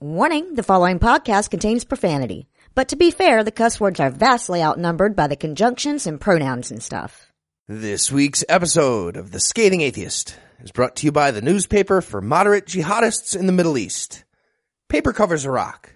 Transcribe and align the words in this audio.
Warning, 0.00 0.54
the 0.54 0.62
following 0.62 1.00
podcast 1.00 1.50
contains 1.50 1.84
profanity. 1.84 2.48
But 2.76 2.90
to 2.90 2.96
be 2.96 3.10
fair, 3.10 3.42
the 3.42 3.50
cuss 3.50 3.80
words 3.80 3.98
are 3.98 4.10
vastly 4.10 4.62
outnumbered 4.62 5.16
by 5.16 5.26
the 5.26 5.34
conjunctions 5.34 6.06
and 6.06 6.20
pronouns 6.20 6.70
and 6.70 6.80
stuff. 6.80 7.32
This 7.66 8.12
week's 8.12 8.44
episode 8.48 9.16
of 9.16 9.32
The 9.32 9.40
Scathing 9.40 9.80
Atheist 9.80 10.38
is 10.60 10.70
brought 10.70 10.94
to 10.96 11.06
you 11.06 11.10
by 11.10 11.32
the 11.32 11.42
newspaper 11.42 12.00
for 12.00 12.20
moderate 12.20 12.66
jihadists 12.66 13.36
in 13.36 13.46
the 13.46 13.52
Middle 13.52 13.76
East. 13.76 14.22
Paper 14.88 15.12
covers 15.12 15.44
Iraq. 15.44 15.92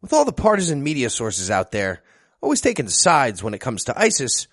With 0.00 0.12
all 0.12 0.24
the 0.24 0.30
partisan 0.30 0.84
media 0.84 1.10
sources 1.10 1.50
out 1.50 1.72
there, 1.72 2.04
always 2.40 2.60
taking 2.60 2.88
sides 2.88 3.42
when 3.42 3.52
it 3.52 3.60
comes 3.60 3.82
to 3.84 4.00
ISIS, 4.00 4.46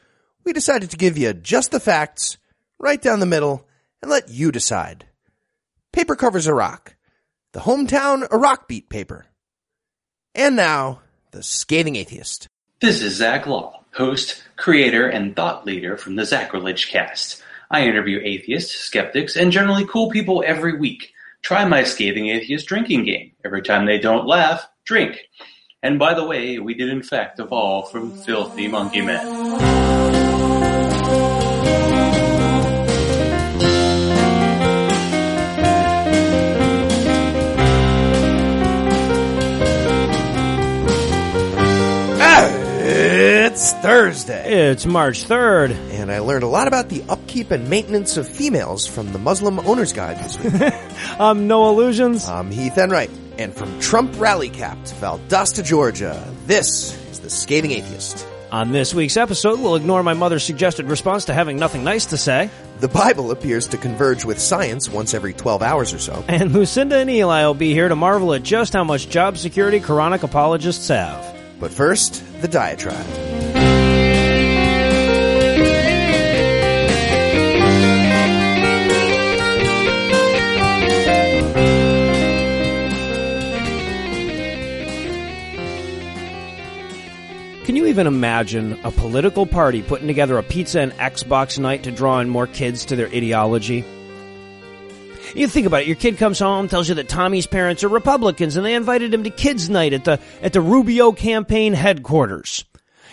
we 0.43 0.53
decided 0.53 0.89
to 0.89 0.97
give 0.97 1.19
you 1.19 1.35
just 1.35 1.69
the 1.69 1.79
facts, 1.79 2.39
right 2.79 2.99
down 2.99 3.19
the 3.19 3.27
middle, 3.27 3.67
and 4.01 4.09
let 4.09 4.29
you 4.29 4.51
decide. 4.51 5.05
Paper 5.93 6.15
covers 6.15 6.47
Iraq, 6.47 6.94
the 7.55 7.61
hometown 7.61 8.27
rock 8.31 8.67
beat 8.67 8.89
paper. 8.89 9.27
And 10.35 10.57
now, 10.57 10.99
the 11.31 11.41
scathing 11.41 11.95
atheist. 11.95 12.49
This 12.81 13.01
is 13.01 13.15
Zach 13.15 13.47
Law, 13.47 13.79
host, 13.93 14.43
creator, 14.57 15.07
and 15.07 15.33
thought 15.33 15.65
leader 15.65 15.95
from 15.95 16.17
the 16.17 16.23
Zacrilege 16.23 16.89
Cast. 16.89 17.41
I 17.71 17.87
interview 17.87 18.19
atheists, 18.21 18.75
skeptics, 18.75 19.37
and 19.37 19.53
generally 19.53 19.85
cool 19.87 20.09
people 20.11 20.43
every 20.45 20.77
week. 20.77 21.13
Try 21.43 21.63
my 21.63 21.83
scathing 21.83 22.27
atheist 22.27 22.67
drinking 22.67 23.05
game. 23.05 23.31
Every 23.45 23.61
time 23.61 23.85
they 23.85 23.99
don't 23.99 24.27
laugh, 24.27 24.67
drink. 24.83 25.21
And 25.81 25.97
by 25.97 26.13
the 26.13 26.25
way, 26.25 26.59
we 26.59 26.73
did 26.73 26.89
in 26.89 27.03
fact 27.03 27.39
evolve 27.39 27.89
from 27.89 28.17
filthy 28.17 28.67
monkey 28.67 28.99
men. 28.99 29.94
Thursday. 43.85 44.71
It's 44.71 44.87
March 44.87 45.25
3rd. 45.25 45.69
And 45.91 46.11
I 46.11 46.17
learned 46.17 46.41
a 46.41 46.47
lot 46.47 46.67
about 46.67 46.89
the 46.89 47.03
upkeep 47.07 47.51
and 47.51 47.69
maintenance 47.69 48.17
of 48.17 48.27
females 48.27 48.87
from 48.87 49.11
the 49.11 49.19
Muslim 49.19 49.59
Owner's 49.59 49.93
Guide 49.93 50.17
this 50.17 50.39
week. 50.39 50.73
Um, 51.19 51.47
Noah 51.47 51.71
Lugeons. 51.71 52.27
I'm 52.27 52.49
Heath 52.49 52.77
Enright. 52.79 53.11
And 53.37 53.53
from 53.53 53.79
Trump 53.79 54.19
rally 54.19 54.49
cap 54.49 54.83
to 54.85 54.95
Valdosta, 54.95 55.63
Georgia, 55.63 56.27
this 56.47 56.97
is 57.11 57.19
the 57.19 57.29
Scathing 57.29 57.71
Atheist. 57.71 58.25
On 58.51 58.71
this 58.71 58.93
week's 58.93 59.17
episode, 59.17 59.59
we'll 59.59 59.75
ignore 59.75 60.01
my 60.01 60.13
mother's 60.13 60.43
suggested 60.43 60.89
response 60.89 61.25
to 61.25 61.33
having 61.33 61.57
nothing 61.57 61.83
nice 61.83 62.07
to 62.07 62.17
say. 62.17 62.49
The 62.79 62.87
Bible 62.87 63.29
appears 63.29 63.67
to 63.67 63.77
converge 63.77 64.25
with 64.25 64.39
science 64.39 64.89
once 64.89 65.13
every 65.13 65.33
12 65.33 65.61
hours 65.61 65.93
or 65.93 65.99
so. 65.99 66.25
And 66.27 66.53
Lucinda 66.53 66.97
and 66.97 67.09
Eli 67.09 67.45
will 67.45 67.53
be 67.53 67.73
here 67.73 67.87
to 67.87 67.95
marvel 67.95 68.33
at 68.33 68.41
just 68.41 68.73
how 68.73 68.83
much 68.83 69.09
job 69.09 69.37
security 69.37 69.79
Quranic 69.79 70.23
apologists 70.23 70.87
have. 70.87 71.35
But 71.59 71.71
first, 71.71 72.23
the 72.41 72.47
diatribe. 72.47 73.44
Can 87.65 87.75
you 87.75 87.87
even 87.87 88.05
imagine 88.05 88.79
a 88.83 88.91
political 88.91 89.47
party 89.47 89.81
putting 89.81 90.05
together 90.05 90.37
a 90.37 90.43
pizza 90.43 90.81
and 90.81 90.91
Xbox 90.93 91.57
night 91.57 91.81
to 91.83 91.91
draw 91.91 92.19
in 92.19 92.29
more 92.29 92.45
kids 92.45 92.85
to 92.85 92.95
their 92.95 93.07
ideology? 93.07 93.83
You 95.33 95.47
think 95.47 95.65
about 95.65 95.81
it. 95.81 95.87
Your 95.87 95.95
kid 95.95 96.19
comes 96.19 96.37
home, 96.37 96.67
tells 96.67 96.87
you 96.87 96.93
that 96.95 97.09
Tommy's 97.09 97.47
parents 97.47 97.83
are 97.83 97.89
Republicans, 97.89 98.55
and 98.55 98.63
they 98.63 98.75
invited 98.75 99.11
him 99.11 99.23
to 99.23 99.31
kids' 99.31 99.67
night 99.67 99.93
at 99.93 100.05
the 100.05 100.19
at 100.43 100.53
the 100.53 100.61
Rubio 100.61 101.11
campaign 101.11 101.73
headquarters. 101.73 102.65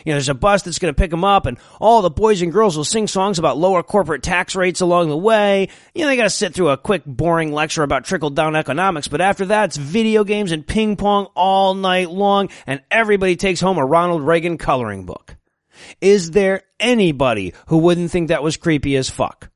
You 0.05 0.13
know, 0.13 0.15
there's 0.17 0.29
a 0.29 0.35
bus 0.35 0.63
that's 0.63 0.79
going 0.79 0.93
to 0.93 0.99
pick 0.99 1.11
them 1.11 1.25
up, 1.25 1.47
and 1.47 1.59
all 1.81 2.03
the 2.03 2.11
boys 2.11 2.43
and 2.43 2.53
girls 2.53 2.77
will 2.77 2.85
sing 2.85 3.07
songs 3.07 3.39
about 3.39 3.59
lower 3.59 3.83
corporate 3.83 4.23
tax 4.23 4.57
rates 4.57 4.81
along 4.81 5.09
the 5.09 5.17
way. 5.17 5.69
You 5.95 6.03
know, 6.03 6.09
they 6.09 6.17
got 6.17 6.25
to 6.25 6.31
sit 6.31 6.55
through 6.55 6.71
a 6.71 6.77
quick, 6.77 7.05
boring 7.07 7.53
lecture 7.53 7.83
about 7.83 8.05
trickle 8.05 8.31
down 8.31 8.57
economics, 8.57 9.09
but 9.09 9.21
after 9.21 9.47
that, 9.47 9.67
it's 9.67 9.77
video 9.77 10.25
games 10.25 10.53
and 10.53 10.67
ping 10.67 10.97
pong 10.97 11.27
all 11.35 11.75
night 11.75 12.11
long, 12.11 12.49
and 12.67 12.83
everybody 12.91 13.37
takes 13.37 13.61
home 13.61 13.79
a 13.79 13.85
Ronald 13.85 14.23
Reagan 14.23 14.59
coloring 14.59 15.05
book. 15.07 15.37
Is 16.01 16.31
there 16.31 16.63
anybody 16.79 17.55
who 17.67 17.79
wouldn't 17.79 18.11
think 18.11 18.29
that 18.29 18.43
was 18.43 18.57
creepy 18.57 18.97
as 18.97 19.11
fuck? 19.11 19.51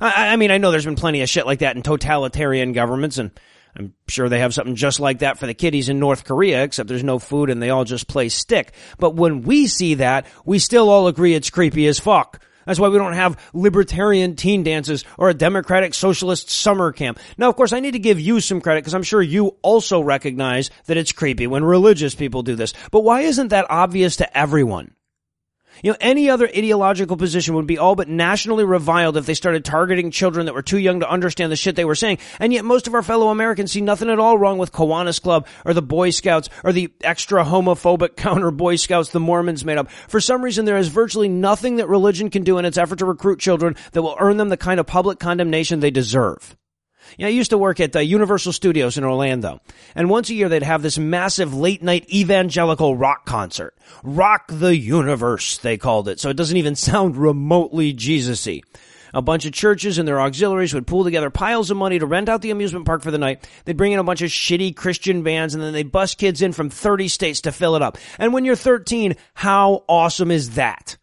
I, 0.00 0.28
I 0.28 0.36
mean, 0.36 0.50
I 0.50 0.58
know 0.58 0.70
there's 0.70 0.84
been 0.84 0.96
plenty 0.96 1.22
of 1.22 1.28
shit 1.28 1.46
like 1.46 1.60
that 1.60 1.76
in 1.76 1.82
totalitarian 1.82 2.72
governments, 2.72 3.18
and 3.18 3.30
I'm 3.76 3.94
sure 4.08 4.28
they 4.28 4.40
have 4.40 4.54
something 4.54 4.74
just 4.74 5.00
like 5.00 5.20
that 5.20 5.38
for 5.38 5.46
the 5.46 5.54
kiddies 5.54 5.88
in 5.88 5.98
North 5.98 6.24
Korea, 6.24 6.62
except 6.62 6.88
there's 6.88 7.04
no 7.04 7.18
food 7.18 7.50
and 7.50 7.62
they 7.62 7.70
all 7.70 7.84
just 7.84 8.08
play 8.08 8.28
stick. 8.28 8.72
But 8.98 9.14
when 9.14 9.42
we 9.42 9.66
see 9.66 9.94
that, 9.94 10.26
we 10.44 10.58
still 10.58 10.88
all 10.90 11.06
agree 11.06 11.34
it's 11.34 11.50
creepy 11.50 11.86
as 11.86 11.98
fuck. 11.98 12.40
That's 12.68 12.78
why 12.78 12.88
we 12.88 12.98
don't 12.98 13.14
have 13.14 13.40
libertarian 13.54 14.36
teen 14.36 14.62
dances 14.62 15.02
or 15.16 15.30
a 15.30 15.34
democratic 15.34 15.94
socialist 15.94 16.50
summer 16.50 16.92
camp. 16.92 17.18
Now, 17.38 17.48
of 17.48 17.56
course, 17.56 17.72
I 17.72 17.80
need 17.80 17.92
to 17.92 17.98
give 17.98 18.20
you 18.20 18.40
some 18.40 18.60
credit 18.60 18.80
because 18.80 18.92
I'm 18.92 19.02
sure 19.02 19.22
you 19.22 19.56
also 19.62 20.02
recognize 20.02 20.68
that 20.84 20.98
it's 20.98 21.12
creepy 21.12 21.46
when 21.46 21.64
religious 21.64 22.14
people 22.14 22.42
do 22.42 22.56
this. 22.56 22.74
But 22.90 23.04
why 23.04 23.22
isn't 23.22 23.48
that 23.48 23.70
obvious 23.70 24.16
to 24.16 24.36
everyone? 24.36 24.90
You 25.82 25.92
know, 25.92 25.98
any 26.00 26.30
other 26.30 26.48
ideological 26.48 27.16
position 27.16 27.54
would 27.54 27.66
be 27.66 27.78
all 27.78 27.94
but 27.94 28.08
nationally 28.08 28.64
reviled 28.64 29.16
if 29.16 29.26
they 29.26 29.34
started 29.34 29.64
targeting 29.64 30.10
children 30.10 30.46
that 30.46 30.54
were 30.54 30.62
too 30.62 30.78
young 30.78 31.00
to 31.00 31.10
understand 31.10 31.52
the 31.52 31.56
shit 31.56 31.76
they 31.76 31.84
were 31.84 31.94
saying. 31.94 32.18
And 32.40 32.52
yet 32.52 32.64
most 32.64 32.86
of 32.86 32.94
our 32.94 33.02
fellow 33.02 33.28
Americans 33.28 33.72
see 33.72 33.80
nothing 33.80 34.10
at 34.10 34.18
all 34.18 34.38
wrong 34.38 34.58
with 34.58 34.72
Kiwanis 34.72 35.20
Club 35.22 35.46
or 35.64 35.74
the 35.74 35.82
Boy 35.82 36.10
Scouts 36.10 36.48
or 36.64 36.72
the 36.72 36.92
extra 37.02 37.44
homophobic 37.44 38.16
counter 38.16 38.50
Boy 38.50 38.76
Scouts 38.76 39.10
the 39.10 39.20
Mormons 39.20 39.64
made 39.64 39.78
up. 39.78 39.90
For 39.90 40.20
some 40.20 40.42
reason, 40.42 40.64
there 40.64 40.78
is 40.78 40.88
virtually 40.88 41.28
nothing 41.28 41.76
that 41.76 41.88
religion 41.88 42.30
can 42.30 42.42
do 42.42 42.58
in 42.58 42.64
its 42.64 42.78
effort 42.78 42.98
to 42.98 43.06
recruit 43.06 43.38
children 43.38 43.76
that 43.92 44.02
will 44.02 44.16
earn 44.18 44.36
them 44.36 44.48
the 44.48 44.56
kind 44.56 44.80
of 44.80 44.86
public 44.86 45.18
condemnation 45.18 45.80
they 45.80 45.90
deserve. 45.90 46.56
Yeah, 47.16 47.26
I 47.26 47.30
used 47.30 47.50
to 47.50 47.58
work 47.58 47.80
at 47.80 47.92
the 47.92 48.04
Universal 48.04 48.52
Studios 48.52 48.98
in 48.98 49.04
Orlando. 49.04 49.60
And 49.94 50.10
once 50.10 50.30
a 50.30 50.34
year 50.34 50.48
they'd 50.48 50.62
have 50.62 50.82
this 50.82 50.98
massive 50.98 51.54
late 51.54 51.82
night 51.82 52.08
evangelical 52.12 52.96
rock 52.96 53.24
concert. 53.24 53.74
Rock 54.02 54.44
the 54.48 54.76
Universe, 54.76 55.58
they 55.58 55.76
called 55.76 56.08
it. 56.08 56.20
So 56.20 56.28
it 56.28 56.36
doesn't 56.36 56.56
even 56.56 56.74
sound 56.76 57.16
remotely 57.16 57.92
Jesus-y. 57.92 58.60
A 59.14 59.22
bunch 59.22 59.46
of 59.46 59.52
churches 59.52 59.96
and 59.96 60.06
their 60.06 60.20
auxiliaries 60.20 60.74
would 60.74 60.86
pool 60.86 61.04
together 61.04 61.30
piles 61.30 61.70
of 61.70 61.78
money 61.78 61.98
to 61.98 62.04
rent 62.04 62.28
out 62.28 62.42
the 62.42 62.50
amusement 62.50 62.84
park 62.84 63.02
for 63.02 63.10
the 63.10 63.18
night. 63.18 63.48
They'd 63.64 63.76
bring 63.76 63.92
in 63.92 63.98
a 63.98 64.04
bunch 64.04 64.20
of 64.20 64.30
shitty 64.30 64.76
Christian 64.76 65.22
bands 65.22 65.54
and 65.54 65.62
then 65.62 65.72
they'd 65.72 65.90
bust 65.90 66.18
kids 66.18 66.42
in 66.42 66.52
from 66.52 66.68
30 66.68 67.08
states 67.08 67.40
to 67.42 67.52
fill 67.52 67.74
it 67.74 67.82
up. 67.82 67.96
And 68.18 68.34
when 68.34 68.44
you're 68.44 68.54
13, 68.54 69.16
how 69.32 69.84
awesome 69.88 70.30
is 70.30 70.50
that? 70.50 70.97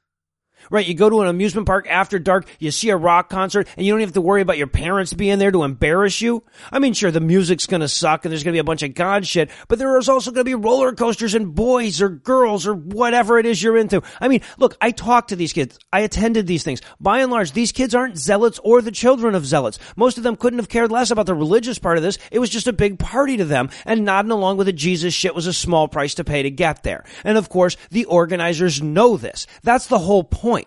Right, 0.69 0.85
you 0.85 0.93
go 0.93 1.09
to 1.09 1.21
an 1.21 1.27
amusement 1.27 1.67
park 1.67 1.87
after 1.89 2.19
dark, 2.19 2.47
you 2.59 2.71
see 2.71 2.89
a 2.89 2.97
rock 2.97 3.29
concert, 3.29 3.67
and 3.77 3.85
you 3.85 3.93
don't 3.93 4.01
have 4.01 4.13
to 4.13 4.21
worry 4.21 4.41
about 4.41 4.57
your 4.57 4.67
parents 4.67 5.13
being 5.13 5.39
there 5.39 5.51
to 5.51 5.63
embarrass 5.63 6.21
you. 6.21 6.43
I 6.71 6.79
mean, 6.79 6.93
sure, 6.93 7.11
the 7.11 7.19
music's 7.19 7.67
gonna 7.67 7.87
suck 7.87 8.25
and 8.25 8.31
there's 8.31 8.43
gonna 8.43 8.53
be 8.53 8.59
a 8.59 8.63
bunch 8.63 8.83
of 8.83 8.93
god 8.93 9.25
shit, 9.27 9.49
but 9.67 9.79
there 9.79 9.97
is 9.97 10.09
also 10.09 10.31
gonna 10.31 10.43
be 10.43 10.55
roller 10.55 10.93
coasters 10.93 11.33
and 11.33 11.53
boys 11.53 12.01
or 12.01 12.09
girls 12.09 12.67
or 12.67 12.73
whatever 12.73 13.37
it 13.37 13.45
is 13.45 13.61
you're 13.61 13.77
into. 13.77 14.01
I 14.19 14.27
mean, 14.27 14.41
look, 14.57 14.77
I 14.81 14.91
talked 14.91 15.29
to 15.29 15.35
these 15.35 15.53
kids. 15.53 15.77
I 15.93 16.01
attended 16.01 16.47
these 16.47 16.63
things. 16.63 16.81
By 16.99 17.19
and 17.19 17.31
large, 17.31 17.51
these 17.51 17.71
kids 17.71 17.93
aren't 17.93 18.17
zealots 18.17 18.59
or 18.63 18.81
the 18.81 18.91
children 18.91 19.35
of 19.35 19.45
zealots. 19.45 19.79
Most 19.95 20.17
of 20.17 20.23
them 20.23 20.35
couldn't 20.35 20.59
have 20.59 20.69
cared 20.69 20.91
less 20.91 21.11
about 21.11 21.25
the 21.25 21.35
religious 21.35 21.79
part 21.79 21.97
of 21.97 22.03
this. 22.03 22.17
It 22.31 22.39
was 22.39 22.49
just 22.49 22.67
a 22.67 22.73
big 22.73 22.99
party 22.99 23.37
to 23.37 23.45
them, 23.45 23.69
and 23.85 24.05
nodding 24.05 24.31
along 24.31 24.57
with 24.57 24.67
the 24.67 24.73
Jesus 24.73 25.13
shit 25.13 25.35
was 25.35 25.47
a 25.47 25.53
small 25.53 25.87
price 25.87 26.15
to 26.15 26.23
pay 26.23 26.43
to 26.43 26.49
get 26.49 26.83
there. 26.83 27.03
And 27.23 27.37
of 27.37 27.49
course, 27.49 27.77
the 27.91 28.05
organizers 28.05 28.81
know 28.81 29.17
this. 29.17 29.47
That's 29.63 29.87
the 29.87 29.99
whole 29.99 30.23
point. 30.23 30.64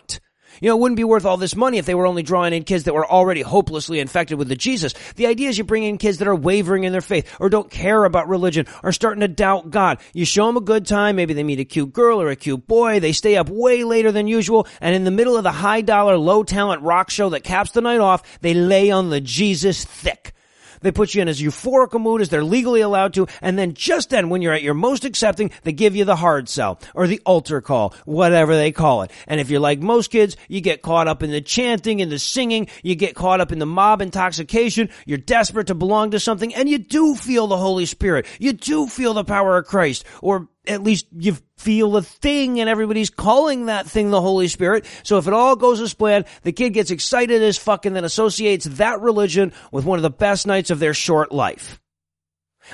You 0.61 0.69
know, 0.69 0.75
it 0.75 0.79
wouldn't 0.81 0.97
be 0.97 1.03
worth 1.03 1.25
all 1.25 1.37
this 1.37 1.55
money 1.55 1.77
if 1.77 1.85
they 1.85 1.95
were 1.95 2.05
only 2.05 2.23
drawing 2.23 2.53
in 2.53 2.63
kids 2.63 2.83
that 2.83 2.93
were 2.93 3.09
already 3.09 3.41
hopelessly 3.41 3.99
infected 3.99 4.37
with 4.37 4.49
the 4.49 4.55
Jesus. 4.55 4.93
The 5.15 5.27
idea 5.27 5.49
is 5.49 5.57
you 5.57 5.63
bring 5.63 5.83
in 5.83 5.97
kids 5.97 6.17
that 6.17 6.27
are 6.27 6.35
wavering 6.35 6.83
in 6.83 6.91
their 6.91 7.01
faith 7.01 7.33
or 7.39 7.49
don't 7.49 7.71
care 7.71 8.03
about 8.03 8.27
religion 8.27 8.65
or 8.83 8.91
starting 8.91 9.21
to 9.21 9.27
doubt 9.27 9.69
God. 9.69 9.99
You 10.13 10.25
show 10.25 10.47
them 10.47 10.57
a 10.57 10.61
good 10.61 10.85
time. 10.85 11.15
Maybe 11.15 11.33
they 11.33 11.43
meet 11.43 11.59
a 11.59 11.65
cute 11.65 11.93
girl 11.93 12.21
or 12.21 12.29
a 12.29 12.35
cute 12.35 12.67
boy. 12.67 12.99
They 12.99 13.13
stay 13.13 13.37
up 13.37 13.49
way 13.49 13.83
later 13.83 14.11
than 14.11 14.27
usual. 14.27 14.67
And 14.81 14.95
in 14.95 15.05
the 15.05 15.11
middle 15.11 15.37
of 15.37 15.43
the 15.43 15.51
high 15.51 15.81
dollar, 15.81 16.17
low 16.17 16.43
talent 16.43 16.81
rock 16.81 17.09
show 17.09 17.29
that 17.29 17.43
caps 17.43 17.71
the 17.71 17.81
night 17.81 17.99
off, 17.99 18.39
they 18.41 18.53
lay 18.53 18.91
on 18.91 19.09
the 19.09 19.21
Jesus 19.21 19.85
thick. 19.85 20.33
They 20.81 20.91
put 20.91 21.13
you 21.13 21.21
in 21.21 21.27
as 21.27 21.41
euphoric 21.41 21.93
a 21.93 21.99
mood 21.99 22.21
as 22.21 22.29
they're 22.29 22.43
legally 22.43 22.81
allowed 22.81 23.13
to, 23.15 23.27
and 23.41 23.57
then 23.57 23.73
just 23.73 24.09
then, 24.09 24.29
when 24.29 24.41
you're 24.41 24.53
at 24.53 24.63
your 24.63 24.73
most 24.73 25.05
accepting, 25.05 25.51
they 25.63 25.71
give 25.71 25.95
you 25.95 26.05
the 26.05 26.15
hard 26.15 26.49
sell 26.49 26.79
or 26.93 27.07
the 27.07 27.21
altar 27.25 27.61
call, 27.61 27.93
whatever 28.05 28.55
they 28.55 28.71
call 28.71 29.03
it. 29.03 29.11
And 29.27 29.39
if 29.39 29.49
you're 29.49 29.59
like 29.59 29.79
most 29.79 30.11
kids, 30.11 30.37
you 30.47 30.61
get 30.61 30.81
caught 30.81 31.07
up 31.07 31.23
in 31.23 31.31
the 31.31 31.41
chanting 31.41 32.01
and 32.01 32.11
the 32.11 32.19
singing, 32.19 32.67
you 32.83 32.95
get 32.95 33.15
caught 33.15 33.41
up 33.41 33.51
in 33.51 33.59
the 33.59 33.65
mob 33.65 34.01
intoxication, 34.01 34.89
you're 35.05 35.17
desperate 35.17 35.67
to 35.67 35.75
belong 35.75 36.11
to 36.11 36.19
something, 36.19 36.53
and 36.53 36.69
you 36.69 36.77
do 36.77 37.15
feel 37.15 37.47
the 37.47 37.57
Holy 37.57 37.85
Spirit. 37.85 38.25
You 38.39 38.53
do 38.53 38.87
feel 38.87 39.13
the 39.13 39.23
power 39.23 39.57
of 39.57 39.65
Christ, 39.65 40.05
or 40.21 40.47
at 40.67 40.83
least 40.83 41.07
you 41.17 41.37
feel 41.57 41.97
a 41.97 42.01
thing 42.01 42.59
and 42.59 42.69
everybody's 42.69 43.09
calling 43.09 43.65
that 43.65 43.85
thing 43.85 44.11
the 44.11 44.21
Holy 44.21 44.47
Spirit. 44.47 44.85
So 45.03 45.17
if 45.17 45.27
it 45.27 45.33
all 45.33 45.55
goes 45.55 45.81
as 45.81 45.93
planned, 45.93 46.25
the 46.43 46.51
kid 46.51 46.71
gets 46.71 46.91
excited 46.91 47.41
as 47.41 47.57
fuck 47.57 47.85
and 47.85 47.95
then 47.95 48.03
associates 48.05 48.65
that 48.65 49.01
religion 49.01 49.53
with 49.71 49.85
one 49.85 49.99
of 49.99 50.03
the 50.03 50.09
best 50.09 50.47
nights 50.47 50.69
of 50.69 50.79
their 50.79 50.93
short 50.93 51.31
life. 51.31 51.79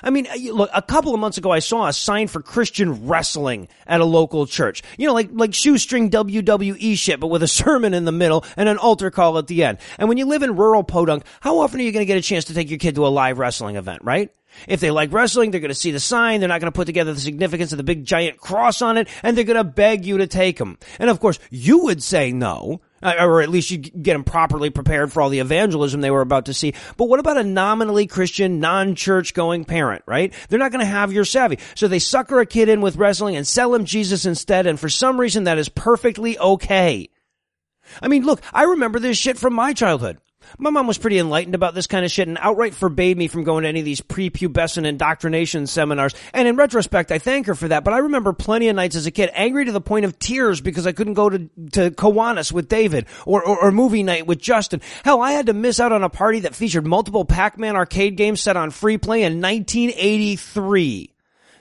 I 0.04 0.10
mean, 0.10 0.28
look, 0.52 0.70
a 0.74 0.82
couple 0.82 1.14
of 1.14 1.20
months 1.20 1.38
ago, 1.38 1.52
I 1.52 1.60
saw 1.60 1.88
a 1.88 1.94
sign 1.94 2.28
for 2.28 2.42
Christian 2.42 3.08
wrestling 3.08 3.68
at 3.88 4.02
a 4.02 4.06
local 4.06 4.46
church. 4.46 4.84
You 4.98 5.08
know, 5.08 5.14
like, 5.14 5.30
like 5.31 5.54
shoestring 5.54 6.10
WWE 6.10 6.98
shit, 6.98 7.20
but 7.20 7.28
with 7.28 7.44
a 7.44 7.48
sermon 7.48 7.94
in 7.94 8.06
the 8.06 8.12
middle 8.12 8.44
and 8.58 8.68
an 8.68 8.78
altar 8.78 9.12
call 9.12 9.38
at 9.38 9.48
the 9.48 9.64
end. 9.64 9.78
And 9.98 10.10
when 10.10 10.18
you 10.18 10.26
live 10.26 10.44
in 10.44 10.56
rural 10.56 10.84
Podunk, 10.84 11.24
how 11.40 11.60
often 11.60 11.80
are 11.80 11.84
you 11.84 11.92
going 11.92 12.02
to 12.02 12.08
get 12.08 12.18
a 12.18 12.22
chance 12.22 12.46
to 12.46 12.54
take 12.54 12.70
your 12.70 12.80
kid 12.80 12.96
to 12.96 13.06
a 13.06 13.10
live 13.10 13.40
wrestling 13.40 13.76
event, 13.76 14.04
right? 14.04 14.31
If 14.68 14.80
they 14.80 14.92
like 14.92 15.12
wrestling, 15.13 15.52
they're 15.52 15.60
going 15.60 15.69
to 15.69 15.75
see 15.75 15.92
the 15.92 16.00
sign. 16.00 16.40
They're 16.40 16.50
not 16.50 16.62
going 16.62 16.72
to 16.72 16.75
put 16.75 16.86
together 16.86 17.13
the 17.13 17.19
significance 17.19 17.72
of 17.72 17.78
the 17.78 17.84
big 17.84 18.06
giant 18.06 18.38
cross 18.38 18.81
on 18.81 18.98
it, 18.98 19.07
and 19.24 19.38
they're 19.38 19.44
going 19.44 19.57
to 19.57 19.63
beg 19.63 20.06
you 20.06 20.18
to 20.18 20.28
take 20.28 20.57
them. 20.57 20.78
And 21.00 21.10
of 21.10 21.19
course, 21.19 21.40
you 21.50 21.84
would 21.84 22.02
say 22.02 22.31
no, 22.31 22.81
uh, 23.02 23.16
or 23.19 23.42
at 23.42 23.50
least 23.50 23.72
you 23.72 23.78
get 23.78 24.13
them 24.13 24.24
properly 24.24 24.69
prepared 24.69 25.12
for 25.12 25.22
all 25.22 25.30
the 25.30 25.40
evangelism 25.40 26.02
they 26.02 26.12
were 26.12 26.22
about 26.22 26.46
to 26.46 26.54
see. 26.54 26.74
But 26.98 27.10
what 27.10 27.19
about 27.19 27.38
a 27.38 27.44
nominally 27.44 28.07
Christian, 28.07 28.60
non-church 28.60 29.34
going 29.34 29.66
parent, 29.66 30.04
right? 30.06 30.34
They're 30.50 30.60
not 30.60 30.72
going 30.72 30.86
to 30.86 30.92
have 30.92 31.13
your 31.13 31.25
savvy. 31.25 31.60
So 31.75 31.88
they 31.88 32.00
sucker 32.00 32.40
a 32.40 32.46
kid 32.46 32.69
in 32.69 32.81
with 32.81 32.96
wrestling 32.96 33.36
and 33.36 33.48
sell 33.48 33.74
him 33.74 33.86
Jesus 33.86 34.25
instead, 34.25 34.68
and 34.68 34.80
for 34.80 34.90
some 34.90 35.19
reason 35.19 35.44
that 35.46 35.57
is 35.57 35.69
perfectly 35.69 36.38
okay. 36.40 37.10
I 38.02 38.07
mean, 38.07 38.25
look, 38.25 38.42
I 38.54 38.63
remember 38.63 39.00
this 39.00 39.18
shit 39.18 39.38
from 39.38 39.54
my 39.54 39.74
childhood. 39.74 40.18
My 40.57 40.69
mom 40.69 40.88
was 40.88 40.97
pretty 40.97 41.19
enlightened 41.19 41.56
about 41.56 41.74
this 41.75 41.88
kind 41.88 42.06
of 42.06 42.12
shit 42.12 42.27
and 42.27 42.38
outright 42.39 42.74
forbade 42.74 43.18
me 43.18 43.27
from 43.27 43.44
going 43.44 43.63
to 43.63 43.69
any 43.69 43.80
of 43.80 43.86
these 43.86 44.01
prepubescent 44.01 44.86
indoctrination 44.86 45.68
seminars. 45.68 46.13
And 46.33 46.47
in 46.47 46.56
retrospect, 46.56 47.12
I 47.12 47.19
thank 47.19 47.47
her 47.47 47.56
for 47.56 47.68
that. 47.69 47.83
But 47.83 47.94
I 47.94 48.00
remember 48.00 48.33
plenty 48.33 48.68
of 48.68 48.75
nights 48.75 48.95
as 48.95 49.06
a 49.06 49.12
kid 49.12 49.30
angry 49.33 49.65
to 49.65 49.71
the 49.71 49.81
point 49.81 50.06
of 50.06 50.19
tears 50.19 50.62
because 50.62 50.88
I 50.88 50.92
couldn't 50.92 51.13
go 51.13 51.30
to, 51.30 51.50
to 51.74 51.92
Kiwanis 51.92 52.51
with 52.51 52.68
David 52.68 53.07
or, 53.25 53.45
or, 53.45 53.65
or 53.65 53.71
movie 53.71 54.03
night 54.03 54.27
with 54.27 54.39
Justin. 54.39 54.81
Hell, 55.03 55.21
I 55.21 55.31
had 55.31 55.47
to 55.47 55.53
miss 55.53 55.80
out 55.80 55.92
on 55.92 56.03
a 56.03 56.09
party 56.09 56.42
that 56.42 56.56
featured 56.56 56.86
multiple 56.86 57.25
Pac-Man 57.25 57.75
arcade 57.75 58.18
games 58.18 58.42
set 58.42 58.57
on 58.57 58.71
free 58.71 58.97
play 58.97 59.24
in 59.24 59.42
1983. 59.42 61.15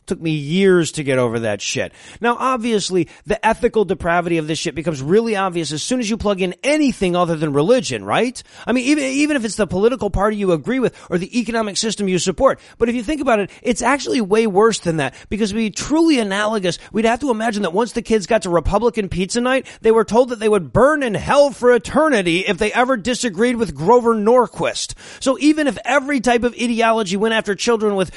Took 0.06 0.21
me 0.21 0.33
years 0.33 0.93
to 0.93 1.03
get 1.03 1.19
over 1.19 1.41
that 1.41 1.62
shit. 1.62 1.93
Now, 2.21 2.37
obviously, 2.39 3.09
the 3.25 3.45
ethical 3.45 3.85
depravity 3.85 4.39
of 4.39 4.47
this 4.47 4.59
shit 4.59 4.75
becomes 4.75 5.01
really 5.01 5.35
obvious 5.35 5.73
as 5.73 5.83
soon 5.83 6.01
as 6.01 6.11
you 6.11 6.17
plug 6.17 6.43
in 6.43 6.55
anything 6.62 7.17
other 7.17 7.37
than 7.37 7.53
religion, 7.53 8.05
right? 8.05 8.43
I 8.67 8.73
mean, 8.73 8.85
even, 8.85 9.05
even 9.05 9.37
if 9.37 9.45
it's 9.45 9.56
the 9.56 9.67
political 9.67 10.11
party 10.11 10.37
you 10.37 10.53
agree 10.53 10.79
with 10.79 10.95
or 11.09 11.17
the 11.17 11.39
economic 11.39 11.77
system 11.77 12.06
you 12.06 12.19
support. 12.19 12.61
But 12.77 12.89
if 12.89 12.95
you 12.95 13.03
think 13.03 13.21
about 13.23 13.39
it, 13.39 13.51
it's 13.62 13.83
actually 13.83 14.21
way 14.21 14.47
worse 14.47 14.79
than 14.81 14.99
that 14.99 15.15
because 15.29 15.51
to 15.51 15.55
be 15.55 15.71
truly 15.71 16.19
analogous, 16.19 16.79
we'd 16.93 17.05
have 17.05 17.21
to 17.21 17.31
imagine 17.31 17.62
that 17.62 17.73
once 17.73 17.93
the 17.93 18.03
kids 18.03 18.27
got 18.27 18.43
to 18.43 18.51
Republican 18.51 19.09
pizza 19.09 19.41
night, 19.41 19.67
they 19.81 19.91
were 19.91 20.05
told 20.05 20.29
that 20.29 20.39
they 20.39 20.49
would 20.49 20.73
burn 20.73 21.03
in 21.03 21.15
hell 21.15 21.51
for 21.51 21.73
eternity 21.73 22.41
if 22.41 22.59
they 22.59 22.73
ever 22.73 22.97
disagreed 22.97 23.56
with 23.56 23.75
Grover 23.75 24.15
Norquist. 24.15 24.95
So 25.21 25.39
even 25.39 25.67
if 25.67 25.79
every 25.85 26.21
type 26.21 26.43
of 26.43 26.55
ideology 26.55 27.17
went 27.17 27.35
after 27.35 27.55
children 27.55 27.95
with 27.95 28.11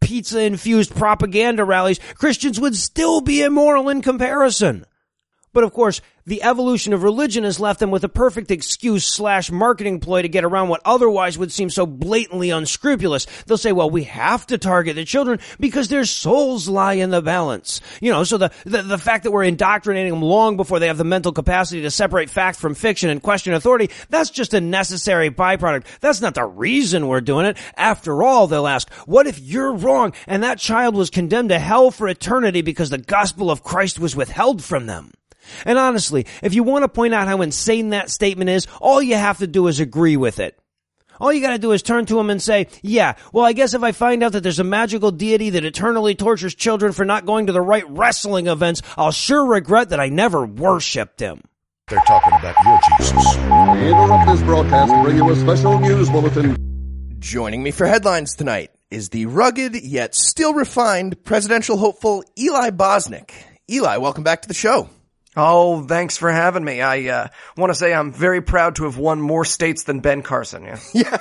pizza 0.00 0.40
infused 0.40 0.94
propaganda 0.94 1.64
rallies, 1.64 2.00
Christians 2.14 2.58
would 2.60 2.76
still 2.76 3.20
be 3.20 3.42
immoral 3.42 3.88
in 3.88 4.02
comparison. 4.02 4.84
But 5.52 5.64
of 5.64 5.72
course, 5.72 6.00
the 6.28 6.42
evolution 6.42 6.92
of 6.92 7.02
religion 7.02 7.44
has 7.44 7.58
left 7.58 7.80
them 7.80 7.90
with 7.90 8.04
a 8.04 8.08
perfect 8.08 8.50
excuse 8.50 9.06
slash 9.06 9.50
marketing 9.50 9.98
ploy 9.98 10.20
to 10.20 10.28
get 10.28 10.44
around 10.44 10.68
what 10.68 10.82
otherwise 10.84 11.38
would 11.38 11.50
seem 11.50 11.70
so 11.70 11.86
blatantly 11.86 12.50
unscrupulous. 12.50 13.26
They'll 13.46 13.56
say, 13.56 13.72
well, 13.72 13.88
we 13.88 14.04
have 14.04 14.46
to 14.48 14.58
target 14.58 14.96
the 14.96 15.06
children 15.06 15.38
because 15.58 15.88
their 15.88 16.04
souls 16.04 16.68
lie 16.68 16.94
in 16.94 17.08
the 17.08 17.22
balance. 17.22 17.80
You 18.02 18.12
know, 18.12 18.24
so 18.24 18.36
the, 18.36 18.52
the, 18.66 18.82
the 18.82 18.98
fact 18.98 19.24
that 19.24 19.30
we're 19.30 19.44
indoctrinating 19.44 20.12
them 20.12 20.20
long 20.20 20.58
before 20.58 20.78
they 20.78 20.88
have 20.88 20.98
the 20.98 21.04
mental 21.04 21.32
capacity 21.32 21.80
to 21.80 21.90
separate 21.90 22.28
fact 22.28 22.58
from 22.58 22.74
fiction 22.74 23.08
and 23.08 23.22
question 23.22 23.54
authority, 23.54 23.90
that's 24.10 24.28
just 24.28 24.52
a 24.52 24.60
necessary 24.60 25.30
byproduct. 25.30 25.86
That's 26.00 26.20
not 26.20 26.34
the 26.34 26.44
reason 26.44 27.08
we're 27.08 27.22
doing 27.22 27.46
it. 27.46 27.56
After 27.74 28.22
all, 28.22 28.46
they'll 28.46 28.66
ask, 28.66 28.92
what 29.06 29.26
if 29.26 29.38
you're 29.38 29.72
wrong 29.72 30.12
and 30.26 30.42
that 30.42 30.58
child 30.58 30.94
was 30.94 31.08
condemned 31.08 31.48
to 31.48 31.58
hell 31.58 31.90
for 31.90 32.06
eternity 32.06 32.60
because 32.60 32.90
the 32.90 32.98
gospel 32.98 33.50
of 33.50 33.62
Christ 33.62 33.98
was 33.98 34.14
withheld 34.14 34.62
from 34.62 34.84
them? 34.84 35.12
And 35.64 35.78
honestly, 35.78 36.26
if 36.42 36.54
you 36.54 36.62
want 36.62 36.84
to 36.84 36.88
point 36.88 37.14
out 37.14 37.28
how 37.28 37.42
insane 37.42 37.90
that 37.90 38.10
statement 38.10 38.50
is, 38.50 38.66
all 38.80 39.02
you 39.02 39.16
have 39.16 39.38
to 39.38 39.46
do 39.46 39.66
is 39.66 39.80
agree 39.80 40.16
with 40.16 40.40
it. 40.40 40.58
All 41.20 41.32
you 41.32 41.40
gotta 41.40 41.58
do 41.58 41.72
is 41.72 41.82
turn 41.82 42.06
to 42.06 42.20
him 42.20 42.30
and 42.30 42.40
say, 42.40 42.68
yeah, 42.82 43.16
well, 43.32 43.44
I 43.44 43.52
guess 43.52 43.74
if 43.74 43.82
I 43.82 43.92
find 43.92 44.22
out 44.22 44.32
that 44.32 44.42
there's 44.42 44.60
a 44.60 44.64
magical 44.64 45.10
deity 45.10 45.50
that 45.50 45.64
eternally 45.64 46.14
tortures 46.14 46.54
children 46.54 46.92
for 46.92 47.04
not 47.04 47.26
going 47.26 47.46
to 47.46 47.52
the 47.52 47.60
right 47.60 47.88
wrestling 47.88 48.46
events, 48.46 48.82
I'll 48.96 49.10
sure 49.10 49.44
regret 49.44 49.88
that 49.88 50.00
I 50.00 50.08
never 50.08 50.46
worshipped 50.46 51.20
him. 51.20 51.42
They're 51.88 51.98
talking 52.00 52.34
about 52.34 52.54
your 52.64 52.78
Jesus. 52.98 53.36
We 53.36 53.88
interrupt 53.88 54.30
this 54.30 54.42
broadcast 54.42 54.92
to 54.92 55.02
bring 55.02 55.16
you 55.16 55.30
a 55.30 55.36
special 55.36 55.80
news 55.80 56.08
bulletin. 56.10 56.56
Joining 57.18 57.62
me 57.62 57.72
for 57.72 57.86
headlines 57.86 58.34
tonight 58.34 58.70
is 58.90 59.08
the 59.08 59.26
rugged 59.26 59.74
yet 59.74 60.14
still 60.14 60.54
refined 60.54 61.24
presidential 61.24 61.76
hopeful 61.76 62.22
Eli 62.38 62.70
Bosnick. 62.70 63.30
Eli, 63.70 63.96
welcome 63.96 64.22
back 64.22 64.42
to 64.42 64.48
the 64.48 64.54
show. 64.54 64.88
Oh, 65.40 65.84
thanks 65.86 66.16
for 66.16 66.32
having 66.32 66.64
me. 66.64 66.82
I 66.82 67.06
uh, 67.06 67.28
want 67.56 67.70
to 67.70 67.74
say 67.78 67.94
I'm 67.94 68.12
very 68.12 68.42
proud 68.42 68.74
to 68.76 68.84
have 68.84 68.98
won 68.98 69.20
more 69.20 69.44
states 69.44 69.84
than 69.84 70.00
Ben 70.00 70.22
Carson. 70.22 70.64
Yeah. 70.64 70.78
Yeah. 70.94 71.18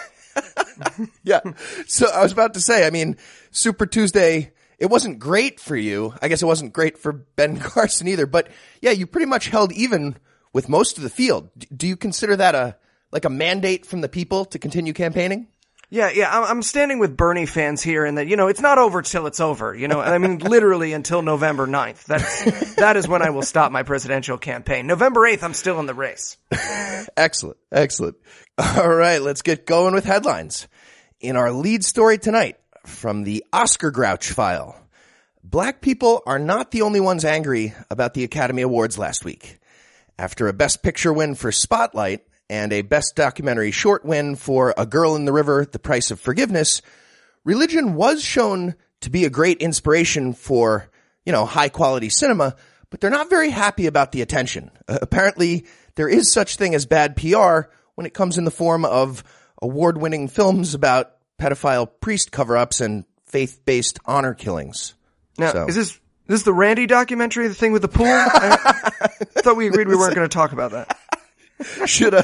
yeah. 1.24 1.40
So 1.88 2.08
I 2.12 2.24
was 2.24 2.31
about 2.31 2.56
to 2.56 2.60
say, 2.60 2.86
I 2.86 2.90
mean, 2.90 3.18
Super 3.52 3.86
Tuesday, 3.86 4.52
it 4.80 4.88
wasn't 4.88 5.19
great 5.19 5.60
for 5.60 5.75
you. 5.75 6.14
I 6.22 6.28
guess 6.28 6.42
it 6.42 6.46
wasn't 6.46 6.74
great 6.74 6.98
for 6.98 7.12
Ben 7.14 7.58
Carson 7.60 8.08
either, 8.08 8.25
but 8.25 8.48
yeah, 8.81 8.92
you 8.92 9.08
pretty 9.08 9.25
much 9.25 9.50
held 9.50 9.72
even 9.72 10.18
with 10.54 10.69
most 10.69 10.98
of 10.98 11.04
the 11.04 11.10
field. 11.10 11.50
Do 11.75 11.88
you 11.88 11.96
consider 11.96 12.36
that 12.36 12.56
a, 12.56 12.75
like 13.12 13.25
a 13.25 13.30
mandate 13.30 13.86
from 13.86 14.02
the 14.02 14.10
people 14.10 14.46
to 14.46 14.60
continue 14.60 14.94
campaigning? 14.94 15.48
Yeah, 15.89 16.10
yeah, 16.13 16.30
I'm, 16.38 16.44
I'm 16.44 16.62
standing 16.63 17.00
with 17.00 17.16
Bernie 17.16 17.45
fans 17.45 17.81
here 17.81 18.04
and 18.04 18.18
that, 18.18 18.28
you 18.28 18.36
know, 18.36 18.50
it's 18.50 18.60
not 18.60 18.78
over 18.78 19.01
till 19.01 19.25
it's 19.25 19.39
over, 19.39 19.74
you 19.74 19.88
know, 19.88 20.01
I 20.01 20.18
mean, 20.18 20.38
literally 20.39 20.92
until 20.92 21.22
November 21.22 21.66
9th. 21.66 22.04
That's, 22.04 22.75
that 22.75 22.98
is 22.98 23.07
when 23.07 23.22
I 23.22 23.30
will 23.30 23.42
stop 23.42 23.72
my 23.72 23.84
presidential 23.84 24.38
campaign. 24.38 24.86
November 24.86 25.22
8th, 25.22 25.44
I'm 25.44 25.54
still 25.54 25.80
in 25.80 25.86
the 25.86 25.94
race. 25.94 26.36
Excellent. 27.18 27.57
Excellent. 27.72 28.18
All 28.57 28.89
right. 28.89 29.22
Let's 29.22 29.42
get 29.42 29.66
going 29.66 29.94
with 29.94 30.04
headlines. 30.04 30.68
In 31.22 31.38
our 31.38 31.51
lead 31.51 31.86
story 31.86 32.18
tonight 32.18 32.57
from 32.86 33.24
the 33.24 33.45
Oscar 33.54 33.90
Grouch 33.90 34.31
file, 34.31 34.75
black 35.42 35.80
people 35.80 36.22
are 36.25 36.40
not 36.40 36.72
the 36.72 36.81
only 36.81 37.00
ones 37.00 37.24
angry 37.24 37.74
about 37.90 38.13
the 38.13 38.25
Academy 38.25 38.62
Awards 38.62 38.98
last 38.98 39.24
week. 39.24 39.60
After 40.19 40.50
a 40.50 40.54
Best 40.54 40.83
Picture 40.83 41.13
win 41.13 41.36
for 41.36 41.51
Spotlight 41.51 42.26
and 42.49 42.71
a 42.73 42.81
Best 42.81 43.15
Documentary 43.15 43.71
Short 43.71 44.05
win 44.05 44.35
for 44.35 44.73
A 44.77 44.85
Girl 44.85 45.15
in 45.15 45.25
the 45.25 45.33
River, 45.33 45.65
The 45.65 45.79
Price 45.79 46.11
of 46.11 46.19
Forgiveness, 46.19 46.81
religion 47.44 47.95
was 47.95 48.23
shown 48.23 48.75
to 49.01 49.09
be 49.09 49.25
a 49.25 49.29
great 49.29 49.57
inspiration 49.59 50.33
for, 50.33 50.89
you 51.25 51.31
know, 51.31 51.45
high 51.45 51.69
quality 51.69 52.09
cinema, 52.09 52.56
but 52.89 53.01
they're 53.01 53.09
not 53.09 53.30
very 53.30 53.49
happy 53.49 53.85
about 53.87 54.11
the 54.11 54.21
attention. 54.21 54.71
Uh, 54.87 54.99
apparently, 55.01 55.66
there 55.95 56.07
is 56.09 56.31
such 56.31 56.56
thing 56.56 56.73
as 56.73 56.85
bad 56.85 57.16
PR 57.16 57.69
when 57.95 58.06
it 58.06 58.13
comes 58.13 58.37
in 58.37 58.45
the 58.45 58.51
form 58.51 58.85
of 58.85 59.23
award 59.61 59.97
winning 59.97 60.27
films 60.27 60.73
about 60.73 61.13
pedophile 61.39 61.89
priest 62.01 62.31
cover 62.31 62.56
ups 62.57 62.81
and 62.81 63.06
faith 63.25 63.59
based 63.66 63.99
honor 64.06 64.33
killings. 64.33 64.95
Now, 65.37 65.51
So- 65.51 65.66
is 65.68 65.75
this, 65.75 65.89
is 65.92 65.99
this 66.27 66.44
the 66.44 66.54
Randy 66.54 66.87
documentary, 66.87 67.47
the 67.47 67.54
thing 67.54 67.71
with 67.71 67.81
the 67.81 67.87
pool? 67.87 68.06
I, 68.07 68.57
I 69.01 69.07
thought 69.42 69.57
we 69.57 69.68
agreed 69.68 69.87
we 69.87 69.95
weren't 69.95 70.16
going 70.16 70.27
to 70.27 70.33
talk 70.33 70.51
about 70.54 70.71
that. 70.71 70.97
Should 71.85 72.14
uh, 72.14 72.23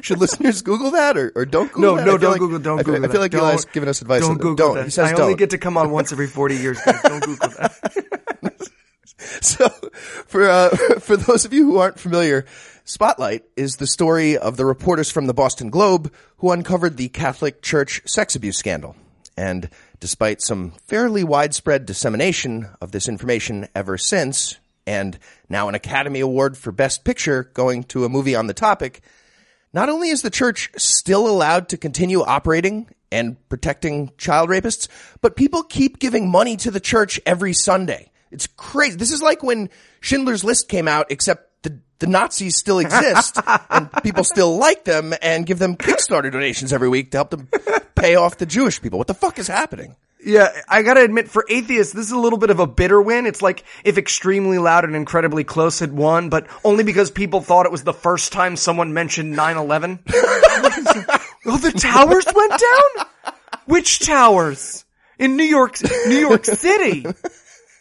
should 0.00 0.18
listeners 0.18 0.62
Google 0.62 0.90
that 0.92 1.16
or, 1.16 1.32
or 1.34 1.44
don't 1.44 1.66
No, 1.78 1.94
Google 1.94 1.96
that? 1.96 2.04
no, 2.06 2.14
I 2.14 2.18
don't 2.18 2.30
like- 2.32 2.38
Google, 2.40 2.58
don't 2.58 2.78
I 2.80 2.82
feel, 2.82 2.94
Google 2.94 3.08
I 3.08 3.12
feel 3.12 3.20
like. 3.20 3.34
Eli's 3.34 3.64
Don't- 3.64 3.72
giving 3.72 3.88
us 3.88 4.02
advice. 4.02 4.20
Don't 4.22 4.36
Google 4.38 4.54
don't. 4.56 4.74
that. 4.76 4.84
He 4.84 4.90
says 4.90 5.08
I 5.08 5.12
don't. 5.12 5.20
only 5.22 5.34
get 5.36 5.50
to 5.50 5.58
come 5.58 5.76
on 5.76 5.90
once 5.90 6.12
every 6.12 6.26
40 6.26 6.56
years, 6.56 6.80
guys. 6.80 7.00
Don't 7.02 7.22
Google 7.22 7.48
that. 7.48 8.68
So, 9.40 9.68
for 10.26 10.48
uh, 10.50 10.68
for 11.00 11.16
those 11.16 11.44
of 11.44 11.52
you 11.52 11.64
who 11.64 11.78
aren't 11.78 11.98
familiar, 11.98 12.44
Spotlight 12.84 13.44
is 13.56 13.76
the 13.76 13.86
story 13.86 14.36
of 14.36 14.56
the 14.56 14.66
reporters 14.66 15.10
from 15.10 15.26
the 15.26 15.32
Boston 15.34 15.70
Globe 15.70 16.12
who 16.38 16.50
uncovered 16.50 16.96
the 16.96 17.08
Catholic 17.08 17.62
Church 17.62 18.02
sex 18.06 18.34
abuse 18.34 18.58
scandal. 18.58 18.96
And 19.36 19.70
despite 20.00 20.42
some 20.42 20.72
fairly 20.86 21.24
widespread 21.24 21.86
dissemination 21.86 22.68
of 22.80 22.92
this 22.92 23.08
information 23.08 23.68
ever 23.74 23.96
since, 23.96 24.58
and 24.86 25.18
now 25.48 25.68
an 25.68 25.74
Academy 25.74 26.20
Award 26.20 26.56
for 26.56 26.72
Best 26.72 27.04
Picture 27.04 27.50
going 27.54 27.84
to 27.84 28.04
a 28.04 28.08
movie 28.08 28.34
on 28.34 28.46
the 28.46 28.54
topic, 28.54 29.02
not 29.72 29.88
only 29.88 30.08
is 30.08 30.22
the 30.22 30.30
church 30.30 30.70
still 30.76 31.26
allowed 31.26 31.68
to 31.70 31.76
continue 31.76 32.22
operating 32.22 32.88
and 33.10 33.36
protecting 33.48 34.12
child 34.18 34.48
rapists, 34.48 34.88
but 35.20 35.36
people 35.36 35.62
keep 35.62 35.98
giving 35.98 36.30
money 36.30 36.56
to 36.56 36.70
the 36.70 36.80
church 36.80 37.20
every 37.26 37.52
Sunday. 37.52 38.10
It's 38.30 38.46
crazy. 38.46 38.96
This 38.96 39.12
is 39.12 39.22
like 39.22 39.42
when 39.42 39.70
Schindler's 40.00 40.44
List 40.44 40.68
came 40.68 40.88
out, 40.88 41.06
except 41.10 41.62
the, 41.62 41.78
the 42.00 42.06
Nazis 42.06 42.56
still 42.56 42.80
exist 42.80 43.38
and 43.70 43.90
people 44.02 44.24
still 44.24 44.56
like 44.56 44.84
them 44.84 45.14
and 45.22 45.46
give 45.46 45.58
them 45.58 45.76
Kickstarter 45.76 46.30
donations 46.30 46.72
every 46.72 46.88
week 46.88 47.12
to 47.12 47.18
help 47.18 47.30
them 47.30 47.48
pay 47.94 48.16
off 48.16 48.38
the 48.38 48.46
Jewish 48.46 48.82
people. 48.82 48.98
What 48.98 49.06
the 49.06 49.14
fuck 49.14 49.38
is 49.38 49.46
happening? 49.46 49.96
Yeah, 50.24 50.48
I 50.68 50.82
gotta 50.82 51.02
admit, 51.02 51.28
for 51.28 51.44
atheists, 51.48 51.92
this 51.92 52.06
is 52.06 52.12
a 52.12 52.18
little 52.18 52.38
bit 52.38 52.50
of 52.50 52.60
a 52.60 52.66
bitter 52.66 53.00
win. 53.00 53.26
It's 53.26 53.42
like 53.42 53.64
if 53.84 53.98
Extremely 53.98 54.58
Loud 54.58 54.84
and 54.84 54.96
Incredibly 54.96 55.44
Close 55.44 55.80
had 55.80 55.92
won, 55.92 56.30
but 56.30 56.46
only 56.64 56.84
because 56.84 57.10
people 57.10 57.40
thought 57.40 57.66
it 57.66 57.72
was 57.72 57.84
the 57.84 57.92
first 57.92 58.32
time 58.32 58.56
someone 58.56 58.94
mentioned 58.94 59.36
9-11. 59.36 59.98
oh, 61.46 61.58
the 61.58 61.72
towers 61.72 62.26
went 62.34 62.50
down? 62.50 63.34
Which 63.66 64.00
towers? 64.00 64.84
in 65.18 65.36
New 65.36 65.44
York, 65.44 65.76
New 66.06 66.18
York 66.18 66.44
City. 66.44 67.06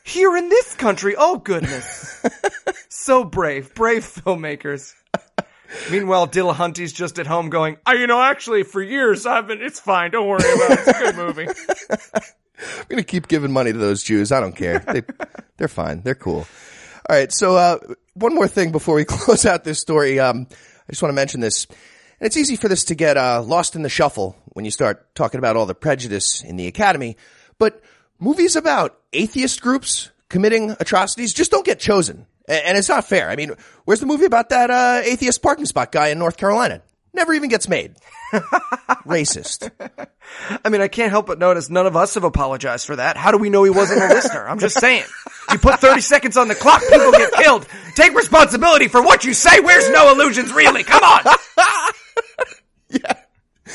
Here 0.04 0.36
in 0.36 0.50
this 0.50 0.76
country. 0.76 1.16
Oh 1.18 1.38
goodness. 1.38 2.26
so 2.90 3.24
brave, 3.24 3.74
brave 3.74 4.04
filmmakers. 4.04 4.94
Meanwhile, 5.92 6.28
Dillahunty's 6.28 6.94
just 6.94 7.20
at 7.20 7.28
home 7.28 7.50
going, 7.50 7.78
oh, 7.86 7.94
you 7.94 8.08
know, 8.08 8.22
actually 8.22 8.64
for 8.64 8.82
years 8.82 9.26
I've 9.26 9.48
been, 9.48 9.62
it's 9.62 9.80
fine. 9.80 10.12
Don't 10.12 10.28
worry 10.28 10.40
about 10.54 10.72
it. 10.72 10.80
It's 10.80 10.88
a 10.88 11.02
good 11.02 11.16
movie. 11.16 11.48
I'm 12.58 12.86
gonna 12.88 13.04
keep 13.04 13.28
giving 13.28 13.52
money 13.52 13.72
to 13.72 13.78
those 13.78 14.04
Jews. 14.04 14.32
I 14.32 14.40
don't 14.40 14.56
care. 14.56 14.80
They, 14.80 15.02
they're 15.58 15.68
fine. 15.68 16.02
They're 16.02 16.16
cool. 16.16 16.48
All 17.10 17.16
right. 17.16 17.32
So, 17.32 17.56
uh, 17.56 17.80
one 18.14 18.34
more 18.36 18.48
thing 18.48 18.72
before 18.72 18.96
we 18.96 19.06
close 19.06 19.46
out 19.46 19.64
this 19.64 19.80
story. 19.80 20.20
Um, 20.20 20.48
I 20.52 20.92
just 20.92 21.02
want 21.02 21.12
to 21.12 21.16
mention 21.16 21.42
this. 21.42 21.66
And 21.66 22.28
it's 22.28 22.38
easy 22.38 22.56
for 22.56 22.70
this 22.70 22.86
to 22.86 22.96
get, 22.96 23.18
uh, 23.18 23.42
lost 23.42 23.76
in 23.76 23.82
the 23.82 23.90
shuffle 23.90 24.38
when 24.48 24.66
you 24.66 24.72
start 24.72 25.14
talking 25.16 25.40
about 25.40 25.58
all 25.58 25.66
the 25.66 25.76
prejudice 25.76 26.44
in 26.44 26.56
the 26.56 26.68
academy. 26.68 27.18
But 27.58 27.82
movies 28.20 28.56
about 28.56 28.98
atheist 29.12 29.62
groups 29.62 30.12
committing 30.30 30.76
atrocities 30.80 31.34
just 31.34 31.52
don't 31.52 31.66
get 31.66 31.80
chosen. 31.80 32.26
And 32.48 32.78
it's 32.78 32.90
not 32.90 33.06
fair. 33.06 33.30
I 33.30 33.36
mean, 33.36 33.52
where's 33.86 34.00
the 34.00 34.06
movie 34.06 34.26
about 34.26 34.50
that, 34.50 34.70
uh, 34.70 35.02
atheist 35.04 35.42
parking 35.42 35.66
spot 35.66 35.92
guy 35.92 36.10
in 36.10 36.20
North 36.20 36.38
Carolina? 36.38 36.82
Never 37.14 37.34
even 37.34 37.50
gets 37.50 37.70
made. 37.70 37.96
Racist. 39.06 39.70
I 40.66 40.70
mean, 40.70 40.82
I 40.82 40.88
can't 40.88 41.12
help 41.12 41.28
but 41.28 41.38
notice 41.38 41.70
none 41.70 41.86
of 41.86 41.96
us 41.96 42.16
have 42.16 42.24
apologized 42.24 42.88
for 42.88 42.96
that. 42.96 43.18
How 43.18 43.32
do 43.32 43.38
we 43.38 43.50
know 43.52 43.64
he 43.64 43.70
wasn't 43.70 44.02
a 44.02 44.08
listener? 44.08 44.48
I'm 44.48 44.58
just 44.60 44.80
saying. 44.80 45.04
You 45.52 45.60
put 45.60 45.80
30 45.80 46.02
seconds 46.02 46.38
on 46.38 46.48
the 46.48 46.56
clock, 46.56 46.82
people 46.82 47.12
get 47.12 47.32
killed. 47.34 47.68
Take 47.96 48.16
responsibility 48.16 48.88
for 48.88 49.04
what 49.04 49.24
you 49.24 49.34
say. 49.34 49.60
Where's 49.60 49.90
Noah 49.92 50.16
Lugeons 50.16 50.52
really? 50.52 50.84
Come 50.84 51.04
on. 51.04 51.22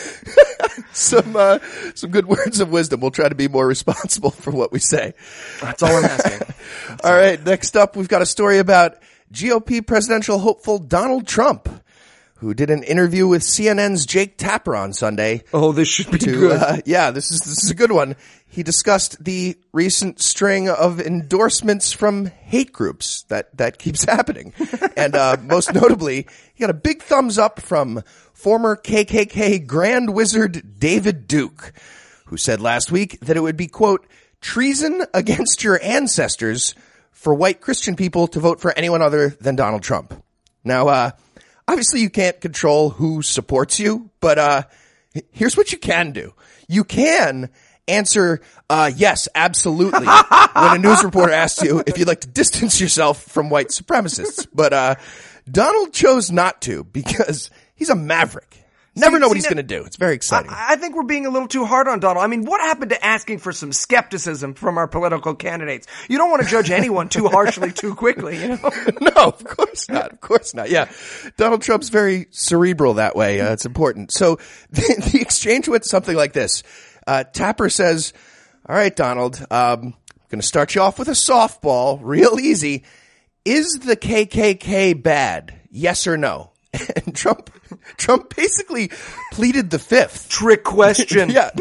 some 0.92 1.36
uh, 1.36 1.58
some 1.94 2.10
good 2.10 2.26
words 2.26 2.60
of 2.60 2.70
wisdom. 2.70 3.00
We'll 3.00 3.10
try 3.10 3.28
to 3.28 3.34
be 3.34 3.48
more 3.48 3.66
responsible 3.66 4.30
for 4.30 4.50
what 4.50 4.72
we 4.72 4.78
say. 4.78 5.14
That's 5.60 5.82
all 5.82 5.94
I'm 5.96 6.04
asking. 6.04 6.54
All 7.04 7.12
right, 7.12 7.42
next 7.44 7.76
up, 7.76 7.96
we've 7.96 8.08
got 8.08 8.22
a 8.22 8.26
story 8.26 8.58
about 8.58 9.00
GOP 9.32 9.86
presidential 9.86 10.38
hopeful 10.38 10.78
Donald 10.78 11.26
Trump, 11.26 11.68
who 12.38 12.54
did 12.54 12.71
an 12.71 12.83
interview 12.85 13.26
with 13.26 13.42
CNN's 13.42 14.07
Jake 14.07 14.38
Tapper 14.38 14.75
on 14.76 14.92
Sunday. 14.92 15.42
Oh, 15.52 15.73
this 15.73 15.88
should 15.88 16.11
be 16.11 16.18
To, 16.18 16.30
good. 16.33 16.62
uh, 16.62 16.76
yeah, 16.87 17.11
this 17.11 17.30
is 17.30 17.40
this 17.40 17.64
is 17.64 17.71
a 17.71 17.75
good 17.75 17.92
one. 17.92 18.16
He 18.47 18.62
discussed 18.62 19.23
the 19.23 19.57
recent 19.73 20.21
string 20.21 20.68
of 20.68 21.00
endorsements 21.00 21.92
from 21.92 22.26
hate 22.26 22.73
groups 22.73 23.23
that 23.25 23.57
that 23.59 23.78
keeps 23.78 24.04
happening, 24.09 24.52
and 24.97 25.14
uh, 25.14 25.37
most 25.42 25.75
notably, 25.75 26.26
he 26.54 26.61
got 26.61 26.71
a 26.71 26.75
big 26.75 27.02
thumbs 27.02 27.38
up 27.38 27.61
from 27.61 28.02
former 28.33 28.76
KKK 28.76 29.66
Grand 29.66 30.14
Wizard 30.14 30.78
David 30.78 31.26
Duke, 31.26 31.73
who 32.26 32.37
said 32.37 32.61
last 32.61 32.92
week 32.92 33.18
that 33.21 33.37
it 33.37 33.40
would 33.40 33.57
be 33.57 33.66
quote 33.66 34.07
treason 34.40 35.02
against 35.12 35.64
your 35.64 35.80
ancestors 35.83 36.75
for 37.11 37.35
white 37.35 37.61
Christian 37.61 37.97
people 37.97 38.28
to 38.28 38.38
vote 38.38 38.61
for 38.61 38.73
anyone 38.78 39.02
other 39.02 39.30
than 39.40 39.57
Donald 39.57 39.83
Trump. 39.83 40.14
Now, 40.62 40.87
uh, 40.88 41.11
obviously 41.68 42.00
you 42.00 42.10
can't 42.10 42.40
control 42.40 42.90
who 42.90 43.22
supports 43.22 43.78
you, 43.78 44.10
but, 44.20 44.38
uh, 44.38 44.62
here's 45.30 45.56
what 45.56 45.70
you 45.70 45.78
can 45.78 46.12
do. 46.12 46.34
You 46.66 46.82
can 46.82 47.50
answer, 47.87 48.40
uh, 48.68 48.90
yes, 48.94 49.28
absolutely 49.34 50.06
when 50.52 50.75
a 50.75 50.78
news 50.78 51.04
reporter 51.04 51.32
asks 51.32 51.62
you 51.62 51.82
if 51.87 51.98
you'd 51.98 52.08
like 52.08 52.22
to 52.22 52.28
distance 52.28 52.80
yourself 52.80 53.22
from 53.22 53.50
white 53.50 53.68
supremacists. 53.68 54.46
But, 54.52 54.72
uh, 54.72 54.94
Donald 55.50 55.92
chose 55.92 56.30
not 56.30 56.60
to 56.62 56.84
because 56.84 57.50
he's 57.75 57.90
a 57.90 57.94
maverick. 57.94 58.64
Never 58.98 59.16
See- 59.16 59.20
know 59.20 59.28
what 59.28 59.36
he's 59.36 59.46
going 59.46 59.56
to 59.56 59.62
do. 59.62 59.84
It's 59.84 59.96
very 59.96 60.14
exciting. 60.14 60.50
I 60.50 60.66
I 60.70 60.76
think 60.76 60.94
we're 60.96 61.02
being 61.02 61.26
a 61.26 61.30
little 61.30 61.48
too 61.48 61.64
hard 61.64 61.88
on 61.88 62.00
Donald. 62.00 62.22
I 62.24 62.26
mean, 62.26 62.44
what 62.44 62.60
happened 62.60 62.90
to 62.90 63.04
asking 63.04 63.38
for 63.38 63.52
some 63.52 63.72
skepticism 63.72 64.54
from 64.54 64.78
our 64.78 64.86
political 64.86 65.34
candidates? 65.34 65.86
You 66.08 66.18
don't 66.18 66.30
want 66.30 66.42
to 66.42 66.48
judge 66.48 66.70
anyone 66.70 67.08
too 67.08 67.26
harshly 67.28 67.72
too 67.72 67.94
quickly, 67.94 68.40
you 68.40 68.48
know? 68.48 68.70
no, 69.00 69.24
of 69.26 69.44
course 69.44 69.88
not. 69.88 70.12
Of 70.12 70.20
course 70.20 70.54
not. 70.54 70.70
Yeah. 70.70 70.90
Donald 71.36 71.62
Trump's 71.62 71.88
very 71.88 72.26
cerebral 72.30 72.94
that 72.94 73.16
way. 73.16 73.40
Uh, 73.40 73.52
it's 73.52 73.66
important. 73.66 74.12
So 74.12 74.36
the, 74.70 75.10
the 75.12 75.20
exchange 75.20 75.68
went 75.68 75.84
something 75.84 76.16
like 76.16 76.32
this. 76.32 76.62
Uh, 77.06 77.24
Tapper 77.24 77.70
says, 77.70 78.12
all 78.68 78.76
right, 78.76 78.94
Donald, 78.94 79.40
um, 79.50 79.94
I'm 80.20 80.28
going 80.28 80.40
to 80.40 80.46
start 80.46 80.74
you 80.74 80.82
off 80.82 80.98
with 80.98 81.08
a 81.08 81.12
softball, 81.12 81.98
real 82.02 82.38
easy. 82.38 82.84
Is 83.44 83.78
the 83.80 83.96
KKK 83.96 85.02
bad? 85.02 85.54
Yes 85.70 86.06
or 86.06 86.16
no? 86.16 86.52
And 87.04 87.14
Trump, 87.16 87.50
Trump 87.96 88.37
basically 88.37 88.90
pleaded 89.32 89.70
the 89.70 89.78
fifth. 89.78 90.28
Trick 90.28 90.64
question. 90.64 91.30
Yeah. 91.38 91.50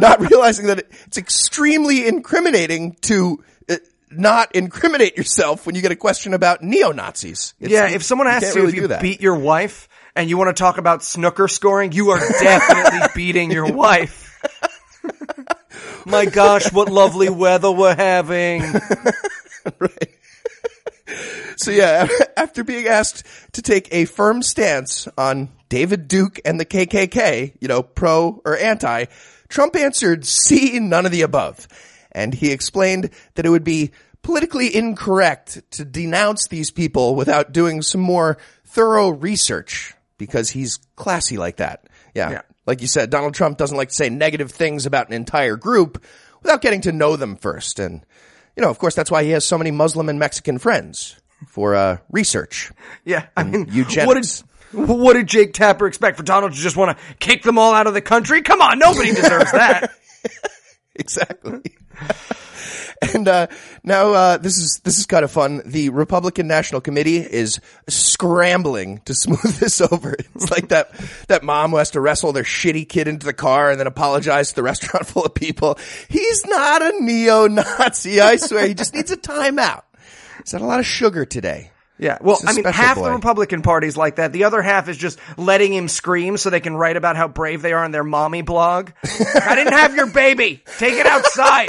not 0.00 0.20
realizing 0.20 0.66
that 0.66 0.84
it's 1.06 1.16
extremely 1.18 2.06
incriminating 2.06 2.96
to 3.02 3.42
uh, 3.70 3.76
not 4.10 4.54
incriminate 4.54 5.16
yourself 5.16 5.64
when 5.66 5.74
you 5.74 5.80
get 5.82 5.92
a 5.92 5.96
question 5.96 6.34
about 6.34 6.62
neo-Nazis. 6.62 7.54
It's- 7.58 7.70
Yeah, 7.72 7.94
if 7.94 8.02
someone 8.02 8.28
asks 8.28 8.54
you 8.54 8.62
really 8.62 8.72
if 8.76 8.82
you 8.82 8.86
that. 8.88 9.00
beat 9.00 9.20
your 9.22 9.36
wife 9.36 9.88
and 10.14 10.28
you 10.28 10.36
want 10.36 10.54
to 10.54 10.60
talk 10.60 10.76
about 10.76 11.02
snooker 11.02 11.48
scoring, 11.48 11.92
you 11.92 12.10
are 12.10 12.18
definitely 12.20 13.08
beating 13.14 13.50
your 13.50 13.72
wife. 13.72 14.28
My 16.04 16.26
gosh, 16.26 16.70
what 16.72 16.90
lovely 16.90 17.30
weather 17.30 17.70
we're 17.70 17.94
having. 17.94 18.62
So 21.56 21.70
yeah, 21.70 22.08
after 22.36 22.64
being 22.64 22.86
asked 22.86 23.24
to 23.52 23.62
take 23.62 23.92
a 23.92 24.04
firm 24.04 24.42
stance 24.42 25.08
on 25.16 25.50
David 25.68 26.08
Duke 26.08 26.40
and 26.44 26.58
the 26.58 26.66
KKK, 26.66 27.56
you 27.60 27.68
know, 27.68 27.82
pro 27.82 28.40
or 28.44 28.56
anti, 28.56 29.06
Trump 29.48 29.76
answered 29.76 30.24
C, 30.24 30.78
none 30.78 31.06
of 31.06 31.12
the 31.12 31.22
above. 31.22 31.68
And 32.10 32.34
he 32.34 32.52
explained 32.52 33.10
that 33.34 33.46
it 33.46 33.50
would 33.50 33.64
be 33.64 33.92
politically 34.22 34.74
incorrect 34.74 35.62
to 35.72 35.84
denounce 35.84 36.48
these 36.48 36.70
people 36.70 37.14
without 37.14 37.52
doing 37.52 37.82
some 37.82 38.00
more 38.00 38.38
thorough 38.64 39.10
research 39.10 39.94
because 40.18 40.50
he's 40.50 40.78
classy 40.96 41.36
like 41.36 41.56
that. 41.56 41.86
Yeah. 42.14 42.30
Yeah. 42.30 42.42
Like 42.66 42.80
you 42.80 42.86
said, 42.86 43.10
Donald 43.10 43.34
Trump 43.34 43.58
doesn't 43.58 43.76
like 43.76 43.88
to 43.88 43.94
say 43.94 44.08
negative 44.08 44.50
things 44.50 44.86
about 44.86 45.08
an 45.08 45.14
entire 45.14 45.56
group 45.56 46.02
without 46.42 46.62
getting 46.62 46.82
to 46.82 46.92
know 46.92 47.16
them 47.16 47.36
first. 47.36 47.78
And, 47.78 48.06
you 48.56 48.62
know, 48.62 48.70
of 48.70 48.78
course, 48.78 48.94
that's 48.94 49.10
why 49.10 49.24
he 49.24 49.30
has 49.30 49.44
so 49.44 49.58
many 49.58 49.70
Muslim 49.70 50.08
and 50.08 50.18
Mexican 50.18 50.58
friends 50.58 51.16
for, 51.48 51.74
uh, 51.74 51.98
research. 52.10 52.70
Yeah, 53.04 53.26
I 53.36 53.44
mean, 53.44 53.68
eugenics. 53.70 54.06
what 54.06 54.14
did 54.22 54.88
what 54.88 55.12
did 55.14 55.26
Jake 55.26 55.52
Tapper 55.52 55.86
expect 55.86 56.16
for 56.16 56.22
Donald 56.22 56.52
to 56.52 56.58
just 56.58 56.76
want 56.76 56.96
to 56.96 57.04
kick 57.16 57.42
them 57.42 57.58
all 57.58 57.74
out 57.74 57.86
of 57.86 57.94
the 57.94 58.00
country? 58.00 58.40
Come 58.42 58.62
on, 58.62 58.78
nobody 58.78 59.12
deserves 59.12 59.52
that. 59.52 59.90
exactly. 60.96 61.62
and 63.14 63.28
uh, 63.28 63.46
now 63.82 64.12
uh, 64.12 64.36
this 64.38 64.58
is 64.58 64.80
this 64.84 64.98
is 64.98 65.06
kind 65.06 65.24
of 65.24 65.30
fun. 65.30 65.62
The 65.64 65.88
Republican 65.90 66.46
National 66.46 66.80
Committee 66.80 67.18
is 67.18 67.60
scrambling 67.88 69.00
to 69.06 69.14
smooth 69.14 69.58
this 69.58 69.80
over. 69.80 70.14
It's 70.34 70.50
like 70.50 70.68
that 70.68 70.92
that 71.28 71.42
mom 71.42 71.70
who 71.70 71.76
has 71.78 71.90
to 71.92 72.00
wrestle 72.00 72.32
their 72.32 72.44
shitty 72.44 72.88
kid 72.88 73.08
into 73.08 73.26
the 73.26 73.32
car 73.32 73.70
and 73.70 73.80
then 73.80 73.86
apologize 73.86 74.50
to 74.50 74.56
the 74.56 74.62
restaurant 74.62 75.06
full 75.06 75.24
of 75.24 75.34
people. 75.34 75.78
He's 76.08 76.46
not 76.46 76.82
a 76.82 76.92
neo-Nazi. 77.00 78.20
I 78.20 78.36
swear. 78.36 78.68
He 78.68 78.74
just 78.74 78.94
needs 78.94 79.10
a 79.10 79.16
timeout. 79.16 79.82
He's 80.38 80.52
had 80.52 80.60
a 80.60 80.66
lot 80.66 80.80
of 80.80 80.86
sugar 80.86 81.24
today. 81.24 81.71
Yeah, 82.02 82.18
well, 82.20 82.40
I 82.44 82.52
mean, 82.52 82.64
half 82.64 82.96
the 82.96 83.12
Republican 83.12 83.62
Party's 83.62 83.96
like 83.96 84.16
that. 84.16 84.32
The 84.32 84.42
other 84.44 84.60
half 84.60 84.88
is 84.88 84.96
just 84.96 85.20
letting 85.36 85.72
him 85.72 85.86
scream 85.86 86.36
so 86.36 86.50
they 86.50 86.58
can 86.58 86.74
write 86.74 86.96
about 86.96 87.14
how 87.16 87.28
brave 87.28 87.62
they 87.62 87.72
are 87.72 87.84
on 87.84 87.92
their 87.92 88.02
mommy 88.02 88.42
blog. 88.42 88.90
I 89.04 89.54
didn't 89.54 89.74
have 89.74 89.94
your 89.94 90.08
baby. 90.10 90.64
Take 90.78 90.94
it 90.94 91.06
outside. 91.06 91.68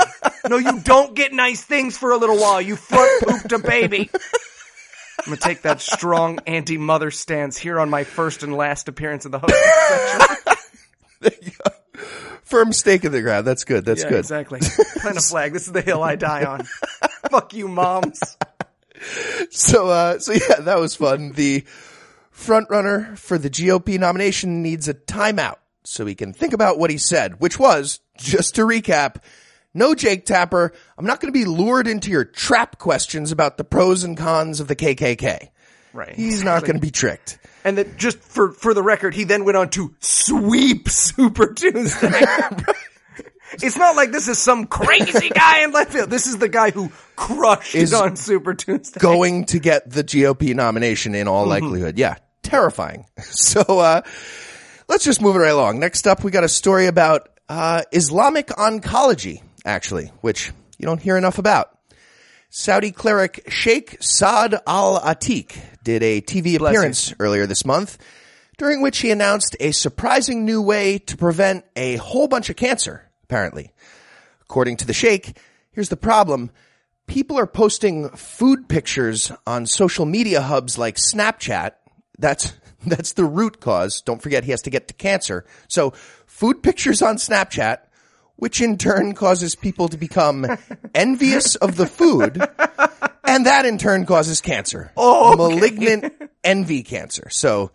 No, 0.49 0.57
you 0.57 0.79
don't 0.79 1.13
get 1.13 1.33
nice 1.33 1.63
things 1.63 1.99
for 1.99 2.11
a 2.13 2.17
little 2.17 2.37
while. 2.39 2.59
You 2.59 2.75
front 2.75 3.11
pooped 3.27 3.51
a 3.51 3.59
baby. 3.59 4.09
I'm 5.19 5.25
gonna 5.25 5.37
take 5.37 5.61
that 5.61 5.81
strong 5.81 6.39
anti-mother 6.47 7.11
stance 7.11 7.55
here 7.55 7.79
on 7.79 7.91
my 7.91 8.03
first 8.03 8.41
and 8.41 8.55
last 8.57 8.87
appearance 8.87 9.25
in 9.25 9.31
the 9.31 9.39
host. 9.39 9.53
Firm 12.43 12.73
stake 12.73 13.05
in 13.05 13.11
the 13.11 13.21
ground. 13.21 13.47
That's 13.47 13.63
good. 13.63 13.85
That's 13.85 14.03
Yeah, 14.03 14.09
good. 14.09 14.19
exactly. 14.19 14.59
Plant 14.97 15.17
a 15.17 15.21
flag. 15.21 15.53
This 15.53 15.67
is 15.67 15.73
the 15.73 15.81
hill 15.81 16.03
I 16.03 16.15
die 16.15 16.43
on. 16.43 16.63
Fuck 17.31 17.53
you, 17.53 17.67
moms. 17.67 18.35
So, 19.49 19.89
uh, 19.89 20.19
so 20.19 20.33
yeah, 20.33 20.61
that 20.61 20.79
was 20.79 20.95
fun. 20.95 21.33
The 21.33 21.63
front 22.31 22.69
runner 22.69 23.15
for 23.15 23.37
the 23.37 23.49
GOP 23.49 23.99
nomination 23.99 24.61
needs 24.61 24.87
a 24.87 24.93
timeout 24.93 25.57
so 25.83 26.05
he 26.05 26.15
can 26.15 26.33
think 26.33 26.53
about 26.53 26.77
what 26.79 26.89
he 26.89 26.97
said, 26.97 27.39
which 27.39 27.59
was, 27.59 27.99
just 28.17 28.55
to 28.55 28.61
recap, 28.61 29.17
no 29.73 29.95
Jake 29.95 30.25
Tapper, 30.25 30.71
I'm 30.97 31.05
not 31.05 31.19
going 31.19 31.33
to 31.33 31.37
be 31.37 31.45
lured 31.45 31.87
into 31.87 32.11
your 32.11 32.25
trap 32.25 32.77
questions 32.79 33.31
about 33.31 33.57
the 33.57 33.63
pros 33.63 34.03
and 34.03 34.17
cons 34.17 34.59
of 34.59 34.67
the 34.67 34.75
KKK. 34.75 35.49
Right. 35.93 36.15
He's 36.15 36.43
not 36.43 36.61
going 36.61 36.75
to 36.75 36.81
be 36.81 36.91
tricked. 36.91 37.37
And 37.63 37.77
that 37.77 37.97
just 37.97 38.19
for 38.19 38.51
for 38.51 38.73
the 38.73 38.83
record, 38.83 39.13
he 39.13 39.23
then 39.23 39.45
went 39.45 39.57
on 39.57 39.69
to 39.71 39.95
sweep 39.99 40.89
Super 40.89 41.53
Tuesday. 41.53 42.09
It's 43.61 43.77
not 43.77 43.95
like 43.95 44.11
this 44.11 44.27
is 44.27 44.39
some 44.39 44.65
crazy 44.67 45.29
guy 45.33 45.63
in 45.63 45.71
left 45.71 45.93
field. 45.93 46.09
This 46.09 46.27
is 46.27 46.37
the 46.37 46.49
guy 46.49 46.71
who 46.71 46.91
crushed 47.15 47.75
Is 47.75 47.93
it 47.93 48.01
on 48.01 48.15
Super 48.15 48.53
Tuesday. 48.53 48.99
Going 48.99 49.45
to 49.45 49.59
get 49.59 49.89
the 49.89 50.03
GOP 50.03 50.55
nomination 50.55 51.15
in 51.15 51.27
all 51.27 51.45
likelihood. 51.45 51.97
Yeah. 51.97 52.15
Terrifying. 52.41 53.05
So, 53.21 53.61
uh, 53.61 54.01
let's 54.87 55.03
just 55.03 55.21
move 55.21 55.35
it 55.35 55.39
right 55.39 55.51
along. 55.51 55.79
Next 55.79 56.07
up, 56.07 56.23
we 56.23 56.31
got 56.31 56.43
a 56.43 56.49
story 56.49 56.87
about 56.87 57.29
uh, 57.49 57.83
Islamic 57.91 58.47
oncology, 58.47 59.41
actually, 59.65 60.11
which 60.21 60.51
you 60.77 60.85
don't 60.85 61.01
hear 61.01 61.17
enough 61.17 61.37
about. 61.37 61.77
Saudi 62.49 62.91
cleric 62.91 63.43
Sheikh 63.47 63.97
Saad 63.99 64.55
Al 64.67 64.99
Atiq 64.99 65.57
did 65.83 66.03
a 66.03 66.21
TV 66.21 66.55
appearance 66.55 67.13
earlier 67.19 67.47
this 67.47 67.65
month, 67.65 67.97
during 68.57 68.81
which 68.81 68.99
he 68.99 69.09
announced 69.09 69.55
a 69.59 69.71
surprising 69.71 70.45
new 70.45 70.61
way 70.61 70.99
to 70.99 71.17
prevent 71.17 71.65
a 71.75 71.95
whole 71.95 72.27
bunch 72.27 72.49
of 72.49 72.55
cancer, 72.55 73.09
apparently. 73.23 73.71
According 74.41 74.77
to 74.77 74.85
the 74.85 74.93
Sheikh, 74.93 75.37
here's 75.71 75.89
the 75.89 75.97
problem. 75.97 76.51
People 77.07 77.37
are 77.37 77.47
posting 77.47 78.09
food 78.09 78.69
pictures 78.69 79.31
on 79.45 79.65
social 79.65 80.05
media 80.05 80.41
hubs 80.41 80.77
like 80.77 80.95
Snapchat. 80.95 81.71
That's, 82.17 82.53
that's 82.85 83.13
the 83.13 83.25
root 83.25 83.59
cause. 83.59 84.01
Don't 84.01 84.21
forget 84.21 84.43
he 84.43 84.51
has 84.51 84.61
to 84.63 84.69
get 84.69 84.87
to 84.87 84.93
cancer. 84.93 85.45
So 85.67 85.91
food 86.25 86.63
pictures 86.63 87.01
on 87.01 87.17
Snapchat, 87.17 87.79
which 88.35 88.61
in 88.61 88.77
turn 88.77 89.13
causes 89.13 89.55
people 89.55 89.89
to 89.89 89.97
become 89.97 90.45
envious 90.95 91.55
of 91.55 91.75
the 91.75 91.87
food. 91.87 92.41
And 93.23 93.45
that 93.45 93.65
in 93.65 93.77
turn 93.77 94.05
causes 94.05 94.41
cancer. 94.41 94.91
Oh, 94.97 95.35
malignant 95.35 96.13
envy 96.43 96.83
cancer. 96.83 97.29
So 97.29 97.71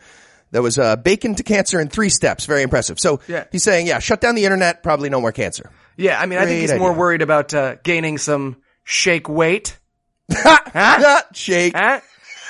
that 0.50 0.62
was 0.62 0.78
uh, 0.78 0.96
bacon 0.96 1.34
to 1.36 1.42
cancer 1.42 1.80
in 1.80 1.88
three 1.88 2.08
steps. 2.10 2.46
Very 2.46 2.62
impressive. 2.62 2.98
So 2.98 3.20
Yeah. 3.28 3.44
he's 3.52 3.62
saying, 3.62 3.86
yeah, 3.86 3.98
shut 3.98 4.20
down 4.20 4.34
the 4.34 4.44
internet, 4.44 4.82
probably 4.82 5.08
no 5.10 5.20
more 5.20 5.32
cancer. 5.32 5.70
Yeah, 5.96 6.20
I 6.20 6.26
mean, 6.26 6.38
I 6.38 6.46
think 6.46 6.60
Great 6.60 6.70
he's 6.70 6.78
more 6.80 6.92
worried 6.92 7.22
about 7.22 7.52
uh, 7.54 7.76
gaining 7.82 8.18
some 8.18 8.56
shake 8.84 9.28
weight. 9.28 9.78
Not 10.74 11.36
shake. 11.36 11.74
Huh? 11.76 12.00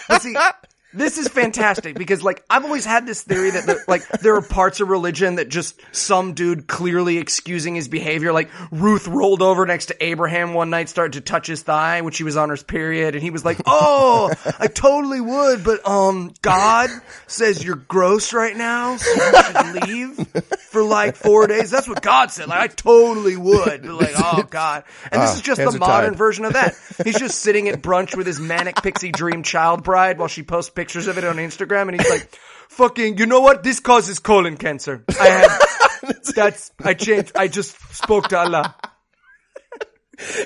But 0.08 0.22
see, 0.22 0.34
this 0.92 1.18
is 1.18 1.28
fantastic 1.28 1.97
because, 1.97 2.23
like, 2.23 2.42
I've 2.49 2.64
always 2.64 2.85
had 2.85 3.07
this 3.07 3.23
theory 3.23 3.50
that, 3.50 3.66
the, 3.66 3.78
like, 3.88 4.07
there 4.21 4.35
are 4.37 4.42
parts 4.42 4.80
of 4.80 4.88
religion 4.88 5.37
that 5.37 5.49
just 5.49 5.78
some 5.92 6.33
dude 6.35 6.66
clearly 6.66 7.18
excusing 7.18 7.75
his 7.75 7.88
behavior. 7.88 8.33
Like, 8.33 8.49
Ruth 8.71 9.07
rolled 9.07 9.42
over 9.42 9.66
next 9.66 9.87
to 9.87 10.04
Abraham 10.04 10.54
one 10.54 10.71
night, 10.71 10.88
started 10.88 11.12
to 11.14 11.21
touch 11.21 11.47
his 11.47 11.62
thigh 11.62 12.00
when 12.00 12.12
she 12.12 12.25
was 12.25 12.37
on 12.37 12.49
her 12.49 12.57
period, 12.57 13.14
and 13.14 13.23
he 13.23 13.30
was 13.30 13.45
like, 13.45 13.59
"Oh, 13.66 14.33
I 14.59 14.66
totally 14.66 15.21
would, 15.21 15.62
but 15.62 15.87
um, 15.88 16.33
God 16.42 16.90
says 17.26 17.62
you're 17.62 17.76
gross 17.76 18.33
right 18.33 18.57
now, 18.57 18.97
so 18.97 19.11
you 19.12 19.42
should 19.42 19.88
leave 19.88 20.28
for 20.71 20.83
like 20.83 21.16
four 21.16 21.47
days." 21.47 21.71
That's 21.71 21.87
what 21.88 22.02
God 22.02 22.30
said. 22.30 22.49
Like, 22.49 22.61
I 22.61 22.66
totally 22.68 23.37
would. 23.37 23.83
But 23.83 23.92
like, 23.95 24.14
oh 24.16 24.42
God, 24.49 24.85
and 25.12 25.23
this 25.23 25.30
Ah, 25.30 25.35
is 25.35 25.40
just 25.42 25.61
the 25.61 25.78
modern 25.78 26.11
tied. 26.12 26.18
version 26.18 26.45
of 26.45 26.54
that. 26.54 26.75
He's 27.04 27.18
just 27.18 27.38
sitting 27.40 27.68
at 27.68 27.80
brunch 27.83 28.16
with 28.16 28.26
his 28.26 28.40
manic 28.40 28.76
pixie 28.83 29.12
dream 29.12 29.42
child 29.42 29.85
bride 29.85 30.18
while 30.18 30.28
she 30.28 30.42
posts 30.42 30.71
pictures 30.78 31.08
of 31.08 31.18
it 31.18 31.25
on 31.25 31.37
Instagram, 31.37 31.88
and 31.88 32.00
he's 32.00 32.08
like, 32.08 32.38
"Fucking, 32.68 33.18
you 33.18 33.26
know 33.26 33.40
what? 33.40 33.64
This 33.64 33.80
causes 33.80 34.20
colon 34.20 34.56
cancer. 34.56 35.04
I 35.20 35.26
have. 35.26 36.23
that's 36.37 36.70
I 36.85 36.94
changed. 36.94 37.32
I 37.35 37.49
just 37.49 37.76
spoke 37.92 38.28
to 38.28 38.38
Allah." 38.38 38.76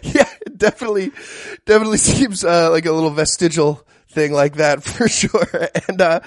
yeah, 0.02 0.28
it 0.46 0.56
definitely, 0.56 1.10
definitely 1.66 1.98
seems 2.12 2.44
uh, 2.44 2.70
like 2.70 2.86
a 2.86 2.92
little 2.92 3.10
vestigial 3.10 3.86
thing 4.10 4.32
like 4.32 4.56
that 4.56 4.82
for 4.94 5.06
sure. 5.06 5.68
And 5.88 6.00
uh, 6.00 6.20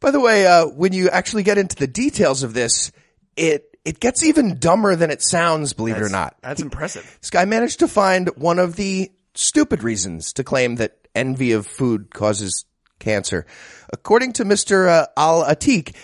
by 0.00 0.10
the 0.10 0.20
way, 0.20 0.46
uh, 0.46 0.66
when 0.66 0.92
you 0.92 1.08
actually 1.08 1.42
get 1.42 1.56
into 1.56 1.76
the 1.76 1.86
details 1.86 2.42
of 2.42 2.52
this, 2.52 2.92
it 3.34 3.64
it 3.86 3.98
gets 3.98 4.22
even 4.22 4.58
dumber 4.58 4.94
than 4.94 5.10
it 5.10 5.22
sounds. 5.22 5.72
Believe 5.72 5.96
it 5.96 6.02
or 6.02 6.10
not, 6.10 6.36
That's 6.42 6.60
impressive. 6.60 7.18
this 7.22 7.30
guy 7.30 7.46
managed 7.46 7.78
to 7.78 7.88
find 7.88 8.28
one 8.36 8.58
of 8.58 8.76
the 8.76 9.10
stupid 9.34 9.82
reasons 9.82 10.34
to 10.34 10.44
claim 10.44 10.76
that 10.76 10.98
envy 11.14 11.52
of 11.52 11.66
food 11.66 12.12
causes 12.12 12.64
cancer. 13.08 13.46
According 13.92 14.34
to 14.34 14.44
Mr. 14.44 14.88
Uh, 14.88 15.06
Al 15.16 15.44
Atiq, 15.44 15.94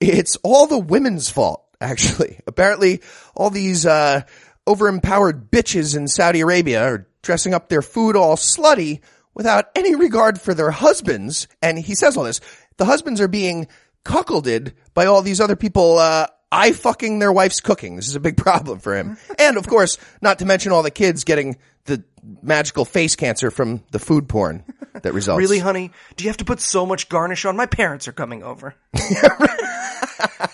it's 0.00 0.36
all 0.42 0.66
the 0.66 0.78
women's 0.78 1.28
fault, 1.28 1.64
actually. 1.80 2.40
Apparently, 2.46 3.02
all 3.34 3.50
these, 3.50 3.84
uh, 3.84 4.22
overempowered 4.68 5.48
bitches 5.48 5.96
in 5.96 6.06
Saudi 6.06 6.40
Arabia 6.40 6.84
are 6.84 7.06
dressing 7.22 7.54
up 7.54 7.68
their 7.68 7.80
food 7.80 8.16
all 8.16 8.36
slutty 8.36 9.00
without 9.34 9.70
any 9.74 9.94
regard 9.94 10.38
for 10.38 10.52
their 10.52 10.70
husbands. 10.70 11.48
And 11.62 11.78
he 11.78 11.94
says 11.94 12.16
all 12.16 12.24
this. 12.24 12.40
The 12.76 12.84
husbands 12.84 13.20
are 13.20 13.28
being 13.28 13.66
cuckolded 14.04 14.74
by 14.92 15.06
all 15.06 15.22
these 15.22 15.40
other 15.40 15.56
people, 15.56 15.98
uh, 15.98 16.26
eye 16.50 16.72
fucking 16.72 17.18
their 17.18 17.32
wife's 17.32 17.60
cooking. 17.60 17.96
This 17.96 18.08
is 18.08 18.14
a 18.14 18.20
big 18.20 18.36
problem 18.48 18.78
for 18.78 18.96
him. 18.96 19.18
and 19.38 19.56
of 19.56 19.66
course, 19.66 19.98
not 20.20 20.38
to 20.40 20.44
mention 20.44 20.72
all 20.72 20.82
the 20.82 20.90
kids 20.90 21.24
getting 21.24 21.56
the 21.84 22.04
magical 22.42 22.84
face 22.84 23.16
cancer 23.16 23.50
from 23.50 23.82
the 23.90 23.98
food 23.98 24.28
porn 24.28 24.64
that 25.02 25.12
results. 25.14 25.38
Really, 25.48 25.58
honey? 25.58 25.90
Do 26.16 26.24
you 26.24 26.30
have 26.30 26.36
to 26.38 26.44
put 26.44 26.60
so 26.60 26.84
much 26.84 27.08
garnish 27.08 27.44
on? 27.44 27.56
My 27.56 27.66
parents 27.66 28.08
are 28.08 28.12
coming 28.12 28.42
over. 28.42 28.74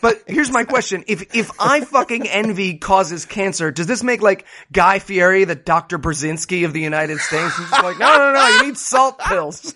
but 0.01 0.23
here's 0.27 0.51
my 0.51 0.65
question: 0.65 1.05
If 1.09 1.35
if 1.35 1.51
I 1.59 1.81
fucking 1.81 2.29
envy 2.29 2.79
causes 2.79 3.25
cancer, 3.25 3.71
does 3.71 3.87
this 3.87 4.03
make 4.03 4.23
like 4.23 4.47
Guy 4.73 4.99
Fieri 4.99 5.45
the 5.45 5.55
Dr. 5.55 5.99
Brzezinski 5.99 6.65
of 6.65 6.73
the 6.73 6.81
United 6.81 7.19
States? 7.19 7.57
He's 7.57 7.71
like, 7.71 7.99
no, 7.99 8.17
no, 8.19 8.33
no, 8.33 8.49
you 8.49 8.67
need 8.67 8.77
salt 8.77 9.19
pills. 9.19 9.75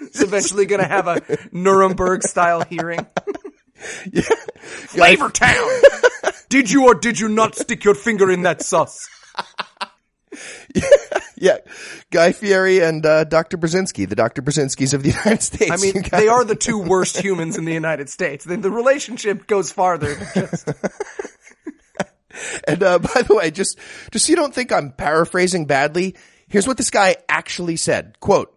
He's 0.00 0.22
eventually 0.22 0.66
going 0.66 0.80
to 0.82 0.88
have 0.88 1.06
a 1.06 1.22
Nuremberg 1.52 2.22
style 2.22 2.62
hearing. 2.62 3.06
Flavor 4.60 5.30
Town. 5.30 5.68
Did 6.48 6.70
you 6.70 6.86
or 6.86 6.94
did 6.94 7.20
you 7.20 7.28
not 7.28 7.54
stick 7.54 7.84
your 7.84 7.94
finger 7.94 8.30
in 8.30 8.42
that 8.42 8.62
sauce? 8.62 9.06
Yeah, 11.40 11.58
Guy 12.10 12.32
Fieri 12.32 12.80
and 12.80 13.06
uh, 13.06 13.22
Dr. 13.22 13.58
Brzezinski, 13.58 14.08
the 14.08 14.16
Dr. 14.16 14.42
Brzezinskis 14.42 14.92
of 14.92 15.04
the 15.04 15.10
United 15.10 15.40
States. 15.40 15.70
I 15.70 15.76
mean, 15.76 16.02
they 16.10 16.26
are 16.26 16.44
the 16.44 16.56
two 16.56 16.78
worst 16.78 17.16
humans 17.16 17.56
in 17.56 17.64
the 17.64 17.72
United 17.72 18.08
States. 18.08 18.44
The, 18.44 18.56
the 18.56 18.70
relationship 18.72 19.46
goes 19.46 19.70
farther 19.70 20.14
than 20.16 20.26
just. 20.34 20.68
And 22.66 22.82
uh, 22.82 22.98
by 22.98 23.22
the 23.22 23.34
way, 23.34 23.50
just 23.50 23.78
just 24.10 24.26
so 24.26 24.30
you 24.30 24.36
don't 24.36 24.54
think 24.54 24.72
I'm 24.72 24.92
paraphrasing 24.92 25.66
badly, 25.66 26.16
here's 26.48 26.66
what 26.66 26.76
this 26.76 26.90
guy 26.90 27.16
actually 27.28 27.76
said: 27.76 28.18
"Quote: 28.20 28.56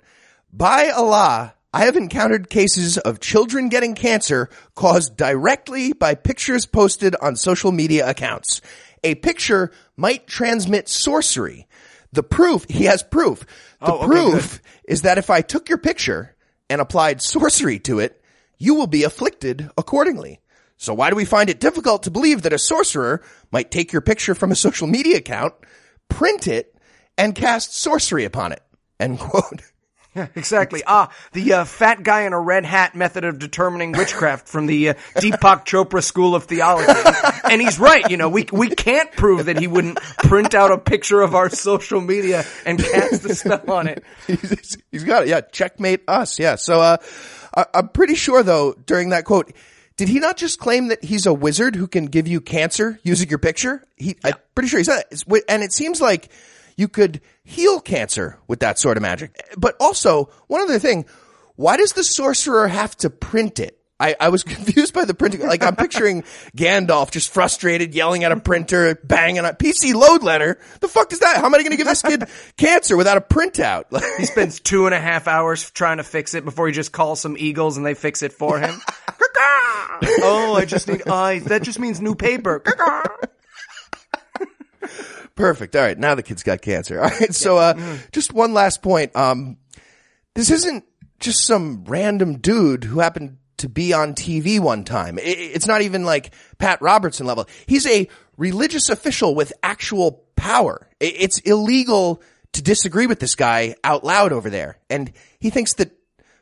By 0.52 0.90
Allah." 0.90 1.56
I 1.74 1.86
have 1.86 1.96
encountered 1.96 2.50
cases 2.50 2.98
of 2.98 3.22
children 3.22 3.70
getting 3.70 3.96
cancer 3.96 4.50
caused 4.76 5.16
directly 5.16 5.94
by 5.94 6.16
pictures 6.16 6.66
posted 6.66 7.16
on 7.22 7.38
social 7.38 7.72
media 7.72 8.10
accounts. 8.10 8.62
A 9.04 9.16
picture 9.16 9.72
might 9.96 10.28
transmit 10.28 10.90
sorcery. 10.90 11.68
The 12.12 12.24
proof, 12.24 12.66
he 12.70 12.86
has 12.86 13.04
proof. 13.04 13.46
The 13.80 13.94
Oh, 13.94 13.98
okay, 14.00 14.06
proof 14.08 14.62
is 14.86 15.04
that 15.04 15.18
if 15.18 15.30
I 15.30 15.42
took 15.42 15.70
your 15.70 15.78
picture 15.78 16.36
and 16.70 16.82
applied 16.82 17.22
sorcery 17.22 17.80
to 17.80 18.00
it, 18.00 18.22
you 18.58 18.76
will 18.76 18.88
be 18.88 19.04
afflicted 19.04 19.70
accordingly. 19.78 20.42
So 20.76 20.94
why 20.94 21.10
do 21.10 21.16
we 21.16 21.26
find 21.26 21.50
it 21.50 21.60
difficult 21.60 22.04
to 22.04 22.12
believe 22.12 22.42
that 22.42 22.54
a 22.54 22.60
sorcerer 22.60 23.24
might 23.52 23.72
take 23.72 23.94
your 23.94 24.02
picture 24.02 24.36
from 24.36 24.52
a 24.52 24.56
social 24.56 24.88
media 24.88 25.18
account, 25.18 25.54
print 26.10 26.48
it, 26.48 26.76
and 27.18 27.34
cast 27.34 27.76
sorcery 27.76 28.26
upon 28.26 28.52
it? 28.52 28.62
End 29.00 29.20
quote. 29.20 29.62
Exactly. 30.36 30.84
Ah, 30.86 31.12
the 31.32 31.54
uh, 31.54 31.66
fat 31.66 32.04
guy 32.04 32.24
in 32.24 32.34
a 32.34 32.40
red 32.40 32.66
hat 32.66 32.96
method 32.96 33.24
of 33.24 33.40
determining 33.40 33.94
witchcraft 33.94 34.48
from 34.48 34.66
the 34.66 34.90
uh, 34.90 34.94
Deepak 35.16 35.66
Chopra 35.66 36.04
School 36.04 36.36
of 36.36 36.46
Theology. 36.46 36.92
And 37.50 37.62
he's 37.62 37.80
right. 37.80 38.10
You 38.10 38.18
know, 38.18 38.30
we 38.30 38.46
we 38.52 38.70
can't 38.70 39.12
prove 39.14 39.46
that 39.46 39.58
he 39.58 39.68
wouldn't 39.68 39.98
print 40.24 40.54
out 40.54 40.72
a 40.72 40.78
picture 40.78 41.22
of 41.22 41.34
our 41.34 41.50
social 41.50 42.02
media 42.02 42.44
and 42.66 42.78
cast 42.80 43.24
the 43.24 43.36
spell 43.36 43.72
on 43.72 43.88
it. 43.88 44.04
he's, 44.28 44.78
he's 44.92 45.04
got 45.04 45.24
it. 45.24 45.30
Yeah. 45.30 45.42
Checkmate 45.42 46.04
us. 46.08 46.40
Yeah. 46.40 46.56
So, 46.56 46.82
uh, 46.82 46.98
I, 47.56 47.66
I'm 47.74 47.90
pretty 47.90 48.16
sure 48.16 48.44
though, 48.44 48.74
during 48.74 49.10
that 49.10 49.26
quote, 49.26 49.54
did 49.98 50.10
he 50.10 50.20
not 50.20 50.38
just 50.38 50.60
claim 50.60 50.88
that 50.88 51.04
he's 51.04 51.26
a 51.26 51.34
wizard 51.34 51.76
who 51.76 51.88
can 51.88 52.06
give 52.06 52.28
you 52.28 52.42
cancer 52.42 53.00
using 53.04 53.30
your 53.30 53.40
picture? 53.40 53.84
He, 53.98 54.16
I'm 54.24 54.34
pretty 54.56 54.70
sure 54.70 54.80
he 54.80 54.84
said 54.84 55.04
that. 55.10 55.44
And 55.48 55.64
it 55.64 55.72
seems 55.74 56.02
like 56.02 56.30
you 56.78 56.88
could 56.88 57.22
heal 57.44 57.80
cancer 57.80 58.40
with 58.48 58.60
that 58.62 58.80
sort 58.80 58.98
of 58.98 59.04
magic. 59.04 59.40
But 59.58 59.76
also, 59.80 60.30
one 60.48 60.62
other 60.62 60.80
thing, 60.80 61.06
why 61.56 61.78
does 61.78 61.94
the 61.94 62.04
sorcerer 62.04 62.68
have 62.68 62.96
to 62.98 63.10
print 63.10 63.60
it? 63.60 63.78
I, 64.02 64.16
I 64.20 64.30
was 64.30 64.44
confused 64.44 64.94
by 64.94 65.06
the 65.06 65.14
printing. 65.14 65.42
Like 65.42 65.64
I'm 65.64 65.76
picturing 65.76 66.24
Gandalf 66.58 67.12
just 67.12 67.30
frustrated, 67.32 67.94
yelling 67.94 68.24
at 68.24 68.32
a 68.32 68.40
printer, 68.40 68.96
banging 69.04 69.46
on 69.46 69.54
PC 69.54 69.94
load 69.94 70.24
letter. 70.24 70.60
The 70.80 70.88
fuck 70.88 71.14
is 71.14 71.20
that? 71.20 71.38
How 71.38 71.46
am 71.46 71.54
I 71.54 71.60
going 71.60 71.72
to 71.72 71.78
give 71.78 71.88
this 71.88 72.02
kid 72.02 72.26
cancer 72.58 72.98
without 72.98 73.18
a 73.18 73.22
printout? 73.22 73.86
He 74.18 74.26
spends 74.26 74.60
two 74.60 74.86
and 74.86 74.94
a 74.94 75.00
half 75.00 75.28
hours 75.28 75.70
trying 75.72 75.98
to 75.98 76.04
fix 76.04 76.34
it 76.34 76.44
before 76.44 76.68
he 76.68 76.74
just 76.74 76.92
calls 76.92 77.22
some 77.22 77.36
eagles 77.38 77.78
and 77.78 77.86
they 77.86 77.94
fix 77.94 78.24
it 78.24 78.34
for 78.34 78.60
him. 78.60 78.76
oh, 80.22 80.56
I 80.58 80.66
just 80.66 80.88
need 80.88 81.08
eyes. 81.08 81.46
That 81.46 81.64
just 81.64 81.80
means 81.80 82.02
new 82.02 82.14
paper. 82.16 82.62
Perfect. 85.36 85.76
All 85.76 85.82
right. 85.82 85.98
Now 85.98 86.16
the 86.16 86.24
kid's 86.24 86.44
got 86.44 86.62
cancer. 86.62 87.00
All 87.04 87.10
right. 87.10 87.34
So, 87.34 87.58
uh, 87.58 87.98
just 88.12 88.34
one 88.34 88.54
last 88.54 88.82
point. 88.82 89.16
Um, 89.16 89.58
this 90.36 90.50
isn't 90.52 90.86
just 91.20 91.46
some 91.46 91.84
random 91.86 92.40
dude 92.40 92.84
who 92.84 93.00
happened 93.00 93.38
to 93.58 93.70
be 93.70 93.94
on 93.94 94.16
TV 94.16 94.60
one 94.60 94.84
time. 94.84 95.20
It's 95.22 95.68
not 95.68 95.82
even 95.84 96.04
like 96.04 96.34
Pat 96.58 96.82
Robertson 96.82 97.28
level. 97.28 97.48
He's 97.68 97.86
a 97.86 98.08
religious 98.38 98.90
official 98.90 99.36
with 99.36 99.54
actual 99.62 100.24
power. 100.36 100.88
It's 101.00 101.40
illegal 101.40 102.24
to 102.54 102.62
disagree 102.64 103.06
with 103.06 103.20
this 103.20 103.36
guy 103.36 103.76
out 103.84 104.04
loud 104.04 104.34
over 104.34 104.50
there. 104.50 104.80
And 104.90 105.12
he 105.40 105.52
thinks 105.52 105.74
that 105.76 105.92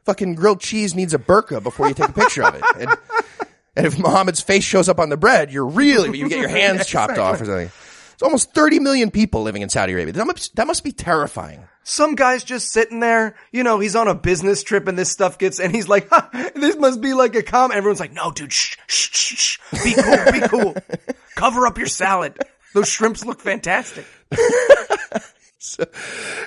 fucking 0.06 0.36
grilled 0.36 0.62
cheese 0.62 0.96
needs 0.96 1.14
a 1.14 1.20
burqa 1.20 1.62
before 1.62 1.90
you 1.90 1.94
take 1.94 2.10
a 2.10 2.14
picture 2.14 2.44
of 2.44 2.56
it. 2.56 2.64
And 2.80 2.90
And 3.76 3.86
if 3.86 3.98
Muhammad's 4.00 4.42
face 4.42 4.64
shows 4.64 4.90
up 4.90 5.00
on 5.00 5.10
the 5.10 5.18
bread, 5.18 5.52
you're 5.52 5.66
really, 5.66 6.18
you 6.18 6.28
get 6.28 6.40
your 6.40 6.50
hands 6.58 6.86
chopped 6.86 7.18
off 7.18 7.40
or 7.42 7.46
something. 7.46 7.72
It's 8.20 8.24
almost 8.26 8.54
30 8.54 8.80
million 8.82 9.12
people 9.12 9.44
living 9.44 9.62
in 9.62 9.70
Saudi 9.70 9.94
Arabia. 9.94 10.12
That 10.12 10.28
must, 10.28 10.54
that 10.58 10.68
must 10.68 10.84
be 10.84 10.92
terrifying. 10.92 11.64
Some 11.84 12.16
guy's 12.16 12.44
just 12.44 12.70
sitting 12.70 13.00
there, 13.00 13.38
you 13.54 13.64
know, 13.64 13.80
he's 13.80 13.96
on 13.96 14.10
a 14.10 14.14
business 14.14 14.62
trip 14.62 14.90
and 14.90 14.98
this 14.98 15.10
stuff 15.10 15.38
gets, 15.38 15.58
and 15.58 15.74
he's 15.74 15.88
like, 15.88 16.10
ha, 16.10 16.30
this 16.54 16.76
must 16.76 17.00
be 17.00 17.14
like 17.14 17.34
a 17.36 17.44
com. 17.44 17.72
Everyone's 17.72 18.02
like, 18.02 18.12
no, 18.12 18.30
dude, 18.32 18.52
shh, 18.52 18.76
shh, 18.88 19.10
shh, 19.14 19.38
shh. 19.38 19.84
Be 19.86 19.94
cool, 19.94 20.32
be 20.34 20.40
cool. 20.50 20.76
Cover 21.36 21.66
up 21.66 21.78
your 21.78 21.88
salad. 21.88 22.38
Those 22.74 22.90
shrimps 22.90 23.24
look 23.24 23.40
fantastic. 23.40 24.06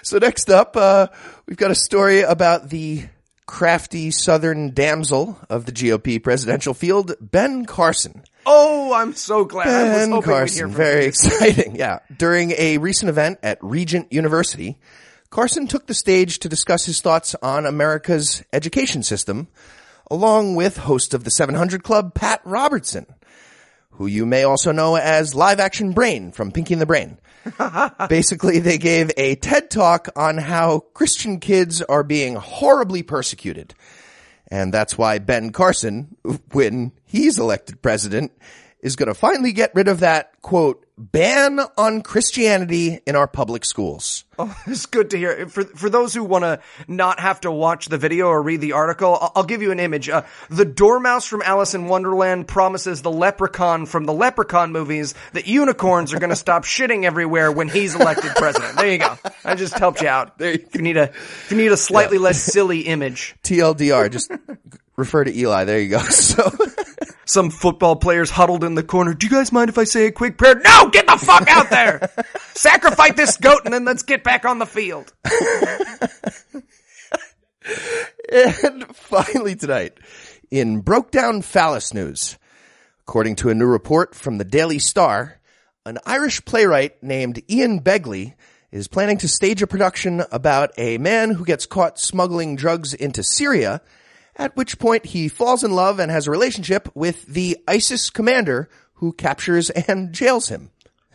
So 0.02 0.18
next 0.18 0.50
up, 0.50 0.76
uh, 0.76 1.06
we've 1.46 1.56
got 1.56 1.70
a 1.70 1.74
story 1.74 2.22
about 2.22 2.70
the 2.70 3.04
crafty 3.46 4.10
southern 4.10 4.74
damsel 4.74 5.38
of 5.48 5.64
the 5.64 5.72
GOP 5.72 6.22
presidential 6.22 6.74
field, 6.74 7.14
Ben 7.20 7.64
Carson. 7.66 8.24
Oh, 8.46 8.92
I'm 8.92 9.14
so 9.14 9.44
glad. 9.44 9.68
I 9.68 9.82
was 9.82 9.92
Ben 9.92 10.10
we'd 10.10 10.24
hear 10.24 10.34
Carson, 10.34 10.70
very 10.70 11.04
exciting. 11.06 11.76
Yeah. 11.76 12.00
During 12.16 12.52
a 12.52 12.78
recent 12.78 13.08
event 13.08 13.38
at 13.42 13.58
Regent 13.62 14.12
University, 14.12 14.78
Carson 15.30 15.66
took 15.66 15.86
the 15.86 15.94
stage 15.94 16.40
to 16.40 16.48
discuss 16.48 16.84
his 16.84 17.00
thoughts 17.00 17.34
on 17.42 17.66
America's 17.66 18.44
education 18.52 19.02
system, 19.02 19.48
along 20.10 20.56
with 20.56 20.76
host 20.76 21.14
of 21.14 21.24
the 21.24 21.30
700 21.30 21.82
Club, 21.82 22.14
Pat 22.14 22.40
Robertson, 22.44 23.06
who 23.92 24.06
you 24.06 24.26
may 24.26 24.44
also 24.44 24.72
know 24.72 24.96
as 24.96 25.34
Live 25.34 25.60
Action 25.60 25.92
Brain 25.92 26.32
from 26.32 26.52
Pinky 26.52 26.74
and 26.74 26.80
the 26.80 26.86
Brain. 26.86 27.18
Basically, 28.08 28.58
they 28.58 28.78
gave 28.78 29.10
a 29.16 29.36
TED 29.36 29.70
talk 29.70 30.08
on 30.16 30.38
how 30.38 30.80
Christian 30.94 31.40
kids 31.40 31.80
are 31.82 32.02
being 32.02 32.34
horribly 32.34 33.02
persecuted. 33.02 33.74
And 34.48 34.72
that's 34.72 34.98
why 34.98 35.18
Ben 35.18 35.50
Carson, 35.50 36.14
when 36.52 36.92
he's 37.12 37.38
elected 37.38 37.82
president, 37.82 38.32
is 38.82 38.96
going 38.96 39.06
to 39.06 39.14
finally 39.14 39.52
get 39.52 39.72
rid 39.74 39.86
of 39.86 40.00
that 40.00 40.32
quote, 40.42 40.84
ban 40.98 41.60
on 41.78 42.02
Christianity 42.02 42.98
in 43.06 43.14
our 43.14 43.28
public 43.28 43.64
schools. 43.64 44.24
Oh, 44.38 44.54
it's 44.66 44.86
good 44.86 45.10
to 45.10 45.18
hear. 45.18 45.46
For 45.46 45.62
for 45.62 45.88
those 45.88 46.12
who 46.14 46.24
want 46.24 46.42
to 46.42 46.60
not 46.88 47.20
have 47.20 47.40
to 47.42 47.50
watch 47.52 47.86
the 47.86 47.96
video 47.96 48.26
or 48.26 48.42
read 48.42 48.60
the 48.60 48.72
article, 48.72 49.16
I'll, 49.20 49.32
I'll 49.36 49.44
give 49.44 49.62
you 49.62 49.70
an 49.70 49.78
image. 49.78 50.08
Uh, 50.08 50.22
the 50.50 50.64
dormouse 50.64 51.26
from 51.26 51.42
Alice 51.42 51.74
in 51.74 51.86
Wonderland 51.86 52.48
promises 52.48 53.02
the 53.02 53.10
leprechaun 53.10 53.86
from 53.86 54.04
the 54.04 54.12
Leprechaun 54.12 54.72
movies 54.72 55.14
that 55.32 55.46
unicorns 55.46 56.12
are 56.12 56.18
going 56.18 56.30
to 56.30 56.36
stop 56.36 56.64
shitting 56.64 57.04
everywhere 57.04 57.52
when 57.52 57.68
he's 57.68 57.94
elected 57.94 58.32
president. 58.34 58.76
There 58.76 58.90
you 58.90 58.98
go. 58.98 59.16
I 59.44 59.54
just 59.54 59.78
helped 59.78 60.02
you 60.02 60.08
out. 60.08 60.34
If 60.40 60.74
you 60.74 60.82
need 60.82 60.96
a 60.96 61.04
if 61.04 61.48
you 61.50 61.56
need 61.56 61.72
a 61.72 61.76
slightly 61.76 62.18
less 62.18 62.42
silly 62.42 62.80
image, 62.80 63.36
TLDR, 63.44 64.10
just 64.10 64.32
refer 65.02 65.24
to 65.24 65.36
Eli. 65.36 65.64
There 65.64 65.80
you 65.80 65.90
go. 65.90 66.02
So, 66.10 66.50
some 67.24 67.50
football 67.50 67.96
players 67.96 68.30
huddled 68.30 68.64
in 68.64 68.74
the 68.74 68.82
corner. 68.82 69.14
Do 69.14 69.26
you 69.26 69.32
guys 69.32 69.52
mind 69.52 69.68
if 69.68 69.78
I 69.78 69.84
say 69.84 70.06
a 70.06 70.12
quick 70.12 70.38
prayer? 70.38 70.60
No, 70.64 70.88
get 70.90 71.06
the 71.06 71.16
fuck 71.16 71.48
out 71.48 71.70
there. 71.70 72.10
Sacrifice 72.54 73.14
this 73.14 73.36
goat 73.36 73.62
and 73.64 73.74
then 73.74 73.84
let's 73.84 74.02
get 74.02 74.24
back 74.24 74.44
on 74.44 74.58
the 74.58 74.66
field. 74.66 75.12
and 78.30 78.96
finally 78.96 79.56
tonight, 79.56 79.98
in 80.50 80.80
Broke 80.80 81.10
Down 81.10 81.42
Phallus 81.42 81.92
News, 81.92 82.38
according 83.00 83.36
to 83.36 83.50
a 83.50 83.54
new 83.54 83.66
report 83.66 84.14
from 84.14 84.38
the 84.38 84.44
Daily 84.44 84.78
Star, 84.78 85.40
an 85.84 85.98
Irish 86.06 86.44
playwright 86.44 87.02
named 87.02 87.42
Ian 87.50 87.80
Begley 87.80 88.34
is 88.70 88.88
planning 88.88 89.18
to 89.18 89.28
stage 89.28 89.60
a 89.62 89.66
production 89.66 90.22
about 90.32 90.70
a 90.78 90.96
man 90.98 91.30
who 91.30 91.44
gets 91.44 91.66
caught 91.66 91.98
smuggling 91.98 92.56
drugs 92.56 92.94
into 92.94 93.22
Syria, 93.22 93.82
at 94.36 94.56
which 94.56 94.78
point 94.78 95.06
he 95.06 95.28
falls 95.28 95.62
in 95.62 95.72
love 95.72 95.98
and 95.98 96.10
has 96.10 96.26
a 96.26 96.30
relationship 96.30 96.88
with 96.94 97.26
the 97.26 97.58
ISIS 97.68 98.10
commander 98.10 98.68
who 98.94 99.12
captures 99.12 99.70
and 99.70 100.12
jails 100.12 100.48
him. 100.48 100.70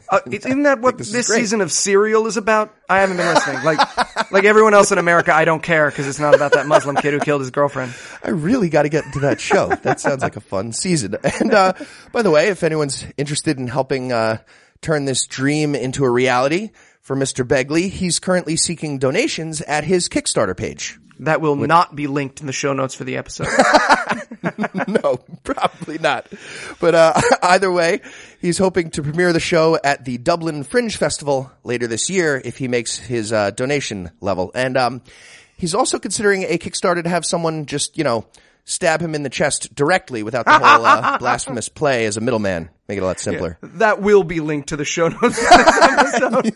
Uh, 0.09 0.19
isn't 0.31 0.63
that 0.63 0.79
what 0.79 0.97
this 0.97 1.11
this, 1.11 1.27
season 1.27 1.59
of 1.59 1.71
Serial 1.71 2.27
is 2.27 2.37
about? 2.37 2.73
I 2.89 2.99
haven't 2.99 3.17
been 3.17 3.27
listening. 3.27 3.63
Like, 3.63 3.79
like 4.31 4.45
everyone 4.45 4.73
else 4.73 4.91
in 4.91 4.97
America, 4.97 5.33
I 5.33 5.43
don't 5.43 5.61
care 5.61 5.89
because 5.89 6.07
it's 6.07 6.19
not 6.19 6.33
about 6.33 6.53
that 6.53 6.65
Muslim 6.65 6.95
kid 6.95 7.13
who 7.13 7.19
killed 7.19 7.41
his 7.41 7.51
girlfriend. 7.51 7.93
I 8.23 8.29
really 8.29 8.69
got 8.69 8.83
to 8.83 8.89
get 8.89 9.05
into 9.05 9.19
that 9.21 9.41
show. 9.41 9.67
That 9.67 9.99
sounds 9.99 10.21
like 10.23 10.37
a 10.37 10.41
fun 10.41 10.71
season. 10.71 11.15
And 11.41 11.53
uh, 11.53 11.73
by 12.13 12.21
the 12.21 12.31
way, 12.31 12.47
if 12.47 12.63
anyone's 12.63 13.05
interested 13.17 13.57
in 13.57 13.67
helping 13.67 14.11
uh, 14.11 14.37
turn 14.81 15.05
this 15.05 15.27
dream 15.27 15.75
into 15.75 16.05
a 16.05 16.09
reality 16.09 16.71
for 17.01 17.15
Mr. 17.15 17.45
Begley, 17.45 17.89
he's 17.89 18.19
currently 18.19 18.55
seeking 18.55 18.99
donations 18.99 19.61
at 19.61 19.83
his 19.83 20.07
Kickstarter 20.07 20.55
page. 20.55 20.99
That 21.19 21.41
will 21.41 21.55
not 21.55 21.95
be 21.95 22.07
linked 22.07 22.41
in 22.41 22.47
the 22.47 22.53
show 22.53 22.73
notes 22.73 22.93
for 22.93 23.03
the 23.03 23.17
episode. 23.17 23.47
no, 24.87 25.17
probably 25.43 25.97
not. 25.97 26.27
But 26.79 26.95
uh, 26.95 27.13
either 27.43 27.71
way, 27.71 28.01
he's 28.39 28.57
hoping 28.57 28.91
to 28.91 29.03
premiere 29.03 29.33
the 29.33 29.39
show 29.39 29.79
at 29.83 30.05
the 30.05 30.17
Dublin 30.17 30.63
Fringe 30.63 30.95
Festival 30.95 31.51
later 31.63 31.87
this 31.87 32.09
year 32.09 32.39
if 32.43 32.57
he 32.57 32.67
makes 32.67 32.97
his 32.97 33.33
uh, 33.33 33.51
donation 33.51 34.11
level. 34.21 34.51
And 34.53 34.77
um, 34.77 35.01
he's 35.57 35.73
also 35.73 35.97
considering 35.99 36.43
a 36.43 36.57
Kickstarter 36.57 37.03
to 37.03 37.09
have 37.09 37.25
someone 37.25 37.65
just, 37.65 37.97
you 37.97 38.03
know, 38.03 38.25
stab 38.65 39.01
him 39.01 39.15
in 39.15 39.23
the 39.23 39.29
chest 39.29 39.73
directly 39.73 40.21
without 40.23 40.45
the 40.45 40.51
whole 40.51 40.85
uh, 40.85 41.17
blasphemous 41.19 41.69
play 41.69 42.05
as 42.05 42.17
a 42.17 42.21
middleman. 42.21 42.69
Make 42.87 42.97
it 42.97 43.01
a 43.01 43.05
lot 43.05 43.19
simpler. 43.19 43.57
that 43.61 44.01
will 44.01 44.23
be 44.23 44.39
linked 44.39 44.69
to 44.69 44.77
the 44.77 44.85
show 44.85 45.07
notes 45.07 45.19
for 45.21 45.57
this 45.57 46.21
episode. 46.21 46.53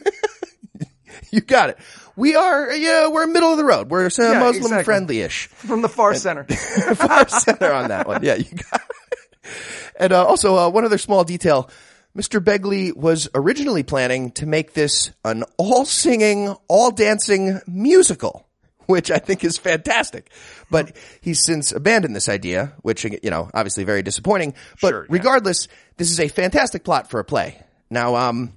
You 1.32 1.42
got 1.42 1.70
it. 1.70 1.78
We 2.16 2.36
are, 2.36 2.72
yeah, 2.74 3.08
we're 3.08 3.26
middle 3.28 3.52
of 3.52 3.58
the 3.58 3.64
road. 3.66 3.90
We're 3.90 4.08
uh, 4.08 4.10
Yeah, 4.20 4.40
Muslim 4.40 4.56
exactly. 4.66 4.84
friendly-ish. 4.84 5.48
From 5.48 5.82
the 5.82 5.90
far 5.90 6.14
center. 6.14 6.44
far 6.96 7.28
center 7.30 7.72
on 7.72 7.88
that 7.90 8.08
one. 8.08 8.24
Yeah, 8.24 8.36
you 8.36 8.46
got 8.46 8.82
it. 8.82 9.52
And 9.98 10.14
uh, 10.14 10.26
also, 10.26 10.58
uh, 10.58 10.70
one 10.70 10.84
other 10.86 10.98
small 10.98 11.24
detail. 11.24 11.70
Mr. 12.18 12.44
Begley 12.44 12.94
was 12.96 13.30
originally 13.34 13.84
planning 13.84 14.32
to 14.32 14.46
make 14.46 14.74
this 14.74 15.12
an 15.24 15.44
all 15.58 15.86
singing, 15.86 16.50
all 16.68 16.92
dancing 16.92 17.62
musical, 17.66 18.46
which 18.88 19.10
I 19.10 19.18
think 19.18 19.44
is 19.46 19.58
fantastic. 19.58 20.30
But 20.70 20.96
he's 21.22 21.42
since 21.44 21.72
abandoned 21.72 22.16
this 22.16 22.28
idea, 22.28 22.74
which, 22.82 23.06
you 23.06 23.30
know, 23.30 23.50
obviously 23.54 23.86
very 23.86 24.02
disappointing. 24.04 24.54
But 24.82 24.90
Sure, 24.90 25.02
yeah. 25.04 25.08
regardless, 25.10 25.70
this 25.96 26.12
is 26.12 26.20
a 26.20 26.28
fantastic 26.28 26.84
plot 26.84 27.10
for 27.10 27.20
a 27.22 27.24
play. 27.24 27.62
Now, 27.90 28.16
um, 28.18 28.54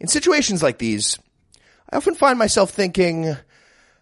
in 0.00 0.08
situations 0.08 0.62
like 0.62 0.76
these, 0.78 1.18
I 1.92 1.96
often 1.96 2.14
find 2.14 2.38
myself 2.38 2.70
thinking, 2.70 3.36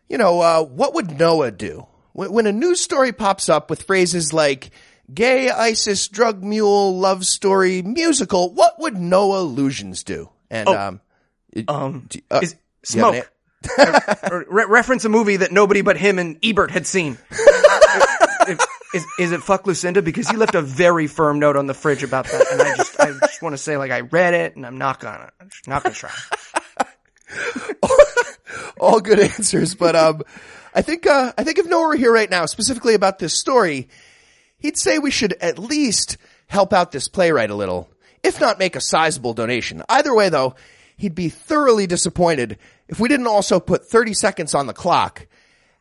you 0.09 0.19
know, 0.19 0.41
uh, 0.41 0.63
what 0.65 0.95
would 0.95 1.19
Noah 1.19 1.51
do? 1.51 1.87
When, 2.13 2.33
when 2.33 2.47
a 2.47 2.53
news 2.53 2.81
story 2.81 3.13
pops 3.13 3.49
up 3.49 3.71
with 3.71 3.83
phrases 3.83 4.33
like 4.33 4.71
gay 5.13 5.51
ISIS 5.51 6.09
drug 6.09 6.43
mule 6.43 6.97
love 6.99 7.25
story 7.27 7.83
musical, 7.83 8.53
what 8.55 8.79
would 8.79 8.97
Noah 8.97 9.43
Lugeons 9.43 10.03
do? 10.05 10.31
And, 10.51 10.69
um, 10.69 11.01
it- 11.53 11.69
Um, 11.69 12.07
do- 12.09 12.21
uh, 12.31 12.41
is 12.43 12.53
do 12.53 12.59
an 12.59 12.63
smoke. 12.83 13.29
Re- 14.49 14.65
reference 14.69 15.05
a 15.05 15.09
movie 15.09 15.37
that 15.37 15.53
nobody 15.53 15.83
but 15.83 15.97
him 15.97 16.19
and 16.19 16.39
Ebert 16.43 16.71
had 16.71 16.87
seen. 16.87 17.17
If- 18.49 18.61
is, 18.95 19.07
is 19.19 19.33
it 19.33 19.43
fuck 19.43 19.67
Lucinda? 19.67 20.03
Because 20.03 20.29
he 20.29 20.37
left 20.37 20.55
a 20.55 20.61
very 20.61 21.07
firm 21.07 21.39
note 21.39 21.57
on 21.57 21.67
the 21.67 21.73
fridge 21.73 22.03
about 22.03 22.27
that, 22.27 22.47
and 22.53 22.61
I 22.61 22.77
just, 22.77 23.01
I 23.01 23.13
just 23.27 23.41
want 23.41 23.55
to 23.55 23.59
say, 23.59 23.79
like, 23.79 23.91
I 23.91 24.01
read 24.01 24.35
it, 24.35 24.55
and 24.57 24.67
I'm 24.67 24.77
not 24.77 25.01
gonna, 25.01 25.31
I'm 25.41 25.49
not 25.67 25.83
gonna 25.83 25.95
try. 25.95 26.11
All 28.81 29.01
good 29.01 29.21
answers, 29.21 29.75
but 29.75 29.97
um, 29.97 30.23
I 30.75 30.83
think 30.83 31.07
uh, 31.07 31.33
I 31.37 31.45
think 31.45 31.59
if 31.59 31.67
Noah 31.67 31.89
were 31.89 31.97
here 31.97 32.13
right 32.13 32.31
now, 32.31 32.47
specifically 32.47 32.95
about 32.95 33.19
this 33.19 33.39
story, 33.39 33.89
he'd 34.59 34.77
say 34.79 34.99
we 34.99 35.11
should 35.11 35.35
at 35.35 35.59
least 35.59 36.17
help 36.47 36.73
out 36.73 36.93
this 36.93 37.09
playwright 37.09 37.51
a 37.51 37.55
little, 37.55 37.91
if 38.23 38.41
not 38.41 38.59
make 38.59 38.77
a 38.77 38.81
sizable 38.81 39.35
donation. 39.35 39.83
Either 39.89 40.15
way, 40.15 40.29
though, 40.29 40.55
he'd 40.97 41.15
be 41.15 41.29
thoroughly 41.29 41.87
disappointed 41.87 42.59
if 42.89 43.01
we 43.01 43.09
didn't 43.09 43.27
also 43.27 43.59
put 43.59 43.87
30 43.87 44.15
seconds 44.15 44.55
on 44.55 44.67
the 44.67 44.73
clock 44.73 45.27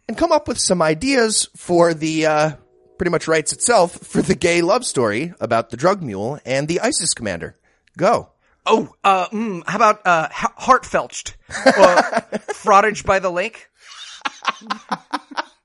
and 0.07 0.17
come 0.17 0.31
up 0.31 0.47
with 0.47 0.59
some 0.59 0.81
ideas 0.81 1.49
for 1.55 1.93
the 1.93 2.25
uh, 2.25 2.51
pretty 2.97 3.11
much 3.11 3.27
writes 3.27 3.53
itself 3.53 3.93
for 3.93 4.21
the 4.21 4.35
gay 4.35 4.61
love 4.61 4.85
story 4.85 5.33
about 5.39 5.69
the 5.69 5.77
drug 5.77 6.03
mule 6.03 6.39
and 6.45 6.67
the 6.67 6.79
ISIS 6.81 7.13
commander. 7.13 7.57
Go. 7.97 8.29
Oh, 8.65 8.93
uh, 9.03 9.27
mm, 9.29 9.63
how 9.67 9.75
about, 9.77 10.05
uh, 10.05 10.29
ha- 10.31 10.53
heartfelched? 10.59 11.33
Or 11.49 11.95
frottage 12.53 13.03
by 13.05 13.19
the 13.19 13.31
lake? 13.31 13.67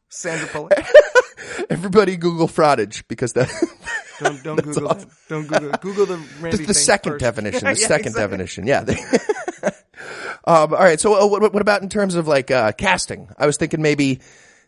Sandra 0.08 0.48
Bullock? 0.52 0.72
Everybody 1.70 2.16
Google 2.16 2.48
frottage 2.48 3.04
because 3.08 3.32
that 3.34 3.48
Don't, 4.20 4.42
don't 4.42 4.62
Google 4.62 4.88
that. 4.88 5.06
Don't 5.28 5.46
Google 5.46 5.70
Google 5.82 6.06
the 6.06 6.16
Randy 6.40 6.56
the, 6.56 6.56
the 6.58 6.64
thing 6.64 6.74
second 6.74 7.12
first. 7.12 7.20
definition. 7.22 7.60
The 7.64 7.68
Yeah, 7.78 7.86
second 7.86 8.06
exactly. 8.06 8.22
definition. 8.38 8.66
Yeah. 8.66 8.84
um, 10.46 10.72
all 10.72 10.78
right. 10.78 10.98
So 10.98 11.20
uh, 11.22 11.26
what, 11.26 11.52
what 11.52 11.60
about 11.60 11.82
in 11.82 11.90
terms 11.90 12.14
of 12.14 12.26
like 12.26 12.50
uh, 12.50 12.72
casting? 12.72 13.28
I 13.36 13.44
was 13.46 13.58
thinking 13.58 13.82
maybe 13.82 14.20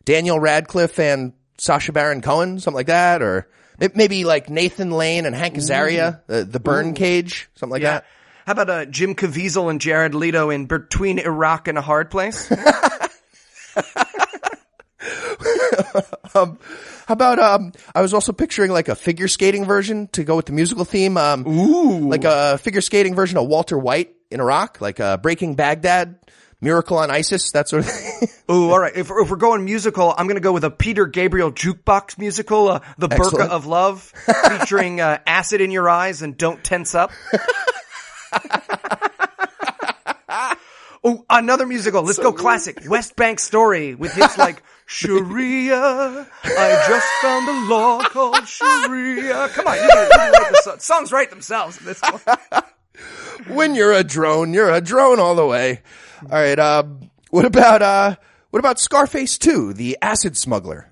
Daniel 0.04 0.38
Radcliffe 0.38 0.98
and 0.98 1.32
Sacha 1.56 1.92
Baron 1.92 2.20
Cohen, 2.20 2.60
something 2.60 2.76
like 2.76 2.86
that, 2.88 3.22
or 3.22 3.48
may- 3.80 3.88
maybe 3.94 4.24
like 4.24 4.50
Nathan 4.50 4.90
Lane 4.90 5.24
and 5.24 5.34
Hank 5.34 5.54
Azaria, 5.54 6.20
the, 6.26 6.44
the 6.44 6.60
Birdcage, 6.60 7.48
something 7.54 7.72
like 7.72 7.82
Yeah. 7.82 7.92
that. 8.00 8.04
How 8.48 8.52
about 8.52 8.70
uh, 8.70 8.86
Jim 8.86 9.14
Caviezel 9.14 9.68
and 9.68 9.78
Jared 9.78 10.14
Leto 10.14 10.48
in 10.48 10.64
Between 10.64 11.18
Iraq 11.18 11.68
and 11.68 11.76
a 11.76 11.82
Hard 11.82 12.10
Place? 12.10 12.50
um, 16.34 16.58
how 17.06 17.12
about 17.12 17.38
um? 17.38 17.72
I 17.94 18.00
was 18.00 18.14
also 18.14 18.32
picturing 18.32 18.70
like 18.70 18.88
a 18.88 18.94
figure 18.94 19.28
skating 19.28 19.66
version 19.66 20.06
to 20.12 20.24
go 20.24 20.34
with 20.34 20.46
the 20.46 20.52
musical 20.52 20.86
theme. 20.86 21.18
Um, 21.18 21.46
Ooh, 21.46 22.08
like 22.08 22.24
a 22.24 22.56
figure 22.56 22.80
skating 22.80 23.14
version 23.14 23.36
of 23.36 23.46
Walter 23.46 23.76
White 23.76 24.14
in 24.30 24.40
Iraq, 24.40 24.80
like 24.80 24.98
uh, 24.98 25.18
Breaking 25.18 25.54
Baghdad, 25.54 26.18
Miracle 26.62 26.96
on 26.96 27.10
Isis, 27.10 27.52
that 27.52 27.68
sort 27.68 27.84
of 27.84 27.90
thing. 27.90 28.28
Ooh, 28.50 28.70
all 28.70 28.80
right. 28.80 28.96
If, 28.96 29.10
if 29.10 29.30
we're 29.30 29.36
going 29.36 29.66
musical, 29.66 30.14
I'm 30.16 30.26
going 30.26 30.36
to 30.36 30.40
go 30.40 30.52
with 30.52 30.64
a 30.64 30.70
Peter 30.70 31.04
Gabriel 31.04 31.52
jukebox 31.52 32.16
musical, 32.16 32.68
uh, 32.68 32.80
The 32.96 33.10
Burqa 33.10 33.26
Excellent. 33.26 33.50
of 33.50 33.66
Love, 33.66 34.00
featuring 34.48 35.02
uh, 35.02 35.18
acid 35.26 35.60
in 35.60 35.70
your 35.70 35.86
eyes 35.90 36.22
and 36.22 36.34
don't 36.34 36.64
tense 36.64 36.94
up. 36.94 37.10
oh, 41.04 41.24
another 41.30 41.66
musical. 41.66 42.02
Let's 42.02 42.18
go 42.18 42.32
classic. 42.32 42.82
West 42.88 43.16
Bank 43.16 43.40
Story 43.40 43.94
with 43.94 44.12
hits 44.12 44.36
like 44.38 44.62
Sharia. 44.86 46.26
I 46.44 46.84
just 46.88 47.06
found 47.22 47.48
a 47.48 47.72
law 47.72 48.00
called 48.02 48.46
Sharia. 48.46 49.48
Come 49.48 49.66
on, 49.66 49.76
you 49.76 49.88
can, 49.88 50.04
you 50.04 50.10
can 50.12 50.32
write 50.32 50.52
the 50.52 50.60
song. 50.62 50.78
songs 50.78 51.12
write 51.12 51.30
themselves. 51.30 51.78
at 51.78 51.84
This 51.84 52.00
point. 52.00 52.22
when 53.48 53.74
you're 53.74 53.92
a 53.92 54.04
drone, 54.04 54.52
you're 54.52 54.70
a 54.70 54.80
drone 54.80 55.20
all 55.20 55.34
the 55.34 55.46
way. 55.46 55.82
All 56.22 56.28
right. 56.30 56.58
Um, 56.58 57.10
what 57.30 57.44
about 57.44 57.82
uh, 57.82 58.16
what 58.50 58.60
about 58.60 58.80
Scarface 58.80 59.38
2, 59.38 59.74
the 59.74 59.98
acid 60.00 60.36
smuggler? 60.36 60.87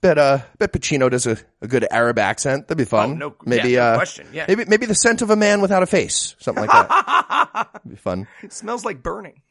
Bet 0.00 0.18
uh, 0.18 0.38
bet 0.58 0.72
Pacino 0.72 1.10
does 1.10 1.26
a, 1.26 1.36
a 1.60 1.66
good 1.66 1.86
Arab 1.90 2.18
accent. 2.18 2.68
That'd 2.68 2.78
be 2.78 2.84
fun. 2.84 3.10
Oh, 3.10 3.14
no- 3.14 3.34
maybe 3.44 3.70
yeah, 3.70 3.78
no 3.78 3.84
uh, 3.92 3.96
question, 3.96 4.28
yeah. 4.32 4.44
maybe 4.46 4.64
maybe 4.66 4.86
the 4.86 4.94
scent 4.94 5.22
of 5.22 5.30
a 5.30 5.36
man 5.36 5.60
without 5.60 5.82
a 5.82 5.86
face, 5.86 6.36
something 6.38 6.66
like 6.66 6.70
that. 6.88 7.54
That'd 7.74 7.80
be 7.90 7.96
fun. 7.96 8.28
It 8.42 8.52
smells 8.52 8.84
like 8.84 9.02
burning. 9.02 9.42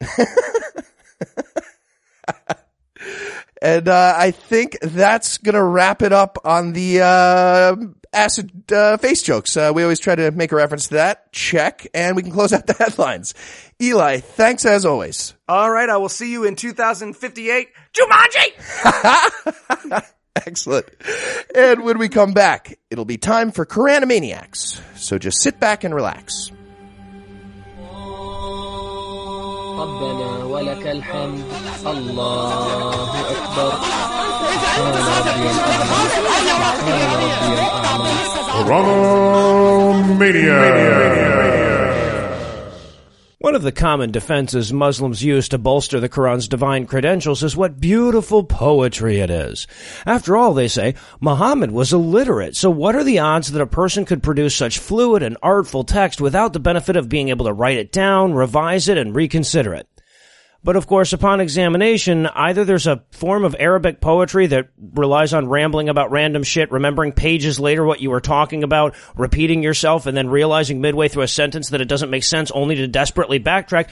And 3.60 3.88
uh, 3.88 4.14
I 4.16 4.30
think 4.30 4.78
that's 4.80 5.38
gonna 5.38 5.64
wrap 5.64 6.02
it 6.02 6.12
up 6.12 6.38
on 6.44 6.72
the 6.74 7.00
uh, 7.00 7.74
acid 8.12 8.72
uh, 8.72 8.96
face 8.98 9.22
jokes. 9.22 9.56
Uh, 9.56 9.72
we 9.74 9.82
always 9.82 9.98
try 9.98 10.14
to 10.14 10.30
make 10.30 10.52
a 10.52 10.56
reference 10.56 10.88
to 10.88 10.94
that. 10.94 11.32
Check, 11.32 11.88
and 11.92 12.14
we 12.14 12.22
can 12.22 12.30
close 12.30 12.52
out 12.52 12.68
the 12.68 12.72
headlines. 12.78 13.34
Eli, 13.82 14.18
thanks 14.18 14.64
as 14.64 14.84
always. 14.84 15.34
All 15.48 15.70
right, 15.70 15.88
I 15.88 15.96
will 15.96 16.08
see 16.08 16.30
you 16.30 16.44
in 16.44 16.54
2058. 16.54 17.68
Jumanji! 17.94 18.54
Excellent. 20.35 20.87
And 21.55 21.83
when 21.83 21.97
we 21.99 22.09
come 22.09 22.33
back, 22.33 22.79
it'll 22.89 23.05
be 23.05 23.17
time 23.17 23.51
for 23.51 23.65
Koranimaniacs. 23.65 24.81
So 24.97 25.17
just 25.17 25.41
sit 25.41 25.59
back 25.59 25.83
and 25.83 25.93
relax. 25.93 26.51
ربنا 29.73 30.43
ولك 30.45 30.87
الحمد 30.87 31.43
الله 31.87 32.53
أكبر 33.31 33.71
سبحان 34.53 34.93
ربي 34.93 35.49
الأعلى 35.49 35.93
سبحان 38.35 38.85
ربي 40.11 40.29
الأعلى 40.29 41.66
one 43.48 43.54
of 43.54 43.62
the 43.62 43.72
common 43.72 44.10
defenses 44.10 44.74
Muslims 44.74 45.24
use 45.24 45.48
to 45.48 45.56
bolster 45.56 45.98
the 46.00 46.08
Quran's 46.10 46.48
divine 46.48 46.84
credentials 46.84 47.42
is 47.42 47.56
what 47.56 47.80
beautiful 47.80 48.44
poetry 48.44 49.20
it 49.20 49.30
is. 49.30 49.66
After 50.04 50.36
all, 50.36 50.52
they 50.52 50.68
say, 50.68 50.96
Muhammad 51.18 51.70
was 51.70 51.90
illiterate, 51.90 52.56
so 52.56 52.68
what 52.68 52.94
are 52.94 53.04
the 53.04 53.20
odds 53.20 53.50
that 53.50 53.62
a 53.62 53.66
person 53.66 54.04
could 54.04 54.22
produce 54.22 54.54
such 54.54 54.78
fluid 54.78 55.22
and 55.22 55.38
artful 55.42 55.82
text 55.82 56.20
without 56.20 56.52
the 56.52 56.60
benefit 56.60 56.94
of 56.94 57.08
being 57.08 57.30
able 57.30 57.46
to 57.46 57.52
write 57.54 57.78
it 57.78 57.90
down, 57.90 58.34
revise 58.34 58.86
it, 58.86 58.98
and 58.98 59.16
reconsider 59.16 59.72
it? 59.72 59.88
But 60.64 60.76
of 60.76 60.86
course, 60.88 61.12
upon 61.12 61.40
examination, 61.40 62.26
either 62.26 62.64
there's 62.64 62.88
a 62.88 63.04
form 63.12 63.44
of 63.44 63.54
Arabic 63.58 64.00
poetry 64.00 64.48
that 64.48 64.68
relies 64.76 65.32
on 65.32 65.48
rambling 65.48 65.88
about 65.88 66.10
random 66.10 66.42
shit, 66.42 66.72
remembering 66.72 67.12
pages 67.12 67.60
later 67.60 67.84
what 67.84 68.00
you 68.00 68.10
were 68.10 68.20
talking 68.20 68.64
about, 68.64 68.94
repeating 69.16 69.62
yourself, 69.62 70.06
and 70.06 70.16
then 70.16 70.28
realizing 70.28 70.80
midway 70.80 71.08
through 71.08 71.22
a 71.22 71.28
sentence 71.28 71.70
that 71.70 71.80
it 71.80 71.88
doesn't 71.88 72.10
make 72.10 72.24
sense 72.24 72.50
only 72.50 72.74
to 72.74 72.88
desperately 72.88 73.38
backtrack. 73.38 73.88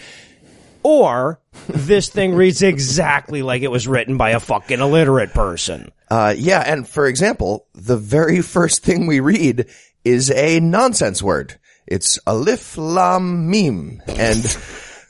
Or 0.83 1.40
this 1.68 2.09
thing 2.09 2.35
reads 2.35 2.62
exactly 2.62 3.42
like 3.42 3.62
it 3.62 3.70
was 3.70 3.88
written 3.88 4.16
by 4.16 4.31
a 4.31 4.40
fucking 4.40 4.81
illiterate 4.81 5.33
person. 5.33 5.90
Uh, 6.09 6.35
yeah, 6.37 6.61
and 6.61 6.87
for 6.87 7.07
example, 7.07 7.66
the 7.74 7.96
very 7.96 8.42
first 8.42 8.85
thing 8.85 9.07
we 9.07 9.20
read 9.20 9.66
is 10.05 10.31
a 10.31 10.61
nonsense 10.61 11.22
word. 11.22 11.59
It's 11.87 12.18
alif 12.26 12.76
lam 12.76 13.50
mim, 13.50 14.02
and 14.07 14.44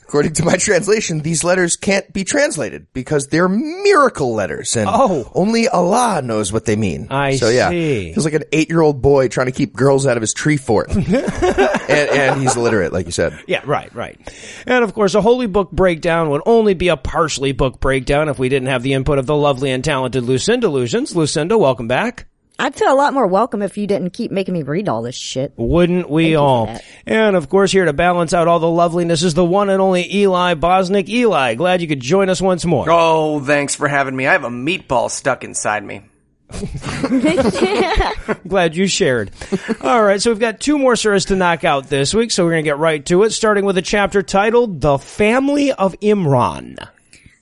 according 0.09 0.33
to 0.35 0.45
my 0.45 0.57
translation, 0.57 1.21
these 1.21 1.43
letters 1.45 1.77
can't 1.77 2.11
be 2.13 2.25
translated 2.25 2.87
because 2.93 3.27
they're 3.29 3.49
miracle 3.49 4.35
letters, 4.35 4.77
and 4.77 4.89
Oh. 4.91 5.31
only 5.35 5.69
Allah 5.69 6.23
knows 6.23 6.53
what 6.53 6.65
they 6.65 6.77
mean. 6.77 7.09
I 7.11 7.37
so 7.37 7.49
yeah, 7.49 7.71
see. 7.71 8.13
feels 8.13 8.25
like 8.25 8.35
an 8.35 8.45
eight-year-old 8.53 9.03
boy 9.03 9.29
trying 9.29 9.47
to 9.47 9.53
keep 9.53 9.73
girls 9.75 10.07
out 10.07 10.17
of 10.17 10.21
his 10.21 10.33
tree 10.33 10.57
fort, 10.57 10.91
and, 10.95 11.07
and 11.09 12.41
he's 12.41 12.57
illiterate, 12.57 12.93
like 12.93 13.07
you 13.07 13.13
said. 13.13 13.39
Yeah, 13.47 13.63
right, 13.65 13.93
right. 13.95 14.19
And 14.67 14.85
of 14.85 14.95
course, 14.95 15.15
a 15.15 15.21
holy 15.21 15.47
book 15.47 15.71
breakdown 15.73 16.31
would 16.31 16.43
only 16.47 16.75
be 16.75 16.89
a 16.89 16.97
partially 16.97 17.53
book 17.53 17.81
breakdown 17.81 18.29
if 18.29 18.39
we 18.39 18.49
didn't 18.49 18.69
have 18.69 18.83
the 18.83 18.93
input 18.95 19.19
of 19.19 19.27
the 19.27 19.37
lovely 19.37 19.71
and 19.71 19.83
talented 19.85 20.23
Lucinda 20.25 20.69
Lugeons. 20.69 21.15
Lucinda, 21.17 21.59
welcome 21.59 21.89
back. 21.89 22.27
I'd 22.59 22.75
feel 22.75 22.91
a 22.91 22.95
lot 22.95 23.13
more 23.13 23.27
welcome 23.27 23.61
if 23.61 23.77
you 23.77 23.87
didn't 23.87 24.11
keep 24.11 24.31
making 24.31 24.55
me 24.55 24.63
read 24.63 24.89
all 24.89 25.03
this 25.03 25.15
shit. 25.15 25.53
Wouldn't 25.57 26.09
we 26.09 26.31
you 26.31 26.37
for 26.37 26.43
all? 26.43 26.81
And 27.07 27.37
of 27.37 27.49
course, 27.49 27.71
here 27.71 27.85
to 27.85 27.93
balance 27.93 28.33
out 28.33 28.49
all 28.49 28.61
the 28.61 28.69
loveliness 28.69 29.23
is 29.23 29.35
the 29.35 29.45
one 29.45 29.69
and 29.69 29.81
only 29.81 30.11
Eli 30.15 30.55
Bosnick. 30.55 31.09
Eli, 31.09 31.55
glad 31.55 31.83
you 31.83 31.89
could 31.89 32.01
join 32.01 32.31
us 32.31 32.41
once 32.41 32.65
more. 32.65 32.87
Oh, 32.89 33.41
thanks 33.41 33.75
for 33.75 33.89
having 33.89 34.17
me. 34.17 34.27
I 34.27 34.33
have 34.33 34.45
a 34.45 34.49
meatball 34.49 35.11
stuck 35.11 35.45
inside 35.45 35.85
me. 35.85 36.03
Glad 38.49 38.77
you 38.77 38.87
shared. 38.87 39.33
All 39.81 40.03
right, 40.03 40.23
so 40.23 40.31
we've 40.31 40.39
got 40.39 40.61
two 40.61 40.79
more 40.79 40.95
stories 40.95 41.27
to 41.27 41.37
knock 41.37 41.65
out 41.65 41.89
this 41.89 42.15
week, 42.15 42.31
so 42.31 42.45
we're 42.45 42.53
going 42.53 42.65
to 42.65 42.69
get 42.69 42.79
right 42.79 43.05
to 43.07 43.25
it, 43.25 43.31
starting 43.31 43.65
with 43.65 43.77
a 43.79 43.83
chapter 43.83 44.23
titled 44.23 44.81
The 44.81 44.97
Family 44.99 45.73
of 45.73 45.99
Imran. 46.01 46.89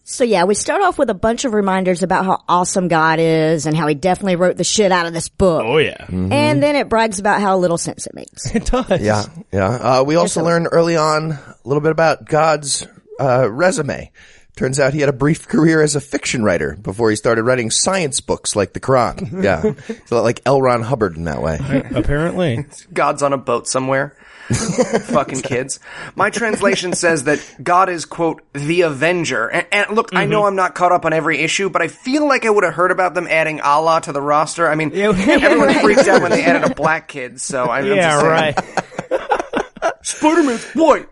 So 0.06 0.22
yeah, 0.22 0.44
we 0.44 0.54
start 0.54 0.82
off 0.82 0.98
with 0.98 1.08
a 1.08 1.14
bunch 1.14 1.46
of 1.46 1.54
reminders 1.54 2.02
about 2.02 2.26
how 2.26 2.42
awesome 2.46 2.88
God 2.88 3.18
is 3.20 3.64
and 3.64 3.74
how 3.74 3.86
he 3.86 3.94
definitely 3.94 4.36
wrote 4.36 4.58
the 4.58 4.64
shit 4.64 4.92
out 4.92 5.06
of 5.06 5.14
this 5.14 5.30
book. 5.30 5.62
Oh 5.64 5.78
yeah. 5.78 6.04
And 6.08 6.62
then 6.62 6.76
it 6.76 6.90
brags 6.90 7.18
about 7.18 7.40
how 7.40 7.56
little 7.56 7.78
sense 7.78 8.06
it 8.06 8.14
makes. 8.14 8.46
It 8.54 8.66
does. 8.66 9.00
Yeah, 9.00 9.24
yeah. 9.50 9.66
Uh, 9.68 10.02
we 10.04 10.16
also 10.16 10.42
a- 10.42 10.44
learned 10.44 10.68
early 10.70 10.96
on 10.96 11.32
a 11.32 11.56
little 11.64 11.80
bit 11.80 11.90
about 11.92 12.26
God's 12.26 12.86
uh, 13.18 13.50
resume. 13.50 14.12
Turns 14.56 14.78
out 14.78 14.94
he 14.94 15.00
had 15.00 15.08
a 15.08 15.12
brief 15.12 15.48
career 15.48 15.82
as 15.82 15.96
a 15.96 16.00
fiction 16.00 16.44
writer 16.44 16.76
before 16.80 17.10
he 17.10 17.16
started 17.16 17.42
writing 17.42 17.70
science 17.70 18.20
books 18.20 18.54
like 18.54 18.72
the 18.72 18.80
Quran. 18.80 19.32
Yeah, 19.44 19.62
he's 19.86 20.10
a 20.10 20.14
lot 20.14 20.22
like 20.22 20.40
L. 20.46 20.62
Ron 20.62 20.82
Hubbard 20.82 21.16
in 21.16 21.24
that 21.24 21.42
way. 21.42 21.58
Apparently. 21.94 22.64
God's 22.92 23.22
on 23.22 23.32
a 23.32 23.38
boat 23.38 23.66
somewhere. 23.66 24.16
Fucking 24.48 25.40
kids. 25.40 25.80
My 26.14 26.30
translation 26.30 26.92
says 26.92 27.24
that 27.24 27.40
God 27.62 27.88
is, 27.88 28.04
quote, 28.04 28.42
the 28.52 28.82
Avenger. 28.82 29.48
And, 29.48 29.66
and 29.72 29.90
look, 29.96 30.10
I 30.14 30.26
know 30.26 30.40
mm-hmm. 30.40 30.48
I'm 30.48 30.56
not 30.56 30.74
caught 30.74 30.92
up 30.92 31.04
on 31.06 31.12
every 31.14 31.38
issue, 31.40 31.70
but 31.70 31.80
I 31.82 31.88
feel 31.88 32.28
like 32.28 32.44
I 32.44 32.50
would 32.50 32.62
have 32.62 32.74
heard 32.74 32.90
about 32.90 33.14
them 33.14 33.26
adding 33.26 33.60
Allah 33.62 34.02
to 34.02 34.12
the 34.12 34.20
roster. 34.20 34.70
I 34.70 34.74
mean, 34.74 34.92
everyone 34.94 35.72
freaked 35.80 36.06
out 36.06 36.20
when 36.22 36.30
they 36.30 36.44
added 36.44 36.70
a 36.70 36.74
black 36.74 37.08
kid, 37.08 37.40
so 37.40 37.70
I'm, 37.70 37.84
I'm 37.86 37.96
Yeah, 37.96 38.20
just 38.20 38.20
saying. 38.20 38.30
right. 39.10 40.04
Spider-Man's 40.04 40.64
white. 40.74 41.08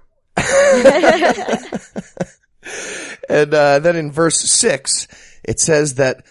And 3.29 3.53
uh, 3.55 3.79
then 3.79 3.97
in 3.97 4.13
verse 4.13 4.39
six, 4.41 5.09
it 5.45 5.61
says 5.61 5.97
that 5.97 6.25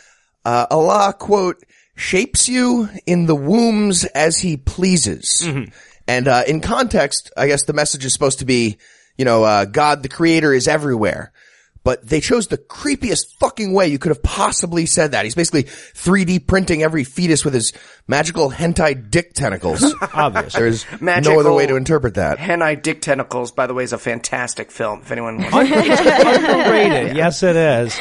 uh, 0.46 0.67
Allah 0.72 1.13
quote 1.17 1.63
shapes 1.96 2.48
you 2.50 2.89
in 3.06 3.26
the 3.26 3.36
wombs 3.36 4.06
as 4.06 4.38
He 4.39 4.58
pleases. 4.58 5.41
And 6.08 6.28
uh, 6.28 6.44
in 6.48 6.62
context, 6.62 7.32
I 7.38 7.48
guess 7.48 7.63
the 7.63 7.74
message 7.74 8.06
is 8.06 8.13
supposed 8.13 8.39
to 8.39 8.46
be, 8.46 8.78
you 9.17 9.26
know, 9.26 9.44
uh, 9.44 9.65
God 9.65 10.04
the 10.04 10.10
Creator 10.10 10.54
is 10.54 10.67
everywhere. 10.67 11.32
But 11.84 12.08
they 12.08 12.20
chose 12.20 12.48
the 12.48 12.60
creepiest 12.60 13.38
fucking 13.39 13.74
way 13.74 13.88
you 13.88 13.98
could 13.98 14.12
have 14.12 14.22
possibly 14.22 14.86
said 14.86 15.12
that. 15.13 15.26
He's 15.26 15.34
basically 15.34 15.63
3D 15.63 16.46
printing 16.46 16.84
every 16.84 17.04
fetus 17.04 17.44
with 17.44 17.56
his 17.56 17.74
magical 18.12 18.52
hentai 18.52 19.10
dick 19.10 19.34
tentacles. 19.34 19.95
Obvious. 20.13 20.54
There's 20.54 20.86
Magical 21.02 21.36
no 21.36 21.39
other 21.39 21.54
way 21.54 21.65
to 21.65 21.78
interpret 21.78 22.15
that. 22.15 22.38
Hentai 22.38 22.82
Dick 22.84 23.02
Tentacles, 23.02 23.52
by 23.52 23.67
the 23.67 23.74
way, 23.74 23.86
is 23.86 23.93
a 23.93 23.97
fantastic 23.97 24.69
film, 24.69 25.00
if 25.02 25.12
anyone 25.12 25.38
wants 25.38 25.71
Underrated. 25.71 27.15
Yes, 27.21 27.41
it 27.43 27.56
is. 27.56 27.97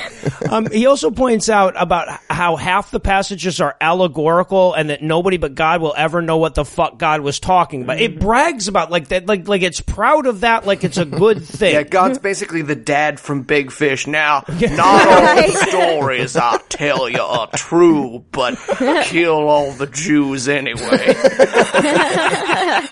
Um, 0.51 0.67
he 0.71 0.87
also 0.87 1.11
points 1.11 1.49
out 1.49 1.75
about 1.81 2.21
how 2.29 2.57
half 2.57 2.91
the 2.91 2.99
passages 2.99 3.61
are 3.61 3.77
allegorical 3.81 4.75
and 4.75 4.91
that 4.91 5.03
nobody 5.03 5.37
but 5.37 5.55
God 5.55 5.81
will 5.81 5.95
ever 5.97 6.23
know 6.23 6.39
what 6.39 6.55
the 6.57 6.65
fuck 6.65 6.99
God 6.99 7.21
was 7.21 7.39
talking 7.39 7.83
about. 7.83 8.01
It 8.01 8.19
brags 8.19 8.67
about 8.67 8.91
like 8.91 9.09
that, 9.09 9.27
like, 9.27 9.47
like 9.47 9.63
it's 9.63 9.81
proud 9.81 10.27
of 10.27 10.41
that, 10.41 10.67
like 10.67 10.83
it's 10.83 10.99
a 10.99 11.05
good 11.05 11.45
thing. 11.45 11.75
Yeah, 11.75 11.85
God's 11.85 12.19
basically 12.19 12.63
the 12.63 12.75
dad 12.75 13.21
from 13.21 13.43
Big 13.43 13.71
Fish. 13.71 14.09
Now, 14.09 14.43
not 14.49 15.07
all 15.07 15.37
the 15.37 15.67
stories 15.69 16.37
I 16.37 16.59
tell 16.69 17.09
you 17.09 17.21
are 17.21 17.49
true, 17.55 18.25
but 18.33 18.59
kill 19.05 19.49
all 19.49 19.71
the 19.73 19.87
Jews 20.05 20.49
anyway. 20.49 21.15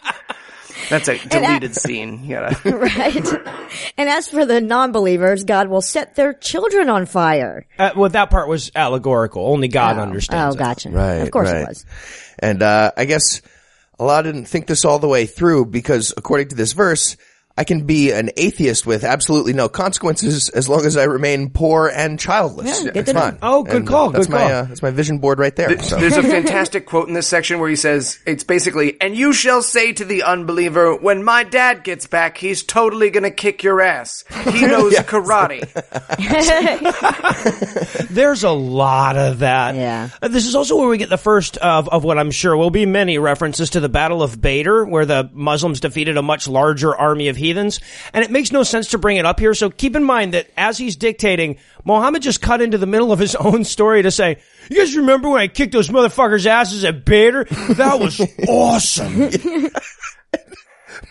That's 0.89 1.09
a 1.09 1.21
And 1.21 1.31
deleted 1.31 1.75
scene. 1.75 2.25
You 2.25 2.37
gotta. 2.37 2.71
right? 2.77 3.27
And 3.99 4.09
as 4.09 4.29
for 4.29 4.47
the 4.47 4.61
non-believers, 4.61 5.45
God 5.45 5.69
will 5.69 5.83
set 5.83 6.15
their 6.17 6.33
children 6.33 6.89
on 6.89 7.05
fire. 7.07 7.67
Uh, 7.79 7.91
well, 7.95 8.09
that 8.11 8.31
part 8.31 8.49
was 8.49 8.71
allegorical. 8.75 9.47
Only 9.47 9.69
God 9.69 9.99
understands. 9.99 10.57
Oh, 10.57 10.59
it. 10.59 10.59
gotcha. 10.59 10.91
Right. 10.91 11.17
Of 11.17 11.31
course 11.31 11.51
right. 11.51 11.63
it 11.63 11.69
was. 11.69 11.85
And 12.39 12.63
uh, 12.63 12.93
I 12.97 13.05
guess 13.05 13.43
a 13.99 14.05
lot 14.05 14.23
didn't 14.23 14.47
think 14.47 14.67
this 14.67 14.85
all 14.85 14.99
the 14.99 15.09
way 15.09 15.27
through 15.27 15.67
because 15.67 16.15
according 16.17 16.49
to 16.49 16.55
this 16.55 16.73
verse, 16.73 17.17
I 17.59 17.65
can 17.65 17.87
be 17.87 18.13
an 18.13 18.31
atheist 18.37 18.87
with 18.87 19.03
absolutely 19.03 19.53
no 19.53 19.69
consequences 19.69 20.49
as 20.49 20.69
long 20.69 20.87
as 20.87 20.97
I 20.97 21.03
remain 21.05 21.51
poor 21.51 21.89
and 21.89 22.17
childless. 22.17 22.85
Yeah, 22.85 22.93
good 22.93 23.07
That's 23.07 23.19
fine. 23.19 23.39
Oh, 23.43 23.65
good 23.65 23.75
And, 23.75 23.89
uh, 23.89 23.91
call, 23.91 24.11
That's 24.11 24.27
good 24.29 24.33
my 24.33 24.39
call. 24.39 24.49
Uh, 24.49 24.63
that's 24.63 24.81
my 24.81 24.91
vision 24.93 25.19
board 25.19 25.41
right 25.41 25.57
there. 25.57 25.77
So. 25.83 25.97
There's 25.97 26.17
a 26.17 26.23
fantastic 26.37 26.87
quote 26.87 27.09
in 27.09 27.15
this 27.15 27.27
section 27.27 27.59
where 27.59 27.69
he 27.69 27.75
says, 27.75 28.21
it's 28.27 28.45
basically, 28.45 29.01
and 29.01 29.17
you 29.17 29.33
shall 29.33 29.63
say 29.63 29.93
to 29.93 30.05
the 30.05 30.23
unbeliever, 30.23 30.95
when 30.95 31.25
my 31.25 31.43
dad 31.43 31.83
gets 31.83 32.07
back, 32.07 32.39
he's 32.39 32.63
totally 32.63 33.11
gonna 33.11 33.33
kick 33.33 33.65
your 33.65 33.81
ass. 33.81 34.23
He 34.53 34.65
knows 34.67 34.95
karate. 34.95 35.67
There's 38.11 38.45
a 38.45 38.51
lot 38.51 39.17
of 39.17 39.41
that. 39.41 39.75
Yeah. 39.75 40.11
Uh, 40.23 40.29
This 40.29 40.47
is 40.47 40.55
also 40.55 40.77
where 40.77 40.89
we 40.89 40.99
get 40.99 41.11
the 41.11 41.19
first 41.19 41.57
of, 41.57 41.89
of 41.89 42.05
what 42.05 42.19
I'm 42.19 42.31
sure 42.31 42.57
will 42.57 42.71
be 42.71 42.87
many 42.87 43.19
references 43.19 43.71
to 43.71 43.81
the 43.81 43.89
Battle 43.89 44.23
of 44.23 44.41
Badr, 44.41 44.85
where 44.85 45.07
the 45.07 45.29
Muslims 45.33 45.81
defeated 45.81 46.17
a 46.17 46.23
much 46.23 46.47
larger 46.47 46.95
army 46.95 47.27
of 47.29 47.37
heathens. 47.49 47.81
And 48.13 48.25
it 48.25 48.31
makes 48.31 48.53
no 48.53 48.63
sense 48.63 48.89
to 48.89 48.99
bring 48.99 49.17
it 49.17 49.27
up 49.27 49.41
here. 49.41 49.55
So 49.55 49.71
keep 49.71 49.97
in 49.97 50.05
mind 50.05 50.35
that 50.35 50.49
as 50.57 50.79
he's 50.79 50.97
dictating, 50.97 51.59
Mohammed 51.85 52.23
just 52.23 52.41
cut 52.41 52.61
into 52.61 52.79
the 52.79 52.87
middle 52.87 53.11
of 53.13 53.19
his 53.19 53.35
own 53.49 53.65
story 53.65 54.03
to 54.03 54.11
say, 54.11 54.39
you 54.71 54.77
guys 54.77 54.97
remember 54.97 55.29
when 55.31 55.41
I 55.41 55.49
kicked 55.49 55.73
those 55.73 55.89
motherfuckers' 55.89 56.47
asses 56.47 56.85
at 56.85 57.05
Badr? 57.05 57.43
That 57.75 57.99
was 57.99 58.21
awesome. 58.49 59.31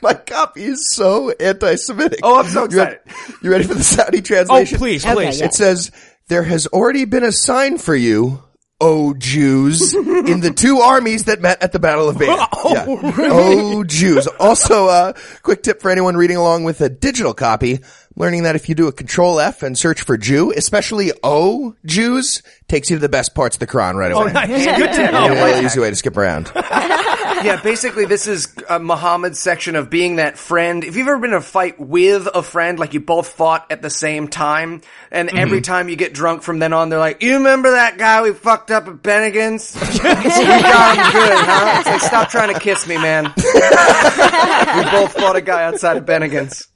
my 0.02 0.14
copy 0.14 0.64
is 0.64 0.94
so 0.94 1.32
anti-Semitic. 1.32 2.20
Oh, 2.24 2.40
I'm 2.40 2.48
so 2.48 2.68
You 2.70 2.78
ready, 2.78 2.98
excited. 3.06 3.36
you 3.44 3.52
ready 3.52 3.64
for 3.66 3.74
the 3.74 3.84
Saudi 3.84 4.22
translation? 4.22 4.76
oh, 4.76 4.78
translation? 4.78 4.78
please, 4.78 5.06
Okay, 5.06 5.14
please. 5.16 5.40
yeah. 5.40 5.46
It 5.48 5.54
says, 5.54 5.92
there 6.28 6.44
has 6.44 6.68
already 6.68 7.06
been 7.06 7.24
a 7.24 7.32
sign 7.32 7.78
for 7.78 7.96
you, 7.96 8.44
O 8.80 9.16
Jews, 9.16 9.96
in 9.96 10.40
the 10.42 10.54
two 10.56 10.78
armies 10.80 11.24
that 11.26 11.42
met 11.42 11.64
at 11.64 11.72
the 11.72 11.80
Battle 11.80 12.10
of 12.10 12.20
Badr. 12.20 12.30
yeah. 12.70 12.86
Oh 12.88 13.84
Jews. 13.84 14.28
Also, 14.40 14.88
uh, 14.88 15.14
quick 15.42 15.64
tip 15.64 15.82
for 15.82 15.90
anyone 15.90 16.16
reading 16.16 16.38
along 16.38 16.64
with 16.64 16.80
a 16.82 16.90
digital 16.90 17.34
copy, 17.34 17.80
learning 18.18 18.44
that 18.44 18.56
if 18.56 18.68
you 18.68 18.76
do 18.76 18.88
a 18.88 18.92
control 18.92 19.40
F 19.40 19.64
and 19.64 19.78
search 19.78 20.02
for 20.02 20.18
Jew, 20.18 20.52
especially 20.52 21.12
O 21.24 21.76
Jews, 21.86 22.42
takes 22.68 22.90
you 22.90 22.98
to 22.98 23.00
the 23.00 23.08
best 23.08 23.34
parts 23.34 23.56
of 23.56 23.60
the 23.60 23.68
Quran 23.68 23.96
right 23.96 24.12
away. 24.12 24.24
Oh, 24.24 24.34
nice. 24.34 24.66
Good 24.66 24.92
to 24.94 25.12
know. 25.12 25.26
Yeah, 25.26 25.44
really 25.46 25.66
easy 25.66 25.80
way 25.80 25.90
to 25.90 25.96
skip 25.96 26.18
around. 26.18 26.52
Yeah, 27.44 27.62
basically 27.62 28.06
this 28.06 28.26
is 28.26 28.48
uh, 28.68 28.80
Muhammad's 28.80 29.40
section 29.40 29.76
of 29.76 29.92
being 29.92 30.16
that 30.16 30.40
friend. 30.40 30.84
If 30.84 30.96
you've 30.96 31.08
ever 31.08 31.20
been 31.20 31.32
in 31.32 31.38
a 31.38 31.42
fight 31.42 31.80
with 31.80 32.28
a 32.34 32.42
friend, 32.42 32.80
like 32.80 32.96
you 32.96 33.00
both 33.00 33.28
fought 33.28 33.72
at 33.72 33.84
the 33.84 33.92
same 33.92 34.28
time, 34.28 34.82
and 35.12 35.30
every 35.30 35.62
time 35.62 35.88
you 35.88 35.96
get 35.96 36.16
drunk 36.16 36.42
from 36.42 36.58
then 36.58 36.74
on, 36.74 36.90
they're 36.90 36.98
like, 36.98 37.22
you 37.22 37.36
remember 37.36 37.72
that 37.72 38.00
guy 38.00 38.24
we 38.24 38.34
fucked 38.34 38.72
up 38.72 38.88
at 38.88 38.96
Bennigan's? 38.96 39.76
we 39.76 40.00
got 40.00 40.18
him 40.18 41.12
good, 41.12 41.46
huh? 41.46 41.76
It's 41.80 41.90
like, 41.90 42.02
stop 42.02 42.30
trying 42.30 42.54
to 42.54 42.60
kiss 42.60 42.88
me, 42.88 42.98
man. 42.98 43.26
we 43.38 44.92
both 44.92 45.14
fought 45.14 45.36
a 45.36 45.42
guy 45.42 45.64
outside 45.66 45.98
of 45.98 46.06
Bennigan's. 46.06 46.68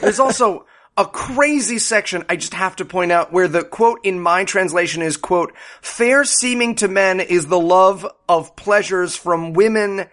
There's 0.00 0.20
also 0.30 0.64
a 0.96 1.04
crazy 1.04 1.78
section 1.78 2.24
I 2.28 2.36
just 2.36 2.54
have 2.54 2.76
to 2.76 2.84
point 2.84 3.10
out 3.10 3.32
where 3.32 3.48
the 3.48 3.64
quote 3.64 4.00
in 4.04 4.20
my 4.20 4.44
translation 4.44 5.02
is 5.02 5.16
quote, 5.16 5.52
fair 5.82 6.24
seeming 6.24 6.76
to 6.76 6.88
men 6.88 7.18
is 7.18 7.46
the 7.46 7.58
love 7.58 8.06
of 8.28 8.54
pleasures 8.54 9.16
from 9.16 9.52
women 9.52 10.06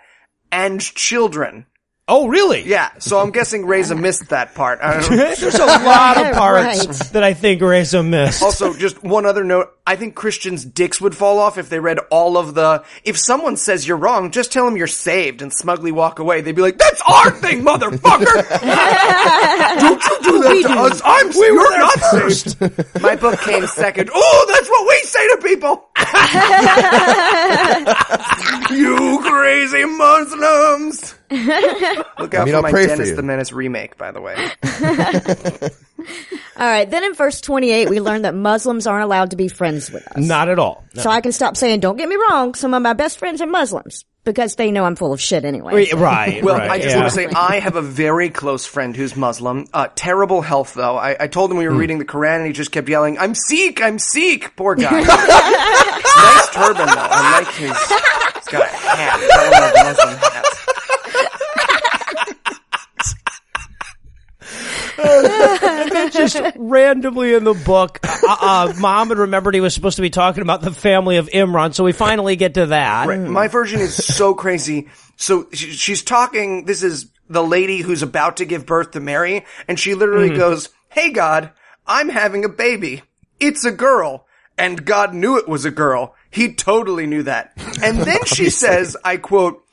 and 0.51 0.81
children. 0.81 1.67
Oh, 2.09 2.29
really? 2.29 2.63
Yeah, 2.65 2.89
so 2.99 3.19
I'm 3.19 3.31
guessing 3.31 3.65
Reza 3.65 3.93
missed 3.93 4.29
that 4.29 4.55
part. 4.55 4.79
I 4.81 5.01
don't. 5.01 5.09
There's 5.39 5.55
a 5.55 5.65
lot 5.65 6.15
of 6.17 6.33
parts 6.37 6.85
Right. 6.87 6.97
that 7.11 7.23
I 7.23 7.33
think 7.33 7.61
Reza 7.61 8.01
missed. 8.01 8.41
Also, 8.41 8.73
just 8.73 9.03
one 9.03 9.25
other 9.25 9.43
note. 9.43 9.73
I 9.85 9.97
think 9.97 10.15
Christians' 10.15 10.63
dicks 10.65 11.01
would 11.01 11.15
fall 11.15 11.37
off 11.39 11.57
if 11.57 11.69
they 11.69 11.79
read 11.79 11.99
all 12.09 12.37
of 12.37 12.53
the, 12.55 12.83
if 13.03 13.17
someone 13.17 13.55
says 13.57 13.85
you're 13.87 13.97
wrong, 13.97 14.31
just 14.31 14.51
tell 14.53 14.63
them 14.65 14.75
you're 14.77 14.87
saved 14.87 15.41
and 15.41 15.51
smugly 15.51 15.91
walk 15.91 16.19
away. 16.19 16.39
They'd 16.41 16.55
be 16.55 16.61
like, 16.61 16.77
that's 16.77 17.01
our 17.07 17.31
thing, 17.31 17.63
motherfucker! 17.63 17.99
Don't 19.79 20.03
you 20.03 20.19
do 20.23 20.41
that 20.43 20.63
to 20.67 20.73
us. 20.81 21.01
I'm, 21.03 21.27
we 21.29 21.45
you're 21.47 21.77
not 21.79 21.99
saved. 21.99 23.01
My 23.01 23.15
book 23.15 23.39
came 23.41 23.65
second. 23.67 24.09
Oh, 24.13 24.45
that's 24.49 24.69
what 24.69 24.87
we 24.87 24.97
say 25.03 25.27
to 25.29 25.37
people! 25.41 25.86
you 28.71 29.19
crazy 29.23 29.85
Muslims! 29.85 31.15
Look 31.29 32.33
out 32.33 32.45
mean, 32.45 32.53
for 32.53 32.55
I'll 32.55 32.61
my 32.61 32.71
pray 32.71 32.83
for 32.83 32.89
Dennis 32.89 33.09
you. 33.09 33.15
the 33.15 33.23
Menace 33.23 33.51
remake, 33.51 33.97
by 33.97 34.11
the 34.11 34.21
way. 34.21 34.35
All 36.57 36.67
right. 36.67 36.89
Then 36.89 37.03
in 37.03 37.13
verse 37.13 37.41
28, 37.41 37.89
we 37.89 37.99
learn 37.99 38.23
that 38.23 38.33
Muslims 38.33 38.87
aren't 38.87 39.03
allowed 39.03 39.31
to 39.31 39.35
be 39.35 39.47
friends 39.47 39.91
with 39.91 40.07
us. 40.07 40.25
Not 40.25 40.49
at 40.49 40.57
all. 40.57 40.83
No. 40.95 41.03
So 41.03 41.09
I 41.09 41.21
can 41.21 41.31
stop 41.31 41.57
saying, 41.57 41.81
don't 41.81 41.97
get 41.97 42.07
me 42.07 42.15
wrong, 42.15 42.53
some 42.55 42.73
of 42.73 42.81
my 42.81 42.93
best 42.93 43.19
friends 43.19 43.41
are 43.41 43.47
Muslims 43.47 44.05
because 44.23 44.55
they 44.55 44.71
know 44.71 44.83
I'm 44.83 44.95
full 44.95 45.13
of 45.13 45.21
shit 45.21 45.45
anyway. 45.45 45.73
Wait, 45.73 45.93
Right. 45.93 46.43
Well, 46.43 46.57
right, 46.57 46.69
I 46.69 46.77
just 46.79 46.89
yeah. 46.89 47.01
want 47.01 47.09
to 47.09 47.15
say 47.15 47.27
I 47.27 47.59
have 47.59 47.75
a 47.75 47.81
very 47.81 48.29
close 48.29 48.65
friend 48.65 48.95
who's 48.95 49.15
Muslim. 49.15 49.67
Uh, 49.73 49.87
terrible 49.95 50.41
health 50.41 50.73
though. 50.73 50.97
I, 50.97 51.15
I 51.19 51.27
told 51.27 51.51
him 51.51 51.57
we 51.57 51.67
were 51.67 51.75
reading 51.75 51.99
the 51.99 52.05
Quran 52.05 52.37
and 52.37 52.47
he 52.47 52.53
just 52.53 52.71
kept 52.71 52.89
yelling, 52.89 53.17
"I'm 53.17 53.35
Sikh, 53.35 53.81
I'm 53.81 53.99
Sikh." 53.99 54.55
Poor 54.55 54.75
guy. 54.75 55.03
Nice 56.17 56.49
turban 56.49 56.87
though. 56.87 57.07
I 57.09 57.39
like 57.39 57.53
his. 57.53 57.71
He's 57.71 58.47
got 58.47 58.61
a 58.61 58.71
hat. 58.71 59.19
Tell 59.19 59.45
him 59.45 59.53
I 59.53 59.61
have 59.61 59.75
Muslim 59.85 60.17
hats. 60.17 60.57
just 66.17 66.41
randomly 66.55 67.33
in 67.33 67.43
the 67.43 67.53
book, 67.53 67.99
uh, 68.03 68.37
uh, 68.39 68.73
Muhammad 68.79 69.17
remembered 69.17 69.53
he 69.53 69.61
was 69.61 69.73
supposed 69.73 69.97
to 69.97 70.01
be 70.01 70.09
talking 70.09 70.41
about 70.41 70.61
the 70.61 70.71
family 70.71 71.17
of 71.17 71.29
Imran, 71.29 71.73
so 71.73 71.83
we 71.83 71.91
finally 71.91 72.35
get 72.35 72.55
to 72.55 72.67
that. 72.67 73.07
Right. 73.07 73.19
My 73.19 73.47
version 73.47 73.79
is 73.79 73.95
so 73.95 74.33
crazy. 74.33 74.89
So 75.15 75.47
she, 75.53 75.71
she's 75.71 76.03
talking. 76.03 76.65
This 76.65 76.83
is 76.83 77.07
the 77.29 77.43
lady 77.43 77.81
who's 77.81 78.03
about 78.03 78.37
to 78.37 78.45
give 78.45 78.65
birth 78.65 78.91
to 78.91 78.99
Mary, 78.99 79.45
and 79.67 79.79
she 79.79 79.93
literally 79.93 80.35
goes, 80.35 80.69
"Hey 80.89 81.11
God, 81.11 81.51
I'm 81.85 82.09
having 82.09 82.45
a 82.45 82.49
baby. 82.49 83.03
It's 83.39 83.65
a 83.65 83.71
girl." 83.71 84.26
And 84.57 84.85
God 84.85 85.13
knew 85.13 85.37
it 85.37 85.47
was 85.47 85.65
a 85.65 85.71
girl. 85.71 86.15
He 86.29 86.53
totally 86.53 87.05
knew 87.05 87.23
that. 87.23 87.53
And 87.81 87.97
then 88.01 88.25
she 88.25 88.49
says, 88.49 88.97
I 89.03 89.17
quote, 89.17 89.63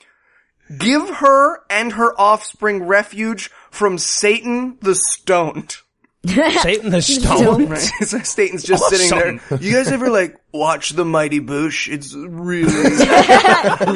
give 0.79 1.09
her 1.09 1.61
and 1.71 1.93
her 1.93 2.19
offspring 2.21 2.85
refuge 2.85 3.51
from 3.71 3.99
Satan 3.99 4.79
the 4.81 4.95
stoned. 4.95 5.77
Satan 6.27 6.91
the 6.91 7.03
Stone. 7.03 7.67
Right. 7.67 7.91
So 8.01 8.19
Satan's 8.21 8.63
just 8.63 8.89
sitting 8.89 9.11
there. 9.11 9.59
You 9.61 9.73
guys 9.75 9.93
ever 9.93 10.09
like 10.09 10.41
watch 10.53 10.91
the 10.91 11.05
Mighty 11.05 11.41
Boosh? 11.41 11.93
It's 11.93 12.15
really, 12.15 12.73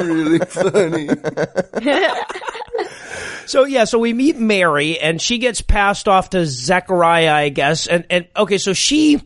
really 0.05 0.39
funny. 0.45 1.09
So 3.49 3.65
yeah, 3.65 3.85
so 3.85 3.97
we 3.97 4.13
meet 4.13 4.37
Mary 4.37 4.99
and 4.99 5.19
she 5.19 5.39
gets 5.39 5.61
passed 5.61 6.07
off 6.07 6.29
to 6.31 6.45
Zechariah, 6.45 7.33
I 7.33 7.49
guess. 7.49 7.87
And, 7.87 8.05
and 8.11 8.27
okay, 8.37 8.59
so 8.59 8.73
she 8.73 9.23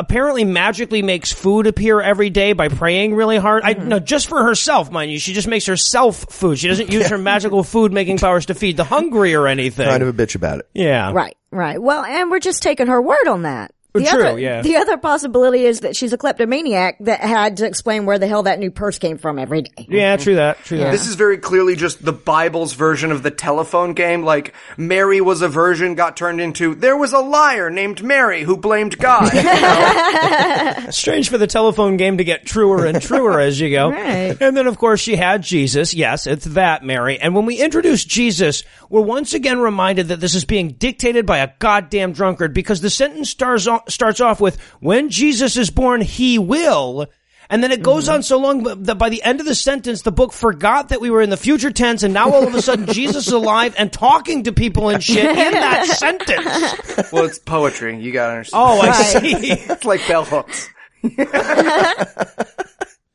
apparently 0.00 0.44
magically 0.44 1.02
makes 1.02 1.32
food 1.32 1.66
appear 1.66 2.00
every 2.00 2.30
day 2.30 2.54
by 2.54 2.68
praying 2.68 3.14
really 3.14 3.36
hard. 3.36 3.62
I 3.64 3.74
no, 3.74 4.00
just 4.00 4.28
for 4.28 4.42
herself, 4.42 4.90
mind 4.90 5.12
you. 5.12 5.18
She 5.18 5.32
just 5.32 5.46
makes 5.46 5.66
herself 5.66 6.26
food. 6.30 6.58
She 6.58 6.68
doesn't 6.68 6.90
use 6.90 7.08
her 7.10 7.18
magical 7.18 7.62
food 7.62 7.92
making 7.92 8.18
powers 8.18 8.46
to 8.46 8.54
feed 8.54 8.76
the 8.76 8.84
hungry 8.84 9.34
or 9.34 9.46
anything. 9.46 9.86
Kind 9.86 10.02
of 10.02 10.08
a 10.08 10.12
bitch 10.12 10.34
about 10.34 10.60
it. 10.60 10.70
yeah. 10.74 11.12
Right, 11.12 11.36
right. 11.50 11.80
Well, 11.80 12.02
and 12.04 12.30
we're 12.30 12.40
just 12.40 12.62
taking 12.62 12.86
her 12.88 13.00
word 13.00 13.28
on 13.28 13.42
that. 13.42 13.72
The 13.92 14.04
True, 14.04 14.24
other, 14.24 14.38
yeah. 14.38 14.62
The 14.62 14.76
other 14.76 14.96
possibility 14.96 15.64
is 15.64 15.80
that 15.80 15.96
she's 15.96 16.12
a 16.12 16.18
kleptomaniac 16.18 16.98
that 17.00 17.20
had 17.20 17.56
to 17.56 17.66
explain 17.66 18.06
where 18.06 18.20
the 18.20 18.28
hell 18.28 18.44
that 18.44 18.60
new 18.60 18.70
purse 18.70 18.98
came 18.98 19.18
from 19.18 19.38
every 19.38 19.62
day. 19.62 19.86
Yeah, 19.88 20.14
mm-hmm. 20.14 20.22
true 20.22 20.34
that. 20.36 20.58
True 20.64 20.78
that. 20.78 20.92
This 20.92 21.08
is 21.08 21.16
very 21.16 21.38
clearly 21.38 21.74
just 21.74 22.04
the 22.04 22.12
Bible's 22.12 22.72
version 22.74 23.10
of 23.10 23.24
the 23.24 23.32
telephone 23.32 23.94
game. 23.94 24.22
Like, 24.22 24.54
Mary 24.76 25.20
was 25.20 25.42
a 25.42 25.48
virgin, 25.48 25.96
got 25.96 26.16
turned 26.16 26.40
into, 26.40 26.76
there 26.76 26.96
was 26.96 27.12
a 27.12 27.18
liar 27.18 27.68
named 27.68 28.02
Mary 28.04 28.42
who 28.42 28.56
blamed 28.56 28.96
God. 28.96 29.32
You 29.34 29.42
know? 30.84 30.86
Strange 30.90 31.28
for 31.28 31.38
the 31.38 31.48
telephone 31.48 31.96
game 31.96 32.18
to 32.18 32.24
get 32.24 32.46
truer 32.46 32.86
and 32.86 33.02
truer 33.02 33.40
as 33.40 33.58
you 33.58 33.70
go. 33.70 33.90
Right. 33.90 34.36
And 34.40 34.56
then, 34.56 34.68
of 34.68 34.78
course, 34.78 35.00
she 35.00 35.16
had 35.16 35.42
Jesus. 35.42 35.94
Yes, 35.94 36.28
it's 36.28 36.44
that, 36.46 36.84
Mary. 36.84 37.18
And 37.18 37.34
when 37.34 37.44
we 37.44 37.60
introduce 37.60 38.04
Jesus, 38.04 38.62
we're 38.88 39.00
once 39.00 39.34
again 39.34 39.58
reminded 39.58 40.08
that 40.08 40.20
this 40.20 40.34
is 40.34 40.44
being 40.44 40.68
dictated 40.68 41.26
by 41.26 41.38
a 41.38 41.50
goddamn 41.58 42.12
drunkard 42.12 42.54
because 42.54 42.80
the 42.80 42.90
sentence 42.90 43.30
starts, 43.30 43.66
o- 43.66 43.79
starts 43.88 44.20
off 44.20 44.40
with, 44.40 44.60
when 44.80 45.08
Jesus 45.10 45.56
is 45.56 45.70
born, 45.70 46.00
he 46.00 46.38
will. 46.38 47.06
And 47.48 47.64
then 47.64 47.72
it 47.72 47.82
goes 47.82 48.08
on 48.08 48.22
so 48.22 48.38
long 48.38 48.62
that 48.84 48.94
by 48.94 49.08
the 49.08 49.22
end 49.24 49.40
of 49.40 49.46
the 49.46 49.56
sentence, 49.56 50.02
the 50.02 50.12
book 50.12 50.32
forgot 50.32 50.90
that 50.90 51.00
we 51.00 51.10
were 51.10 51.20
in 51.20 51.30
the 51.30 51.36
future 51.36 51.72
tense 51.72 52.04
and 52.04 52.14
now 52.14 52.30
all 52.30 52.46
of 52.46 52.54
a 52.54 52.62
sudden 52.62 52.86
Jesus 52.92 53.26
is 53.26 53.32
alive 53.32 53.74
and 53.76 53.92
talking 53.92 54.44
to 54.44 54.52
people 54.52 54.88
and 54.88 55.02
shit 55.02 55.24
in 55.24 55.34
that 55.52 55.84
sentence. 55.98 57.10
well, 57.12 57.24
it's 57.24 57.40
poetry. 57.40 58.00
You 58.00 58.12
gotta 58.12 58.32
understand. 58.34 58.62
Oh, 58.62 58.80
I 58.80 58.92
see. 58.92 59.50
It's 59.50 59.84
like 59.84 60.06
bell 60.06 60.24
hooks. 60.24 60.68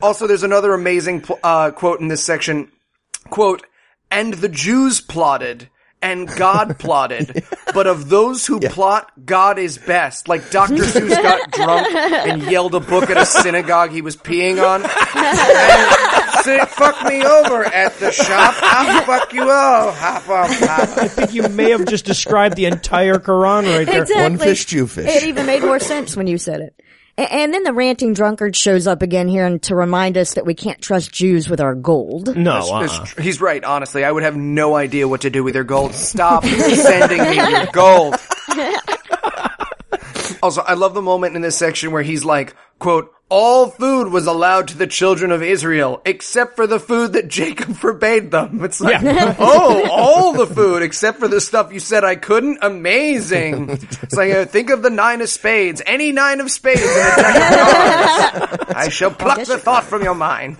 also, 0.01 0.27
there's 0.27 0.43
another 0.43 0.73
amazing 0.73 1.23
uh, 1.41 1.71
quote 1.71 2.01
in 2.01 2.09
this 2.09 2.23
section. 2.23 2.69
Quote, 3.29 3.65
and 4.11 4.33
the 4.33 4.49
Jews 4.49 4.99
plotted. 4.99 5.69
And 6.01 6.27
God 6.27 6.77
plotted, 6.79 7.43
but 7.73 7.87
of 7.87 8.09
those 8.09 8.45
who 8.45 8.59
plot, 8.59 9.11
God 9.25 9.57
is 9.57 9.77
best. 9.77 10.27
Like 10.27 10.51
Dr. 10.51 10.75
Seuss 10.83 11.21
got 11.21 11.51
drunk 11.51 11.87
and 11.95 12.43
yelled 12.43 12.75
a 12.75 12.79
book 12.79 13.09
at 13.09 13.17
a 13.17 13.25
synagogue 13.25 13.91
he 13.91 14.01
was 14.01 14.15
peeing 14.15 14.63
on. 14.63 14.83
And 14.83 16.43
said, 16.43 16.65
fuck 16.67 17.03
me 17.05 17.23
over 17.23 17.65
at 17.65 17.97
the 17.99 18.11
shop. 18.11 18.55
I'll 18.61 19.03
fuck 19.03 19.33
you 19.33 19.49
all. 19.49 19.91
Hop 19.91 20.29
off, 20.29 20.59
hop 20.59 20.79
off. 20.79 20.97
I 20.97 21.07
think 21.07 21.33
you 21.33 21.49
may 21.49 21.71
have 21.71 21.85
just 21.87 22.05
described 22.05 22.55
the 22.55 22.65
entire 22.65 23.15
Quran 23.15 23.63
right 23.65 23.85
there. 23.85 24.01
Exactly. 24.03 24.23
One 24.23 24.37
fish, 24.37 24.65
two 24.67 24.85
fish. 24.87 25.09
It 25.09 25.23
even 25.23 25.47
made 25.47 25.63
more 25.63 25.79
sense 25.79 26.15
when 26.15 26.27
you 26.27 26.37
said 26.37 26.61
it. 26.61 26.79
A- 27.17 27.21
And 27.33 27.53
then 27.53 27.63
the 27.63 27.73
ranting 27.73 28.13
drunkard 28.13 28.55
shows 28.55 28.87
up 28.87 29.01
again 29.01 29.27
here 29.27 29.45
and 29.45 29.61
to 29.63 29.75
remind 29.75 30.17
us 30.17 30.33
that 30.33 30.45
we 30.45 30.53
can't 30.53 30.81
trust 30.81 31.11
Jews 31.11 31.49
with 31.49 31.61
our 31.61 31.75
gold. 31.75 32.35
No, 32.35 32.53
uh-uh. 32.59 33.05
He's 33.21 33.39
right, 33.41 33.63
honestly. 33.63 34.03
I 34.03 34.11
would 34.11 34.23
have 34.23 34.35
no 34.35 34.75
idea 34.75 35.07
what 35.07 35.21
to 35.21 35.29
do 35.29 35.43
with 35.43 35.55
your 35.55 35.63
gold. 35.63 35.93
Stop 35.95 36.43
sending 36.45 37.21
me 37.21 37.35
your 37.37 37.65
gold. 37.67 38.15
Also, 40.43 40.61
I 40.61 40.73
love 40.73 40.93
the 40.93 41.01
moment 41.01 41.35
in 41.35 41.41
this 41.41 41.57
section 41.57 41.91
where 41.91 42.03
he's 42.03 42.23
like, 42.23 42.55
quote, 42.77 43.11
all 43.29 43.69
food 43.69 44.11
was 44.11 44.27
allowed 44.27 44.67
to 44.69 44.77
the 44.77 44.85
children 44.87 45.31
of 45.31 45.41
Israel, 45.41 46.01
except 46.05 46.55
for 46.55 46.67
the 46.67 46.79
food 46.79 47.13
that 47.13 47.27
Jacob 47.29 47.75
forbade 47.75 48.29
them. 48.31 48.63
It's 48.63 48.79
like, 48.79 49.01
oh, 49.39 49.89
all 49.91 50.33
the 50.33 50.45
food, 50.47 50.83
except 50.83 51.19
for 51.19 51.27
the 51.27 51.41
stuff 51.41 51.73
you 51.73 51.79
said 51.79 52.03
I 52.03 52.15
couldn't? 52.15 52.59
Amazing. 52.61 53.69
It's 53.71 54.13
like, 54.13 54.31
uh, 54.31 54.45
think 54.45 54.69
of 54.69 54.81
the 54.83 54.89
nine 54.91 55.21
of 55.21 55.29
spades. 55.29 55.81
Any 55.85 56.11
nine 56.11 56.39
of 56.39 56.51
spades 56.51 56.81
in 56.81 56.87
a 56.87 56.93
deck 57.15 57.17
of 57.25 58.59
cards. 58.59 58.63
I 58.75 58.89
shall 58.89 59.11
pluck 59.11 59.43
the 59.43 59.57
thought 59.57 59.83
from 59.85 60.03
your 60.03 60.15
mind. 60.15 60.59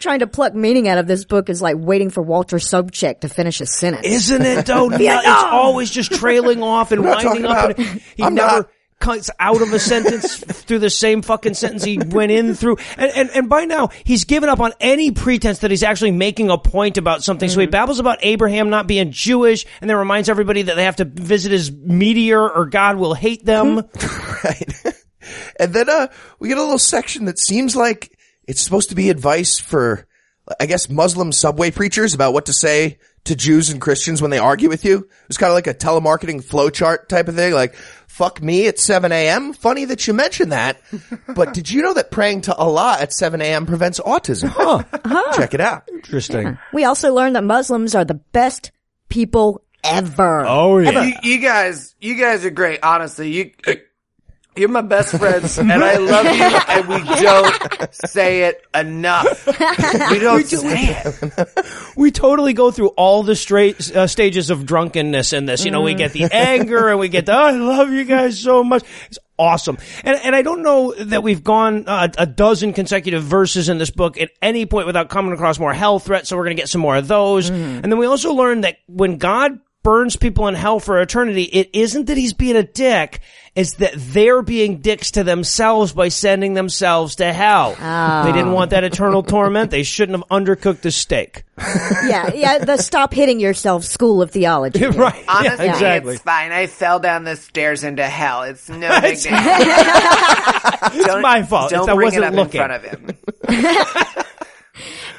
Trying 0.00 0.20
to 0.20 0.26
pluck 0.26 0.54
meaning 0.54 0.88
out 0.88 0.96
of 0.96 1.06
this 1.06 1.26
book 1.26 1.50
is 1.50 1.60
like 1.60 1.76
waiting 1.78 2.08
for 2.08 2.22
Walter 2.22 2.56
Sobchak 2.56 3.20
to 3.20 3.28
finish 3.28 3.60
a 3.60 3.66
sentence. 3.66 4.06
Isn't 4.06 4.42
it 4.42 4.64
though? 4.64 4.90
yeah, 4.92 5.18
it's 5.20 5.44
always 5.44 5.90
just 5.90 6.10
trailing 6.12 6.62
off 6.62 6.90
and 6.90 7.04
winding 7.04 7.44
up. 7.44 7.68
talking 7.76 7.84
And 7.86 8.00
he 8.16 8.22
I'm 8.22 8.34
never 8.34 8.56
not- 8.60 8.70
cuts 8.98 9.30
out 9.38 9.62
of 9.62 9.72
a 9.72 9.78
sentence 9.78 10.36
through 10.44 10.80
the 10.80 10.90
same 10.90 11.22
fucking 11.22 11.54
sentence 11.54 11.84
he 11.84 11.98
went 11.98 12.32
in 12.32 12.54
through. 12.54 12.76
And, 12.96 13.12
and 13.14 13.30
and 13.30 13.48
by 13.48 13.64
now 13.64 13.88
he's 14.04 14.24
given 14.24 14.48
up 14.48 14.60
on 14.60 14.72
any 14.80 15.10
pretense 15.10 15.60
that 15.60 15.70
he's 15.70 15.82
actually 15.82 16.12
making 16.12 16.50
a 16.50 16.58
point 16.58 16.98
about 16.98 17.22
something. 17.22 17.48
So 17.48 17.60
he 17.60 17.66
babbles 17.66 18.00
about 18.00 18.18
Abraham 18.22 18.70
not 18.70 18.86
being 18.86 19.12
Jewish, 19.12 19.66
and 19.80 19.88
then 19.88 19.96
reminds 19.96 20.28
everybody 20.28 20.62
that 20.62 20.76
they 20.76 20.84
have 20.84 20.96
to 20.96 21.04
visit 21.04 21.52
his 21.52 21.70
meteor 21.70 22.48
or 22.48 22.66
God 22.66 22.96
will 22.96 23.14
hate 23.14 23.44
them. 23.44 23.76
right? 24.44 24.82
and 25.60 25.72
then 25.72 25.88
uh 25.88 26.08
we 26.38 26.48
get 26.48 26.58
a 26.58 26.62
little 26.62 26.78
section 26.78 27.26
that 27.26 27.38
seems 27.38 27.76
like 27.76 28.16
it's 28.46 28.62
supposed 28.62 28.88
to 28.88 28.94
be 28.94 29.10
advice 29.10 29.58
for 29.58 30.06
I 30.58 30.66
guess 30.66 30.88
Muslim 30.88 31.32
subway 31.32 31.70
preachers 31.70 32.14
about 32.14 32.32
what 32.32 32.46
to 32.46 32.52
say 32.52 32.98
to 33.24 33.36
Jews 33.36 33.68
and 33.68 33.80
Christians 33.80 34.22
when 34.22 34.30
they 34.30 34.38
argue 34.38 34.70
with 34.70 34.84
you. 34.84 35.08
It's 35.28 35.36
kind 35.36 35.50
of 35.50 35.54
like 35.54 35.66
a 35.66 35.74
telemarketing 35.74 36.42
flowchart 36.42 37.08
type 37.08 37.28
of 37.28 37.34
thing, 37.34 37.52
like 37.52 37.74
fuck 38.18 38.42
me 38.42 38.66
at 38.66 38.80
7 38.80 39.12
a.m. 39.12 39.52
Funny 39.52 39.84
that 39.84 40.08
you 40.08 40.12
mentioned 40.12 40.50
that. 40.50 40.80
but 41.36 41.54
did 41.58 41.70
you 41.70 41.82
know 41.82 41.94
that 41.94 42.10
praying 42.10 42.40
to 42.42 42.54
Allah 42.54 42.96
at 43.00 43.12
7 43.12 43.40
a.m. 43.40 43.64
prevents 43.64 44.00
autism? 44.00 44.48
Huh. 44.48 44.82
huh. 45.04 45.32
Check 45.34 45.54
it 45.54 45.60
out. 45.60 45.88
Interesting. 45.88 46.58
We 46.72 46.84
also 46.84 47.14
learned 47.14 47.36
that 47.36 47.44
Muslims 47.44 47.94
are 47.94 48.04
the 48.04 48.14
best 48.14 48.72
people 49.08 49.62
ever. 49.84 50.44
Oh 50.44 50.78
yeah. 50.78 51.04
you, 51.04 51.14
you 51.22 51.38
guys, 51.38 51.94
you 52.00 52.18
guys 52.18 52.44
are 52.44 52.50
great. 52.50 52.80
Honestly, 52.82 53.30
you, 53.30 53.52
you're 54.58 54.68
my 54.68 54.80
best 54.82 55.16
friends, 55.16 55.58
and 55.58 55.72
I 55.72 55.96
love 55.96 56.26
you. 56.26 56.58
And 56.68 56.88
we 56.88 56.98
don't 57.22 57.94
say 57.94 58.42
it 58.42 58.66
enough. 58.74 59.46
We 59.46 59.52
don't 60.18 60.44
say 60.44 61.02
it. 61.04 61.66
we 61.96 62.10
totally 62.10 62.52
go 62.52 62.70
through 62.70 62.88
all 62.88 63.22
the 63.22 63.34
straight 63.34 63.94
uh, 63.96 64.06
stages 64.06 64.50
of 64.50 64.66
drunkenness 64.66 65.32
in 65.32 65.46
this. 65.46 65.64
You 65.64 65.70
know, 65.70 65.80
we 65.80 65.94
get 65.94 66.12
the 66.12 66.24
anger 66.24 66.88
and 66.88 66.98
we 66.98 67.08
get 67.08 67.26
the 67.26 67.32
"I 67.32 67.52
love 67.52 67.90
you 67.90 68.04
guys 68.04 68.38
so 68.38 68.62
much." 68.62 68.84
It's 69.06 69.18
awesome, 69.38 69.78
and 70.04 70.18
and 70.22 70.36
I 70.36 70.42
don't 70.42 70.62
know 70.62 70.92
that 70.94 71.22
we've 71.22 71.42
gone 71.42 71.84
uh, 71.86 72.08
a 72.18 72.26
dozen 72.26 72.72
consecutive 72.72 73.22
verses 73.22 73.68
in 73.68 73.78
this 73.78 73.90
book 73.90 74.20
at 74.20 74.30
any 74.42 74.66
point 74.66 74.86
without 74.86 75.08
coming 75.08 75.32
across 75.32 75.58
more 75.58 75.72
hell 75.72 75.98
threats. 75.98 76.28
So 76.28 76.36
we're 76.36 76.44
going 76.44 76.56
to 76.56 76.60
get 76.60 76.68
some 76.68 76.80
more 76.80 76.96
of 76.96 77.08
those, 77.08 77.48
and 77.48 77.84
then 77.84 77.98
we 77.98 78.06
also 78.06 78.34
learn 78.34 78.62
that 78.62 78.78
when 78.88 79.16
God 79.16 79.58
burns 79.82 80.16
people 80.16 80.48
in 80.48 80.54
hell 80.54 80.80
for 80.80 81.00
eternity, 81.00 81.42
it 81.44 81.70
isn't 81.72 82.06
that 82.06 82.16
he's 82.16 82.32
being 82.32 82.56
a 82.56 82.62
dick. 82.62 83.20
It's 83.54 83.74
that 83.76 83.94
they're 83.96 84.42
being 84.42 84.78
dicks 84.78 85.10
to 85.12 85.24
themselves 85.24 85.92
by 85.92 86.08
sending 86.08 86.54
themselves 86.54 87.16
to 87.16 87.32
hell. 87.32 87.74
Oh. 87.80 88.24
They 88.24 88.30
didn't 88.32 88.52
want 88.52 88.70
that 88.70 88.84
eternal 88.84 89.22
torment. 89.24 89.72
They 89.72 89.82
shouldn't 89.82 90.16
have 90.18 90.28
undercooked 90.28 90.82
the 90.82 90.90
steak. 90.90 91.44
Yeah, 92.08 92.32
yeah, 92.32 92.58
the 92.58 92.76
stop 92.78 93.12
hitting 93.12 93.40
yourself 93.40 93.84
school 93.84 94.22
of 94.22 94.30
theology. 94.30 94.86
right. 94.86 95.24
Honestly, 95.28 95.66
yeah, 95.66 95.72
exactly. 95.72 96.14
it's 96.14 96.22
fine. 96.22 96.52
I 96.52 96.66
fell 96.68 97.00
down 97.00 97.24
the 97.24 97.34
stairs 97.36 97.82
into 97.84 98.04
hell. 98.04 98.44
It's 98.44 98.68
no 98.68 98.76
big 99.00 99.18
deal. 99.20 99.32
It's 99.34 101.22
my 101.22 101.42
fault. 101.42 101.70
Don't 101.70 101.82
It's- 101.82 101.88
I 101.88 101.94
bring 101.94 102.06
wasn't 102.06 102.24
it 102.24 102.28
up 102.28 102.34
looking. 102.34 102.60
in 102.60 102.66
front 102.66 102.72
of 102.72 102.90
him. 102.90 103.16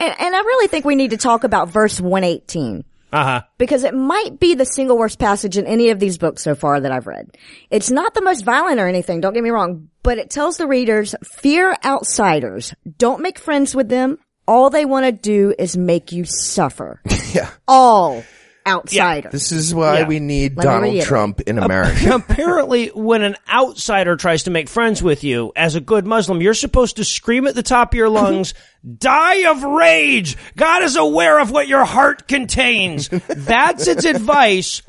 And, 0.02 0.16
and 0.18 0.36
I 0.36 0.40
really 0.40 0.68
think 0.68 0.86
we 0.86 0.96
need 0.96 1.12
to 1.12 1.18
talk 1.18 1.44
about 1.44 1.70
verse 1.70 2.00
118. 2.00 2.86
Uh 3.12 3.24
huh. 3.24 3.42
because 3.58 3.84
it 3.84 3.94
might 3.96 4.40
be 4.40 4.54
the 4.56 4.66
single 4.66 4.98
worst 4.98 5.18
passage 5.20 5.58
in 5.58 5.66
any 5.66 5.90
of 5.90 6.00
these 6.00 6.18
books 6.18 6.44
so 6.44 6.54
far 6.56 6.80
that 6.80 6.92
I've 6.92 7.08
read. 7.08 7.36
It's 7.72 7.90
not 7.90 8.14
the 8.14 8.22
most 8.22 8.46
violent 8.46 8.80
or 8.80 8.88
anything, 8.88 9.20
don't 9.22 9.34
get 9.34 9.44
me 9.44 9.50
wrong, 9.50 9.90
but 10.04 10.18
it 10.18 10.30
tells 10.30 10.58
the 10.58 10.68
readers, 10.68 11.16
fear 11.24 11.76
outsiders. 11.84 12.74
Don't 12.98 13.22
make 13.22 13.40
friends 13.40 13.76
with 13.76 13.90
them. 13.90 14.20
All 14.48 14.70
they 14.70 14.86
want 14.86 15.06
to 15.06 15.12
do 15.12 15.54
is 15.58 15.78
make 15.78 16.12
you 16.12 16.26
suffer. 16.26 17.02
Yeah. 17.32 17.52
All 17.68 18.24
outsiders. 18.70 19.32
This 19.32 19.52
is 19.52 19.74
why 19.74 20.00
Yeah. 20.00 20.08
we 20.08 20.20
need 20.20 20.56
Let 20.58 20.64
Donald. 20.64 21.02
Trump 21.02 21.42
in 21.42 21.58
America. 21.60 22.16
Apparently, 22.16 22.88
when 22.88 23.22
an 23.24 23.36
outsider 23.52 24.16
tries 24.16 24.44
to 24.44 24.52
make 24.52 24.70
friends 24.70 25.02
with 25.04 25.24
you, 25.24 25.52
as 25.56 25.76
a 25.76 25.82
good 25.82 26.06
Muslim, 26.06 26.42
you're 26.42 26.54
supposed 26.54 26.98
to 26.98 27.04
scream 27.04 27.48
at 27.48 27.56
the 27.56 27.64
top 27.64 27.94
of 27.94 27.98
your 27.98 28.10
lungs, 28.10 28.54
die 28.98 29.50
of 29.50 29.64
rage! 29.64 30.38
God 30.56 30.84
is 30.84 30.96
aware 30.96 31.40
of 31.40 31.52
what 31.52 31.68
your 31.68 31.86
heart 31.86 32.28
contains. 32.28 33.10
That's 33.10 33.88
its 33.88 34.06
advice 34.06 34.82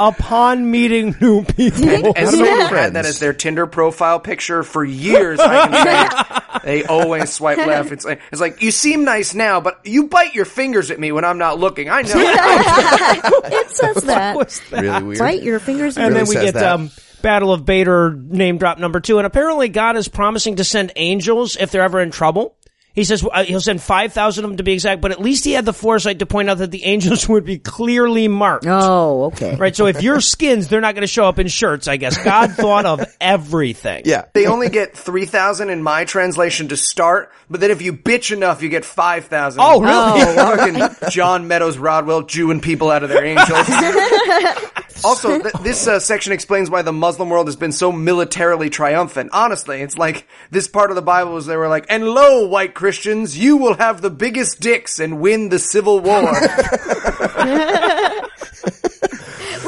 upon 0.00 0.70
meeting 0.70 1.16
new 1.20 1.44
people. 1.44 2.12
And 2.16 2.16
How 2.16 2.30
someone 2.30 2.48
about 2.48 2.72
had 2.72 2.92
that 2.94 3.06
as 3.06 3.18
their 3.18 3.32
Tinder 3.32 3.66
profile 3.66 4.20
picture 4.20 4.62
for 4.62 4.84
years. 4.84 5.40
I 5.40 5.66
can 5.66 6.52
say 6.54 6.60
they 6.64 6.84
always 6.84 7.32
swipe 7.32 7.58
left. 7.58 7.92
It's 7.92 8.04
like 8.04 8.20
it's 8.30 8.40
like 8.40 8.62
you 8.62 8.70
seem 8.70 9.04
nice 9.04 9.34
now, 9.34 9.60
but 9.60 9.80
you 9.84 10.08
bite 10.08 10.34
your 10.34 10.44
fingers 10.44 10.90
at 10.90 10.98
me 11.00 11.12
when 11.12 11.24
I'm 11.24 11.38
not 11.38 11.58
looking. 11.58 11.88
I 11.90 12.02
know. 12.02 12.10
it 12.14 13.70
says 13.70 14.04
that. 14.04 14.36
What's 14.36 14.60
that? 14.70 14.82
really 14.82 15.02
weird. 15.02 15.20
Right? 15.20 15.42
Your 15.42 15.58
fingers 15.60 15.96
And 15.96 16.14
really 16.14 16.26
then 16.26 16.28
we 16.28 16.34
get 16.46 16.54
that. 16.54 16.72
um, 16.74 16.90
Battle 17.20 17.52
of 17.52 17.64
Badr 17.64 18.10
name 18.10 18.58
drop 18.58 18.78
number 18.78 19.00
two. 19.00 19.18
And 19.18 19.26
apparently 19.26 19.68
God 19.68 19.96
is 19.96 20.06
promising 20.06 20.56
to 20.56 20.64
send 20.64 20.92
angels 20.94 21.56
if 21.56 21.72
they're 21.72 21.82
ever 21.82 22.00
in 22.00 22.12
trouble. 22.12 22.56
He 22.98 23.04
says 23.04 23.24
uh, 23.32 23.44
he'll 23.44 23.60
send 23.60 23.80
5,000 23.80 24.42
of 24.44 24.50
them 24.50 24.56
to 24.56 24.64
be 24.64 24.72
exact, 24.72 25.00
but 25.00 25.12
at 25.12 25.20
least 25.20 25.44
he 25.44 25.52
had 25.52 25.64
the 25.64 25.72
foresight 25.72 26.18
to 26.18 26.26
point 26.26 26.50
out 26.50 26.58
that 26.58 26.72
the 26.72 26.84
angels 26.84 27.28
would 27.28 27.44
be 27.44 27.56
clearly 27.58 28.26
marked. 28.26 28.66
Oh, 28.66 29.26
okay. 29.26 29.54
Right, 29.54 29.76
so 29.76 29.86
if 29.86 30.02
you're 30.02 30.20
skins, 30.20 30.66
they're 30.66 30.80
not 30.80 30.96
going 30.96 31.02
to 31.02 31.06
show 31.06 31.24
up 31.26 31.38
in 31.38 31.46
shirts, 31.46 31.86
I 31.86 31.96
guess. 31.96 32.18
God 32.24 32.54
thought 32.54 32.86
of 32.86 33.06
everything. 33.20 34.02
yeah. 34.04 34.24
They 34.34 34.46
only 34.46 34.68
get 34.68 34.96
three 34.96 35.26
thousand 35.26 35.70
in 35.70 35.80
my 35.80 36.06
translation 36.06 36.66
to 36.68 36.76
start, 36.76 37.30
but 37.48 37.60
then 37.60 37.70
if 37.70 37.82
you 37.82 37.92
bitch 37.92 38.32
enough, 38.32 38.62
you 38.62 38.68
get 38.68 38.84
five 38.84 39.26
thousand. 39.26 39.62
Oh, 39.64 39.80
really? 39.80 40.34
Fucking 40.34 41.10
John 41.10 41.46
Medows 41.46 41.78
Rodwell 41.78 42.22
Jewing 42.22 42.60
people 42.60 42.90
out 42.90 43.04
of 43.04 43.10
their 43.10 43.24
angels. 43.24 43.68
also, 45.04 45.38
th- 45.42 45.54
this 45.62 45.86
uh, 45.86 46.00
section 46.00 46.32
explains 46.32 46.70
why 46.70 46.82
the 46.82 46.92
Muslim 46.92 47.30
world 47.30 47.46
has 47.46 47.56
been 47.56 47.72
so 47.72 47.92
militarily 47.92 48.70
triumphant. 48.70 49.30
Honestly, 49.32 49.80
it's 49.80 49.96
like 49.96 50.26
this 50.50 50.68
part 50.68 50.90
of 50.90 50.96
the 50.96 51.02
Bible 51.02 51.36
is 51.36 51.46
they 51.46 51.56
were 51.56 51.68
like, 51.68 51.86
"And 51.88 52.08
lo, 52.08 52.46
white 52.46 52.74
Christians, 52.74 53.38
you 53.38 53.56
will 53.56 53.74
have 53.74 54.00
the 54.00 54.10
biggest 54.10 54.60
dicks 54.60 54.98
and 54.98 55.20
win 55.20 55.48
the 55.48 55.58
civil 55.58 56.00
war." 56.00 56.32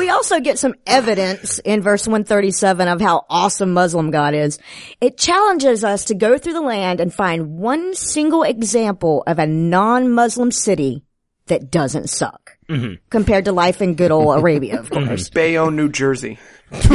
We 0.01 0.09
also 0.09 0.41
get 0.41 0.59
some 0.59 0.76
evidence 0.87 1.59
in 1.59 1.83
verse 1.83 2.07
137 2.07 2.89
of 2.89 3.03
how 3.03 3.26
awesome 3.28 3.74
Muslim 3.74 4.11
God 4.11 4.35
is. 4.35 4.59
It 4.99 5.18
challenges 5.18 5.85
us 5.85 6.07
to 6.07 6.14
go 6.14 6.39
through 6.39 6.55
the 6.55 6.62
land 6.62 7.01
and 7.01 7.12
find 7.12 7.59
one 7.59 7.95
single 7.95 8.43
example 8.43 9.22
of 9.26 9.39
a 9.39 9.47
non-Muslim 9.47 10.53
city 10.53 11.05
that 11.49 11.70
doesn't 11.70 12.09
suck. 12.09 12.49
Mm-hmm. 12.70 12.94
Compared 13.10 13.46
to 13.46 13.52
life 13.52 13.82
in 13.82 13.96
good 13.96 14.12
old 14.12 14.38
Arabia, 14.38 14.78
of 14.80 14.90
mm-hmm. 14.90 15.08
course. 15.08 15.28
Bayonne, 15.30 15.74
New 15.76 15.88
Jersey. 15.88 16.38
Didn't 16.70 16.92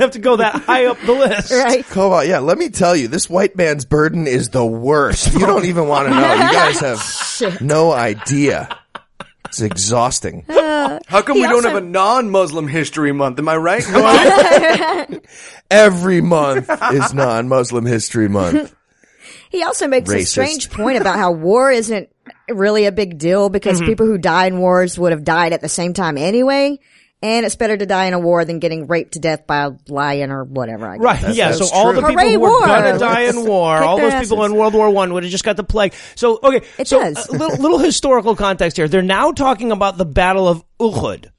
have 0.00 0.10
to 0.12 0.18
go 0.18 0.36
that 0.36 0.62
high 0.66 0.86
up 0.86 0.98
the 1.06 1.12
list. 1.12 1.52
right? 1.52 1.84
Come 1.86 2.10
on, 2.12 2.28
yeah. 2.28 2.40
Let 2.40 2.58
me 2.58 2.68
tell 2.68 2.96
you, 2.96 3.06
this 3.06 3.30
white 3.30 3.54
man's 3.56 3.84
burden 3.84 4.26
is 4.26 4.48
the 4.48 4.66
worst. 4.66 5.32
You 5.34 5.46
don't 5.46 5.66
even 5.66 5.86
want 5.86 6.08
to 6.08 6.14
know. 6.14 6.32
You 6.34 6.52
guys 6.52 6.80
have 7.40 7.60
no 7.60 7.92
idea. 7.92 8.76
It's 9.46 9.60
exhausting. 9.60 10.44
Uh, 10.48 10.98
how 11.06 11.22
come 11.22 11.36
He 11.36 11.42
we 11.42 11.46
don't 11.46 11.56
also- 11.56 11.68
have 11.68 11.76
a 11.76 11.80
non-Muslim 11.86 12.66
history 12.66 13.12
month? 13.12 13.38
Am 13.38 13.48
I 13.48 13.56
right? 13.56 13.84
Come 13.84 14.02
on. 14.02 15.20
Every 15.70 16.20
month 16.20 16.68
is 16.92 17.14
non-Muslim 17.14 17.86
History 17.86 18.28
Month. 18.28 18.74
He 19.50 19.62
also 19.62 19.86
makes 19.86 20.10
a 20.10 20.24
strange 20.24 20.70
point 20.70 20.98
about 20.98 21.18
how 21.18 21.30
war 21.32 21.70
isn't 21.70 22.08
really 22.48 22.86
a 22.86 22.92
big 22.92 23.18
deal 23.18 23.48
because 23.48 23.78
Mm-hmm. 23.78 23.88
people 23.88 24.06
who 24.06 24.18
die 24.18 24.46
in 24.46 24.58
wars 24.58 24.98
would 24.98 25.12
have 25.12 25.24
died 25.24 25.52
at 25.52 25.60
the 25.60 25.68
same 25.68 25.92
time 25.94 26.16
anyway. 26.18 26.78
And 27.24 27.46
it's 27.46 27.54
better 27.54 27.76
to 27.76 27.86
die 27.86 28.06
in 28.06 28.14
a 28.14 28.18
war 28.18 28.44
than 28.44 28.58
getting 28.58 28.88
raped 28.88 29.12
to 29.12 29.20
death 29.20 29.46
by 29.46 29.66
a 29.66 29.70
lion 29.86 30.32
or 30.32 30.42
whatever. 30.42 30.88
I 30.88 30.98
guess. 30.98 31.22
Right. 31.22 31.34
yeah. 31.36 31.52
So 31.52 31.58
that's 31.60 31.72
all 31.72 31.92
the 31.92 32.00
people 32.00 32.14
Hooray, 32.14 32.32
who 32.32 32.40
were 32.40 32.66
gonna 32.66 32.98
die 32.98 33.20
in 33.22 33.44
war, 33.46 33.76
all 33.76 33.96
those 33.96 34.14
people 34.14 34.44
in 34.44 34.56
World 34.56 34.74
War 34.74 34.90
One 34.90 35.14
would 35.14 35.22
have 35.22 35.30
just 35.30 35.44
got 35.44 35.56
the 35.56 35.62
plague. 35.62 35.94
So 36.16 36.40
okay. 36.42 36.66
It 36.78 36.88
so 36.88 36.98
does. 37.00 37.28
A 37.28 37.32
little, 37.32 37.56
little 37.58 37.78
historical 37.78 38.34
context 38.34 38.76
here. 38.76 38.88
They're 38.88 39.02
now 39.02 39.30
talking 39.30 39.70
about 39.70 39.98
the 39.98 40.04
Battle 40.04 40.48
of 40.48 40.64
Uhud. 40.80 41.30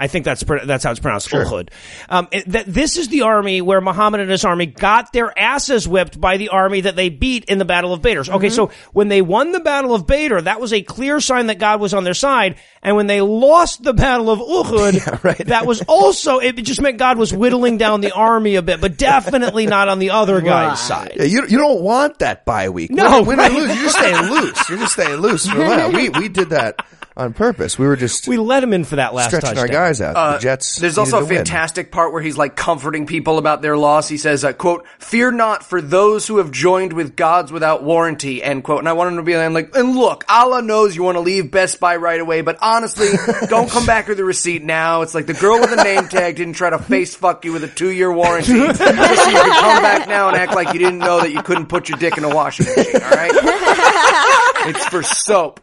I 0.00 0.06
think 0.06 0.24
that's 0.24 0.42
pr- 0.42 0.64
that's 0.64 0.82
how 0.82 0.92
it's 0.92 0.98
pronounced. 0.98 1.28
Uhud. 1.28 1.68
Um, 2.08 2.28
that 2.46 2.64
this 2.66 2.96
is 2.96 3.08
the 3.08 3.22
army 3.22 3.60
where 3.60 3.82
Muhammad 3.82 4.20
and 4.20 4.30
his 4.30 4.46
army 4.46 4.64
got 4.64 5.12
their 5.12 5.38
asses 5.38 5.86
whipped 5.86 6.18
by 6.18 6.38
the 6.38 6.48
army 6.48 6.80
that 6.80 6.96
they 6.96 7.10
beat 7.10 7.44
in 7.44 7.58
the 7.58 7.66
Battle 7.66 7.92
of 7.92 8.00
Badr. 8.00 8.32
Okay, 8.32 8.48
so 8.48 8.70
when 8.94 9.08
they 9.08 9.20
won 9.20 9.52
the 9.52 9.60
Battle 9.60 9.94
of 9.94 10.06
Badr, 10.06 10.40
that 10.40 10.58
was 10.58 10.72
a 10.72 10.80
clear 10.80 11.20
sign 11.20 11.48
that 11.48 11.58
God 11.58 11.82
was 11.82 11.92
on 11.92 12.04
their 12.04 12.14
side. 12.14 12.56
And 12.82 12.96
when 12.96 13.08
they 13.08 13.20
lost 13.20 13.82
the 13.82 13.92
Battle 13.92 14.30
of 14.30 14.38
Uhud, 14.38 15.44
that 15.44 15.66
was 15.66 15.82
also 15.82 16.38
it 16.38 16.56
just 16.56 16.80
meant 16.80 16.96
God 16.96 17.18
was 17.18 17.30
whittling 17.30 17.76
down 17.76 18.00
the 18.00 18.12
army 18.12 18.54
a 18.54 18.62
bit, 18.62 18.80
but 18.80 18.96
definitely 18.96 19.66
not 19.66 19.88
on 19.88 19.98
the 19.98 20.10
other 20.10 20.40
guy's 20.40 20.80
side. 20.80 21.12
Yeah, 21.16 21.24
you 21.24 21.46
you 21.46 21.58
don't 21.58 21.82
want 21.82 22.20
that 22.20 22.46
bye 22.46 22.70
week. 22.70 22.90
No, 22.90 23.18
win, 23.18 23.26
win 23.26 23.38
right. 23.38 23.52
or 23.52 23.54
lose, 23.54 23.74
you're 23.74 23.84
just 23.84 23.98
staying 23.98 24.30
loose. 24.30 24.68
You're 24.70 24.78
just 24.78 24.92
staying 24.94 25.16
loose. 25.16 25.46
We 25.90 26.08
we 26.08 26.28
did 26.28 26.50
that 26.50 26.80
on 27.16 27.32
purpose. 27.32 27.78
We 27.78 27.86
were 27.86 27.96
just 27.96 28.26
We 28.28 28.36
let 28.38 28.62
him 28.62 28.72
in 28.72 28.84
for 28.84 28.96
that 28.96 29.12
last 29.14 29.28
stretching 29.28 29.48
touchdown. 29.56 29.64
our 29.64 29.68
guys 29.88 30.00
out. 30.00 30.16
Uh, 30.16 30.32
the 30.34 30.38
Jets. 30.38 30.76
There's 30.76 30.96
also 30.98 31.18
a 31.18 31.20
to 31.20 31.26
win. 31.26 31.36
fantastic 31.36 31.90
part 31.92 32.12
where 32.12 32.22
he's 32.22 32.36
like 32.38 32.56
comforting 32.56 33.06
people 33.06 33.38
about 33.38 33.62
their 33.62 33.76
loss. 33.76 34.08
He 34.08 34.16
says, 34.16 34.44
uh, 34.44 34.52
"quote 34.52 34.86
Fear 34.98 35.32
not 35.32 35.64
for 35.64 35.80
those 35.82 36.26
who 36.26 36.38
have 36.38 36.50
joined 36.50 36.92
with 36.92 37.16
gods 37.16 37.50
without 37.52 37.82
warranty." 37.82 38.42
End 38.42 38.64
quote. 38.64 38.78
And 38.78 38.88
I 38.88 38.92
want 38.94 39.10
him 39.10 39.16
to 39.16 39.22
be 39.22 39.36
I'm 39.36 39.52
like, 39.54 39.74
and 39.76 39.96
look, 39.96 40.24
Allah 40.28 40.62
knows 40.62 40.94
you 40.96 41.02
want 41.02 41.16
to 41.16 41.20
leave 41.20 41.50
Best 41.50 41.80
Buy 41.80 41.96
right 41.96 42.20
away, 42.20 42.40
but 42.42 42.58
honestly, 42.62 43.08
don't 43.48 43.68
come 43.70 43.86
back 43.86 44.08
with 44.08 44.18
a 44.20 44.24
receipt 44.24 44.62
now. 44.64 45.02
It's 45.02 45.14
like 45.14 45.26
the 45.26 45.34
girl 45.34 45.60
with 45.60 45.70
the 45.70 45.82
name 45.82 46.08
tag 46.08 46.36
didn't 46.36 46.54
try 46.54 46.70
to 46.70 46.78
face 46.78 47.14
fuck 47.14 47.44
you 47.44 47.52
with 47.52 47.64
a 47.64 47.68
two 47.68 47.90
year 47.90 48.12
warranty, 48.12 48.52
just 48.54 48.78
so 48.78 48.84
you 48.86 48.94
can 48.94 49.60
come 49.60 49.82
back 49.82 50.08
now 50.08 50.28
and 50.28 50.36
act 50.36 50.54
like 50.54 50.72
you 50.72 50.78
didn't 50.78 50.98
know 50.98 51.20
that 51.20 51.32
you 51.32 51.42
couldn't 51.42 51.66
put 51.66 51.88
your 51.88 51.98
dick 51.98 52.16
in 52.18 52.24
a 52.24 52.34
washing 52.34 52.66
machine. 52.66 53.02
All 53.02 53.10
right, 53.10 53.30
it's 54.68 54.84
for 54.86 55.02
soap. 55.02 55.60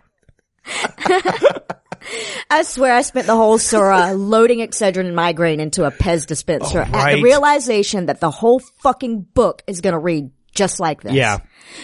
I 2.50 2.64
swear 2.64 2.94
I 2.94 3.02
spent 3.02 3.28
the 3.28 3.36
whole 3.36 3.58
surah 3.58 4.12
loading 4.12 4.60
Excedrin 4.60 5.08
and 5.08 5.16
migraine 5.16 5.60
into 5.60 5.84
a 5.86 5.92
Pez 5.92 6.26
dispenser 6.26 6.80
at 6.80 6.92
right. 6.92 7.16
the 7.16 7.24
realization 7.24 8.06
that 8.06 8.20
the 8.20 8.32
whole 8.32 8.60
fucking 8.60 9.22
book 9.22 9.64
is 9.68 9.82
going 9.82 9.94
to 9.94 10.00
read 10.00 10.32
just 10.58 10.80
like 10.80 11.04
this. 11.04 11.14
Yeah. 11.14 11.40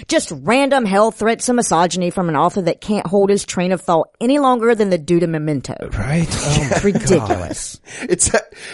Just 0.07 0.31
random 0.31 0.85
hell 0.85 1.11
threats 1.11 1.47
and 1.47 1.57
misogyny 1.57 2.09
from 2.09 2.27
an 2.27 2.35
author 2.35 2.63
that 2.63 2.81
can't 2.81 3.05
hold 3.05 3.29
his 3.29 3.45
train 3.45 3.71
of 3.71 3.81
thought 3.81 4.09
any 4.19 4.39
longer 4.39 4.73
than 4.73 4.89
the 4.89 4.97
dude 4.97 5.23
in 5.23 5.31
Memento. 5.31 5.75
Right? 5.93 6.27
Oh 6.31 6.69
my 6.71 6.81
Ridiculous. 6.81 7.79
It's 8.01 8.31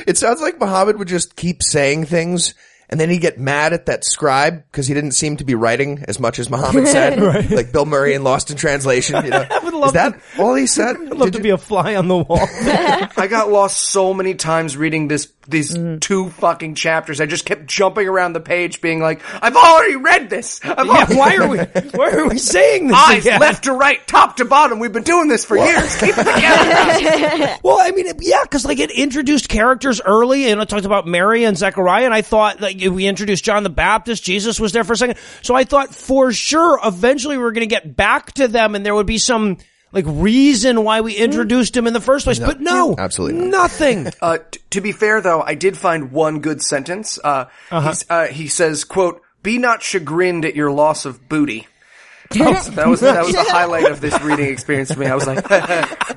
it 0.07 0.18
sounds 0.18 0.41
like 0.41 0.60
Muhammad 0.60 0.97
would 0.97 1.07
just 1.07 1.36
keep 1.36 1.62
saying 1.62 2.05
things. 2.05 2.53
And 2.89 2.99
then 2.99 3.09
he'd 3.09 3.19
get 3.19 3.39
mad 3.39 3.73
at 3.73 3.85
that 3.85 4.03
scribe 4.03 4.63
because 4.71 4.87
he 4.87 4.95
didn't 4.95 5.11
seem 5.11 5.37
to 5.37 5.43
be 5.43 5.53
writing 5.53 6.03
as 6.07 6.19
much 6.19 6.39
as 6.39 6.49
Muhammad 6.49 6.87
said, 6.87 7.51
like 7.51 7.71
Bill 7.71 7.85
Murray 7.85 8.15
in 8.15 8.23
Lost 8.23 8.49
in 8.49 8.57
Translation. 8.57 9.23
You 9.23 9.29
know? 9.29 9.45
would 9.63 9.73
Is 9.73 9.79
love 9.79 9.93
that 9.93 10.19
all 10.39 10.55
he 10.55 10.65
said? 10.65 10.95
I'd 10.95 11.09
love 11.09 11.31
Did 11.31 11.33
to 11.33 11.37
you- 11.39 11.43
be 11.43 11.49
a 11.51 11.57
fly 11.57 11.95
on 11.95 12.07
the 12.07 12.17
wall. 12.17 12.39
I 12.41 13.27
got 13.29 13.49
lost 13.49 13.79
so 13.79 14.13
many 14.13 14.33
times 14.33 14.75
reading 14.75 15.07
this 15.07 15.31
these 15.47 15.75
mm. 15.75 15.99
two 15.99 16.29
fucking 16.29 16.75
chapters. 16.75 17.19
I 17.19 17.25
just 17.25 17.43
kept 17.43 17.65
jumping 17.65 18.07
around 18.07 18.33
the 18.33 18.39
page, 18.39 18.81
being 18.81 18.99
like, 18.99 19.21
"I've 19.41 19.55
already 19.55 19.95
read 19.95 20.29
this. 20.29 20.59
I've 20.63 20.85
yeah, 20.85 20.93
already 20.93 21.15
why 21.15 21.35
are 21.37 21.47
we 21.47 21.57
why 21.97 22.11
are 22.11 22.27
we 22.29 22.37
saying 22.37 22.87
this 22.87 22.97
eyes 22.97 23.25
again? 23.25 23.39
left 23.39 23.63
to 23.63 23.73
right, 23.73 24.05
top 24.07 24.37
to 24.37 24.45
bottom. 24.45 24.79
We've 24.79 24.93
been 24.93 25.03
doing 25.03 25.27
this 25.27 25.45
for 25.45 25.57
years. 25.57 25.99
Keep 25.99 26.17
it 26.17 26.23
together." 26.23 27.57
Well, 27.63 27.79
I 27.81 27.91
mean, 27.91 28.05
yeah, 28.19 28.43
because 28.43 28.65
like 28.65 28.79
it 28.79 28.91
introduced 28.91 29.49
characters 29.49 30.01
early, 30.01 30.51
and 30.51 30.61
it 30.61 30.69
talked 30.69 30.85
about 30.85 31.07
Mary 31.07 31.43
and 31.43 31.57
Zechariah, 31.57 32.05
and 32.05 32.13
I 32.13 32.21
thought 32.21 32.61
like 32.61 32.78
we 32.88 33.05
introduced 33.07 33.43
John 33.43 33.63
the 33.63 33.69
Baptist, 33.69 34.23
Jesus 34.23 34.59
was 34.59 34.71
there 34.71 34.84
for 34.84 34.93
a 34.93 34.97
second, 34.97 35.17
so 35.41 35.55
I 35.55 35.63
thought 35.63 35.93
for 35.93 36.32
sure 36.32 36.80
eventually 36.84 37.38
we 37.38 37.43
were 37.43 37.51
going 37.51 37.67
to 37.67 37.73
get 37.75 37.95
back 37.95 38.32
to 38.34 38.47
them, 38.47 38.75
and 38.75 38.86
there 38.86 38.95
would 38.95 39.07
be 39.07 39.17
some 39.17 39.57
like 39.91 40.05
reason 40.07 40.84
why 40.84 41.01
we 41.01 41.15
introduced 41.15 41.75
him 41.75 41.88
in 41.88 41.93
the 41.93 41.99
first 42.01 42.25
place. 42.25 42.38
but 42.39 42.61
no, 42.61 42.95
absolutely 42.97 43.39
not. 43.41 43.49
nothing. 43.49 44.07
Uh, 44.21 44.38
t- 44.51 44.59
to 44.69 44.82
be 44.82 44.91
fair, 44.91 45.19
though, 45.21 45.41
I 45.41 45.55
did 45.55 45.75
find 45.77 46.11
one 46.11 46.39
good 46.41 46.61
sentence. 46.61 47.17
Uh, 47.23 47.45
he's, 47.71 48.05
uh, 48.09 48.27
he 48.27 48.47
says, 48.47 48.84
"quote 48.84 49.21
Be 49.41 49.57
not 49.57 49.82
chagrined 49.82 50.45
at 50.45 50.55
your 50.55 50.71
loss 50.71 51.05
of 51.05 51.27
booty." 51.27 51.67
that 52.30 52.86
was 52.86 52.99
that 52.99 53.25
was 53.25 53.34
the 53.34 53.43
highlight 53.49 53.89
of 53.89 54.01
this 54.01 54.21
reading 54.21 54.45
experience 54.51 54.91
for 54.91 54.99
me. 54.99 55.07
I 55.07 55.15
was 55.15 55.25
like, 55.25 55.41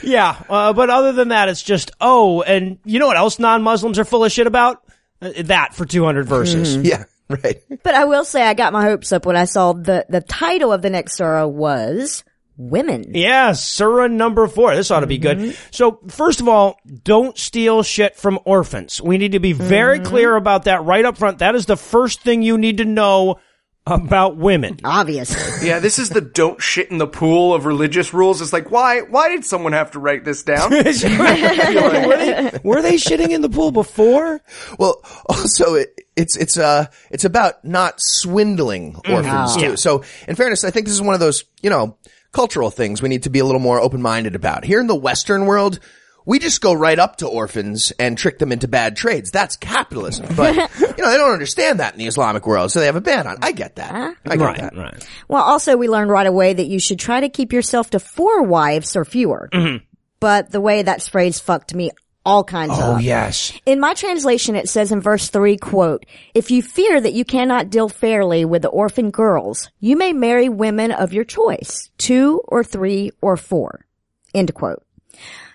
Yeah, 0.04 0.42
uh, 0.50 0.74
but 0.74 0.90
other 0.90 1.12
than 1.12 1.30
that, 1.30 1.50
it's 1.50 1.64
just 1.64 1.92
oh, 2.00 2.42
and 2.42 2.80
you 2.86 3.00
know 3.00 3.08
what 3.08 3.18
else 3.18 3.40
non-Muslims 3.40 4.00
are 4.00 4.06
full 4.06 4.24
of 4.24 4.32
shit 4.32 4.48
about? 4.48 4.84
Uh, 5.22 5.32
that 5.44 5.74
for 5.74 5.86
two 5.86 6.06
hundred 6.06 6.28
verses. 6.28 6.78
Yeah, 6.78 7.06
right. 7.30 7.62
But 7.84 7.96
I 7.96 8.06
will 8.06 8.26
say 8.26 8.44
I 8.44 8.54
got 8.54 8.74
my 8.74 8.84
hopes 8.84 9.12
up 9.12 9.26
when 9.26 9.36
I 9.36 9.46
saw 9.46 9.74
the, 9.74 10.06
the 10.10 10.22
title 10.22 10.72
of 10.72 10.82
the 10.82 10.90
next 10.90 11.18
surah 11.18 11.48
was 11.48 12.24
Women. 12.58 13.12
Yeah, 13.14 13.52
Surah 13.52 14.08
number 14.08 14.48
four. 14.48 14.76
This 14.76 14.90
ought 14.90 15.02
to 15.02 15.08
be 15.08 15.20
good. 15.20 15.56
So, 15.70 16.00
first 16.08 16.42
of 16.42 16.48
all, 16.48 16.80
don't 17.04 17.38
steal 17.38 17.84
shit 17.84 18.16
from 18.16 18.40
orphans. 18.46 19.00
We 19.00 19.20
need 19.20 19.34
to 19.34 19.40
be 19.40 19.54
very 19.54 20.00
clear 20.00 20.36
about 20.36 20.64
that 20.64 20.84
right 20.84 21.06
up 21.06 21.20
front. 21.20 21.38
That 21.38 21.54
is 21.54 21.68
the 21.68 21.78
first 21.78 22.22
thing 22.22 22.42
you 22.42 22.58
need 22.58 22.78
to 22.78 22.86
know 22.86 23.40
about 23.88 24.38
women. 24.38 24.80
Obviously. 24.84 25.68
Yeah, 25.68 25.80
this 25.80 26.00
is 26.00 26.10
the 26.10 26.22
don't 26.22 26.62
shit 26.62 26.92
in 26.92 26.98
the 26.98 27.08
pool 27.08 27.54
of 27.54 27.66
religious 27.66 28.14
rules. 28.14 28.42
It's 28.42 28.54
like, 28.54 28.72
why, 28.72 29.02
why 29.02 29.30
did 29.30 29.46
someone 29.46 29.74
have 29.74 29.92
to 29.92 30.00
write 30.00 30.26
this 30.26 30.44
down? 30.44 30.72
were, 30.72 30.84
they, 30.84 32.60
were 32.64 32.82
they 32.82 32.96
shitting 32.96 33.30
in 33.30 33.42
the 33.42 33.50
pool 33.50 33.72
before? 33.72 34.42
Well, 34.78 35.02
also 35.28 35.76
it, 35.76 35.94
it's 36.16 36.36
it's 36.36 36.58
uh 36.58 36.88
it's 37.12 37.26
about 37.26 37.64
not 37.64 38.02
swindling 38.02 38.96
orphans 39.08 39.56
too. 39.56 39.62
Yeah. 39.62 39.76
So, 39.76 40.04
in 40.28 40.36
fairness, 40.36 40.64
I 40.64 40.72
think 40.72 40.88
this 40.88 40.96
is 40.96 41.02
one 41.02 41.14
of 41.14 41.20
those 41.20 41.46
you 41.62 41.70
know 41.70 41.98
cultural 42.32 42.72
things 42.72 43.02
we 43.02 43.10
need 43.10 43.24
to 43.24 43.30
be 43.30 43.40
a 43.40 43.46
little 43.46 43.62
more 43.62 43.80
open 43.80 44.02
minded 44.02 44.36
about. 44.36 44.66
Here 44.66 44.80
in 44.80 44.88
the 44.88 44.96
Western 44.96 45.46
world. 45.46 45.80
We 46.28 46.40
just 46.40 46.60
go 46.62 46.74
right 46.74 47.00
up 47.00 47.16
to 47.18 47.28
orphans 47.28 47.92
and 47.98 48.18
trick 48.18 48.38
them 48.38 48.52
into 48.52 48.68
bad 48.68 48.96
trades. 48.98 49.32
That's 49.32 49.56
capitalism. 49.56 50.28
But, 50.36 50.56
you 50.80 50.88
know, 51.04 51.10
they 51.10 51.18
don't 51.18 51.32
understand 51.32 51.80
that 51.80 51.94
in 51.94 52.00
the 52.00 52.06
Islamic 52.06 52.46
world, 52.46 52.72
so 52.72 52.82
they 52.82 52.86
have 52.86 52.98
a 52.98 53.02
ban 53.02 53.26
on 53.26 53.34
it. 53.36 53.40
I 53.42 53.54
get 53.54 53.78
that. 53.78 53.96
I 54.26 54.36
get 54.36 54.44
Right, 54.46 54.58
that. 54.60 54.76
right. 54.76 55.08
Well, 55.30 55.42
also 55.42 55.78
we 55.78 55.88
learned 55.88 56.12
right 56.12 56.28
away 56.28 56.54
that 56.54 56.66
you 56.68 56.80
should 56.80 57.00
try 57.00 57.22
to 57.22 57.30
keep 57.30 57.54
yourself 57.54 57.90
to 57.92 58.00
four 58.00 58.44
wives 58.44 58.96
or 58.96 59.06
fewer. 59.06 59.50
Mm-hmm. 59.54 59.86
But 60.20 60.52
the 60.52 60.60
way 60.62 60.84
that 60.84 61.02
phrased 61.02 61.44
fucked 61.44 61.74
me 61.74 61.92
all 62.26 62.44
kinds 62.44 62.74
of. 62.74 62.80
Oh, 62.84 62.98
yes. 62.98 63.54
In 63.66 63.80
my 63.80 63.94
translation, 63.94 64.58
it 64.58 64.68
says 64.68 64.92
in 64.92 65.00
verse 65.00 65.30
three, 65.30 65.56
quote, 65.56 66.06
if 66.34 66.52
you 66.52 66.62
fear 66.62 67.00
that 67.00 67.14
you 67.14 67.24
cannot 67.24 67.70
deal 67.70 67.88
fairly 67.88 68.44
with 68.44 68.64
the 68.64 68.68
orphan 68.68 69.12
girls, 69.12 69.72
you 69.80 69.96
may 69.96 70.12
marry 70.12 70.50
women 70.50 70.92
of 70.92 71.14
your 71.14 71.24
choice, 71.24 71.90
two 71.98 72.42
or 72.50 72.66
three 72.66 73.12
or 73.22 73.38
four, 73.38 73.86
end 74.34 74.54
quote. 74.54 74.84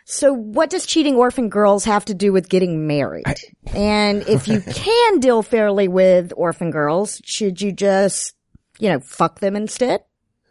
So 0.05 0.33
what 0.33 0.71
does 0.71 0.87
cheating 0.87 1.15
orphan 1.17 1.49
girls 1.49 1.85
have 1.85 2.05
to 2.07 2.15
do 2.15 2.33
with 2.33 2.49
getting 2.49 2.87
married? 2.87 3.25
and 3.75 4.23
if 4.29 4.49
you 4.49 4.61
can 4.75 5.21
deal 5.21 5.43
fairly 5.43 5.89
with 5.89 6.33
orphan 6.37 6.71
girls, 6.71 7.21
should 7.25 7.61
you 7.61 7.73
just, 7.73 8.35
you 8.79 8.89
know, 8.89 9.01
fuck 9.01 9.41
them 9.41 9.57
instead? 9.57 10.03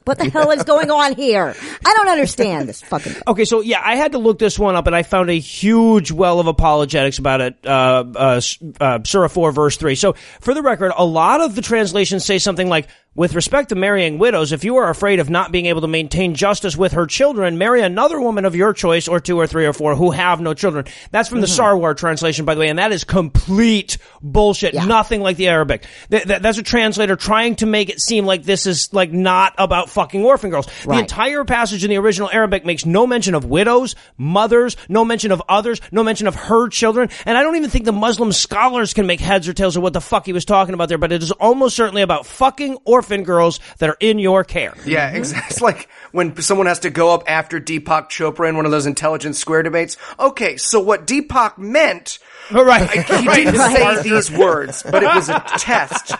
What 0.05 0.17
the 0.17 0.29
hell 0.29 0.49
is 0.49 0.63
going 0.63 0.89
on 0.89 1.15
here? 1.15 1.53
I 1.85 1.93
don't 1.95 2.09
understand 2.09 2.67
this 2.67 2.81
fucking. 2.81 3.13
Okay, 3.27 3.45
so 3.45 3.61
yeah, 3.61 3.81
I 3.83 3.95
had 3.95 4.13
to 4.13 4.17
look 4.17 4.39
this 4.39 4.57
one 4.57 4.75
up, 4.75 4.87
and 4.87 4.95
I 4.95 5.03
found 5.03 5.29
a 5.29 5.37
huge 5.37 6.11
well 6.11 6.39
of 6.39 6.47
apologetics 6.47 7.19
about 7.19 7.41
it. 7.41 7.65
Uh, 7.65 8.03
uh, 8.15 8.41
uh, 8.79 8.99
Surah 9.03 9.27
four, 9.27 9.51
verse 9.51 9.77
three. 9.77 9.93
So, 9.93 10.13
for 10.39 10.55
the 10.55 10.63
record, 10.63 10.91
a 10.97 11.05
lot 11.05 11.41
of 11.41 11.53
the 11.53 11.61
translations 11.61 12.25
say 12.25 12.39
something 12.39 12.67
like, 12.67 12.87
"With 13.13 13.35
respect 13.35 13.69
to 13.69 13.75
marrying 13.75 14.19
widows, 14.19 14.53
if 14.53 14.63
you 14.63 14.77
are 14.77 14.89
afraid 14.89 15.19
of 15.19 15.29
not 15.29 15.51
being 15.51 15.65
able 15.65 15.81
to 15.81 15.87
maintain 15.87 16.33
justice 16.33 16.77
with 16.77 16.93
her 16.93 17.05
children, 17.05 17.57
marry 17.57 17.81
another 17.81 18.21
woman 18.21 18.45
of 18.45 18.55
your 18.55 18.71
choice, 18.71 19.09
or 19.09 19.19
two, 19.19 19.37
or 19.37 19.47
three, 19.47 19.65
or 19.65 19.73
four, 19.73 19.95
who 19.95 20.11
have 20.11 20.39
no 20.39 20.53
children." 20.53 20.85
That's 21.11 21.27
from 21.27 21.41
the 21.41 21.47
mm-hmm. 21.47 21.61
Sarwar 21.61 21.97
translation, 21.97 22.45
by 22.45 22.55
the 22.55 22.61
way, 22.61 22.69
and 22.69 22.79
that 22.79 22.93
is 22.93 23.03
complete 23.03 23.97
bullshit. 24.21 24.73
Nothing 24.73 25.21
like 25.21 25.35
the 25.35 25.49
Arabic. 25.49 25.85
Th- 26.09 26.23
th- 26.23 26.41
that's 26.41 26.57
a 26.57 26.63
translator 26.63 27.17
trying 27.17 27.57
to 27.57 27.65
make 27.65 27.89
it 27.89 27.99
seem 27.99 28.25
like 28.25 28.43
this 28.43 28.65
is 28.65 28.93
like 28.93 29.11
not 29.11 29.53
about 29.57 29.89
fucking 29.89 30.23
orphan 30.23 30.49
girls. 30.49 30.67
The 30.85 30.99
entire 30.99 31.43
passage 31.43 31.83
in 31.83 31.89
the 31.89 31.97
original 31.97 32.29
Arabic 32.31 32.65
makes 32.65 32.85
no 32.85 33.05
mention 33.05 33.35
of 33.35 33.43
widows, 33.43 33.95
mothers, 34.17 34.77
no 34.87 35.03
mention 35.03 35.33
of 35.33 35.41
others, 35.49 35.81
no 35.91 36.01
mention 36.01 36.27
of 36.27 36.35
her 36.35 36.69
children, 36.69 37.09
and 37.25 37.37
I 37.37 37.43
don't 37.43 37.57
even 37.57 37.69
think 37.69 37.83
the 37.83 37.91
Muslim 37.91 38.31
scholars 38.31 38.93
can 38.93 39.05
make 39.05 39.19
heads 39.19 39.49
or 39.49 39.53
tails 39.53 39.75
of 39.75 39.83
what 39.83 39.91
the 39.91 39.99
fuck 39.99 40.25
he 40.25 40.33
was 40.33 40.45
talking 40.45 40.73
about 40.73 40.87
there, 40.87 40.97
but 40.97 41.11
it 41.11 41.21
is 41.21 41.31
almost 41.33 41.75
certainly 41.75 42.03
about 42.03 42.25
fucking 42.25 42.77
orphan 42.85 43.00
orphan 43.01 43.23
girls 43.23 43.59
that 43.79 43.89
are 43.89 43.97
in 43.99 44.19
your 44.19 44.43
care. 44.43 44.73
Yeah, 44.85 45.09
exactly. 45.13 45.47
It's 45.49 45.61
like 45.61 45.89
when 46.11 46.39
someone 46.41 46.67
has 46.67 46.79
to 46.79 46.89
go 46.91 47.13
up 47.13 47.23
after 47.27 47.59
Deepak 47.59 48.09
Chopra 48.09 48.47
in 48.47 48.55
one 48.55 48.65
of 48.65 48.71
those 48.71 48.85
intelligence 48.85 49.39
square 49.39 49.63
debates. 49.63 49.97
Okay, 50.19 50.57
so 50.57 50.79
what 50.79 51.07
Deepak 51.07 51.57
meant, 51.57 52.19
Right. 52.51 52.89
he 52.91 53.25
didn't 53.27 53.55
say 53.57 54.01
these 54.03 54.29
words, 54.31 54.83
but 54.83 55.01
it 55.03 55.07
was 55.15 55.29
a 55.29 55.43
test. 55.57 56.13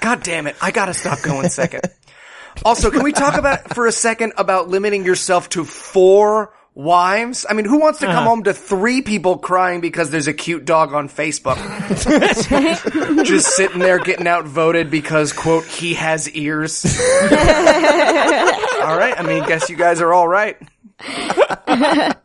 God 0.00 0.22
damn 0.22 0.46
it. 0.46 0.56
I 0.62 0.70
gotta 0.70 0.94
stop 0.94 1.20
going 1.22 1.48
second. 1.48 1.82
Also, 2.64 2.90
can 2.90 3.02
we 3.02 3.10
talk 3.12 3.36
about, 3.36 3.74
for 3.74 3.86
a 3.88 3.92
second, 3.92 4.34
about 4.36 4.68
limiting 4.68 5.04
yourself 5.04 5.48
to 5.50 5.64
four 5.64 6.52
wives? 6.74 7.46
I 7.48 7.54
mean, 7.54 7.64
who 7.64 7.78
wants 7.78 8.00
to 8.00 8.06
come 8.06 8.16
uh-huh. 8.16 8.28
home 8.28 8.42
to 8.44 8.54
three 8.54 9.02
people 9.02 9.38
crying 9.38 9.80
because 9.80 10.10
there's 10.10 10.26
a 10.26 10.32
cute 10.32 10.64
dog 10.64 10.92
on 10.92 11.08
Facebook? 11.08 11.56
Just 13.24 13.56
sitting 13.56 13.78
there 13.78 13.98
getting 13.98 14.26
outvoted 14.26 14.90
because, 14.90 15.32
quote, 15.32 15.64
he 15.64 15.94
has 15.94 16.28
ears. 16.30 16.84
all 17.22 17.28
right. 18.96 19.14
I 19.16 19.22
mean, 19.26 19.44
guess 19.44 19.70
you 19.70 19.76
guys 19.76 20.00
are 20.00 20.12
all 20.12 20.28
right. 20.28 20.56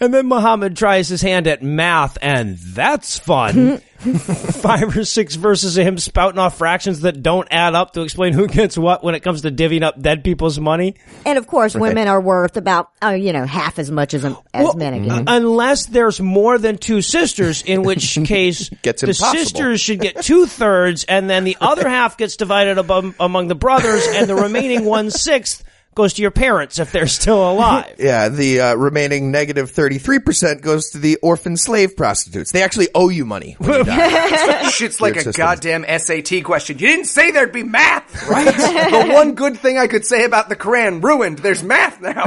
And 0.00 0.12
then 0.12 0.26
Muhammad 0.26 0.76
tries 0.76 1.08
his 1.08 1.22
hand 1.22 1.46
at 1.46 1.62
math, 1.62 2.18
and 2.20 2.56
that's 2.58 3.18
fun. 3.18 3.80
Five 4.60 4.96
or 4.96 5.04
six 5.04 5.34
verses 5.34 5.76
of 5.76 5.86
him 5.86 5.98
spouting 5.98 6.38
off 6.38 6.56
fractions 6.56 7.02
that 7.02 7.22
don't 7.22 7.46
add 7.50 7.74
up 7.74 7.92
to 7.92 8.00
explain 8.00 8.32
who 8.32 8.46
gets 8.46 8.78
what 8.78 9.04
when 9.04 9.14
it 9.14 9.20
comes 9.20 9.42
to 9.42 9.50
divvying 9.50 9.82
up 9.82 10.00
dead 10.00 10.24
people's 10.24 10.58
money. 10.58 10.94
And 11.26 11.36
of 11.36 11.46
course, 11.46 11.74
women 11.74 12.08
are 12.08 12.20
worth 12.20 12.56
about, 12.56 12.90
uh, 13.02 13.10
you 13.10 13.34
know, 13.34 13.44
half 13.44 13.78
as 13.78 13.90
much 13.90 14.14
as, 14.14 14.24
as 14.24 14.34
Well, 14.54 14.74
men 14.74 14.94
again. 14.94 15.24
Unless 15.26 15.86
there's 15.86 16.18
more 16.18 16.56
than 16.56 16.78
two 16.78 17.02
sisters, 17.02 17.62
in 17.62 17.82
which 17.82 18.14
case 18.24 18.70
Gets 18.82 19.02
the 19.02 19.08
impossible. 19.08 19.38
sisters 19.38 19.80
should 19.82 20.00
get 20.00 20.22
two 20.22 20.46
thirds, 20.46 21.04
and 21.04 21.28
then 21.28 21.44
the 21.44 21.58
other 21.60 21.86
half 21.88 22.16
gets 22.16 22.36
divided 22.36 22.78
above, 22.78 23.14
among 23.20 23.48
the 23.48 23.54
brothers, 23.54 24.06
and 24.08 24.30
the 24.30 24.34
remaining 24.34 24.86
one 24.86 25.10
sixth 25.10 25.62
goes 25.94 26.14
to 26.14 26.22
your 26.22 26.30
parents 26.30 26.78
if 26.78 26.92
they're 26.92 27.06
still 27.06 27.50
alive. 27.50 27.86
Yeah, 27.98 28.28
the 28.28 28.60
uh, 28.60 28.74
remaining 28.74 29.30
negative 29.30 29.70
33% 29.70 30.62
goes 30.62 30.90
to 30.90 30.98
the 30.98 31.16
orphan 31.16 31.56
slave 31.56 31.96
prostitutes. 31.96 32.52
They 32.52 32.62
actually 32.62 32.88
owe 32.94 33.08
you 33.08 33.26
money 33.26 33.56
when 33.58 33.78
you 33.78 33.84
die. 33.84 34.68
Shit's 34.70 35.00
like 35.00 35.14
Weird 35.14 35.22
a 35.26 35.32
system. 35.32 35.42
goddamn 35.44 35.84
SAT 35.98 36.44
question. 36.44 36.78
You 36.78 36.86
didn't 36.88 37.06
say 37.06 37.30
there'd 37.30 37.52
be 37.52 37.62
math, 37.64 38.26
right? 38.28 38.46
the 38.46 39.12
one 39.12 39.34
good 39.34 39.58
thing 39.58 39.76
I 39.78 39.86
could 39.86 40.06
say 40.06 40.24
about 40.24 40.48
the 40.48 40.56
Quran 40.56 41.02
ruined. 41.02 41.38
There's 41.40 41.62
math 41.62 42.00
now. 42.00 42.26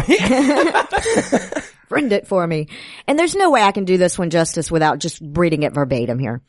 Friend 1.87 2.11
it 2.11 2.27
for 2.27 2.45
me. 2.47 2.67
And 3.07 3.17
there's 3.19 3.35
no 3.35 3.51
way 3.51 3.61
I 3.61 3.71
can 3.71 3.85
do 3.85 3.97
this 3.97 4.17
one 4.17 4.29
justice 4.29 4.71
without 4.71 4.99
just 4.99 5.19
reading 5.21 5.63
it 5.63 5.73
verbatim 5.73 6.17
here. 6.19 6.41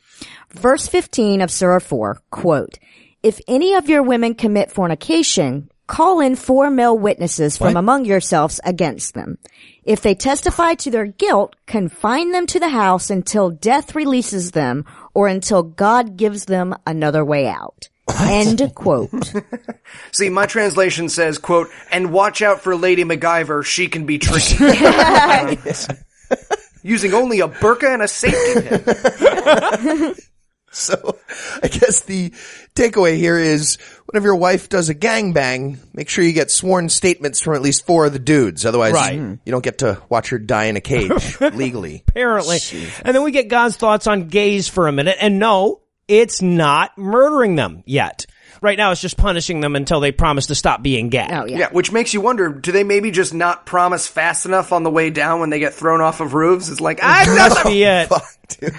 Verse 0.53 0.87
15 0.87 1.41
of 1.41 1.51
Surah 1.51 1.79
4, 1.79 2.19
quote, 2.31 2.79
If 3.23 3.39
any 3.47 3.73
of 3.75 3.89
your 3.89 4.01
women 4.03 4.33
commit 4.35 4.71
fornication, 4.71 5.69
call 5.87 6.19
in 6.19 6.35
four 6.35 6.69
male 6.69 6.97
witnesses 6.97 7.57
from 7.57 7.77
among 7.77 8.05
yourselves 8.05 8.59
against 8.63 9.13
them. 9.13 9.37
If 9.83 10.01
they 10.01 10.15
testify 10.15 10.73
to 10.75 10.91
their 10.91 11.05
guilt, 11.05 11.55
confine 11.67 12.31
them 12.31 12.47
to 12.47 12.59
the 12.59 12.69
house 12.69 13.09
until 13.09 13.51
death 13.51 13.95
releases 13.95 14.51
them 14.51 14.85
or 15.13 15.27
until 15.27 15.63
God 15.63 16.17
gives 16.17 16.45
them 16.45 16.75
another 16.85 17.23
way 17.23 17.47
out. 17.47 17.89
End 18.21 18.71
quote. 18.75 19.33
See, 20.11 20.29
my 20.29 20.45
translation 20.45 21.09
says, 21.09 21.37
quote, 21.37 21.69
and 21.91 22.11
watch 22.11 22.41
out 22.41 22.61
for 22.61 22.75
Lady 22.75 23.03
MacGyver. 23.03 23.65
She 23.65 23.87
can 23.87 24.05
be 24.05 24.19
tricky. 24.19 24.55
Using 26.83 27.13
only 27.13 27.39
a 27.39 27.47
burqa 27.47 27.93
and 27.93 28.03
a 28.03 28.07
safety 28.07 28.61
pin. 28.61 30.15
So 30.85 31.17
I 31.63 31.69
guess 31.69 32.01
the 32.01 32.31
takeaway 32.75 33.15
here 33.15 33.37
is 33.39 33.77
whenever 34.07 34.27
your 34.27 34.35
wife 34.35 34.67
does 34.67 34.89
a 34.89 34.95
gangbang, 34.95 35.77
make 35.93 36.09
sure 36.09 36.21
you 36.23 36.33
get 36.33 36.51
sworn 36.51 36.89
statements 36.89 37.41
from 37.41 37.55
at 37.55 37.61
least 37.61 37.85
four 37.85 38.05
of 38.05 38.11
the 38.13 38.19
dudes. 38.19 38.65
Otherwise, 38.65 38.93
Right. 38.93 39.13
you 39.13 39.39
don't 39.47 39.63
get 39.63 39.77
to 39.79 40.01
watch 40.09 40.29
her 40.31 40.37
die 40.37 40.65
in 40.65 40.75
a 40.75 40.81
cage 40.81 41.39
legally. 41.53 42.03
apparently. 42.09 42.59
And 43.03 43.15
then 43.15 43.23
we 43.23 43.31
get 43.31 43.47
God's 43.47 43.77
thoughts 43.77 44.05
on 44.05 44.27
gays 44.27 44.67
for 44.67 44.87
a 44.89 44.91
minute. 44.91 45.15
And 45.21 45.39
no, 45.39 45.79
it's 46.09 46.41
not 46.41 46.97
murdering 46.97 47.55
them 47.55 47.81
yet. 47.85 48.25
Right 48.61 48.77
now, 48.77 48.91
it's 48.91 49.01
just 49.01 49.17
punishing 49.17 49.61
them 49.61 49.75
until 49.75 49.99
they 49.99 50.11
promise 50.11 50.47
to 50.47 50.55
stop 50.55 50.81
being 50.83 51.09
gay. 51.09 51.27
Oh 51.31 51.45
yeah. 51.45 51.57
Yeah, 51.57 51.69
which 51.71 51.91
makes 51.91 52.13
you 52.13 52.19
wonder, 52.21 52.49
do 52.49 52.71
they 52.71 52.83
maybe 52.83 53.11
just 53.11 53.33
not 53.33 53.65
promise 53.65 54.07
fast 54.07 54.45
enough 54.45 54.71
on 54.73 54.83
the 54.83 54.89
way 54.89 55.09
down 55.09 55.39
when 55.39 55.49
they 55.49 55.59
get 55.59 55.73
thrown 55.73 56.01
off 56.01 56.19
of 56.19 56.33
roofs? 56.33 56.69
It's 56.69 56.81
like, 56.81 56.99
I 57.01 57.23
ah, 57.27 57.49
Must 57.49 57.65
be 57.65 57.83
it. 57.83 58.09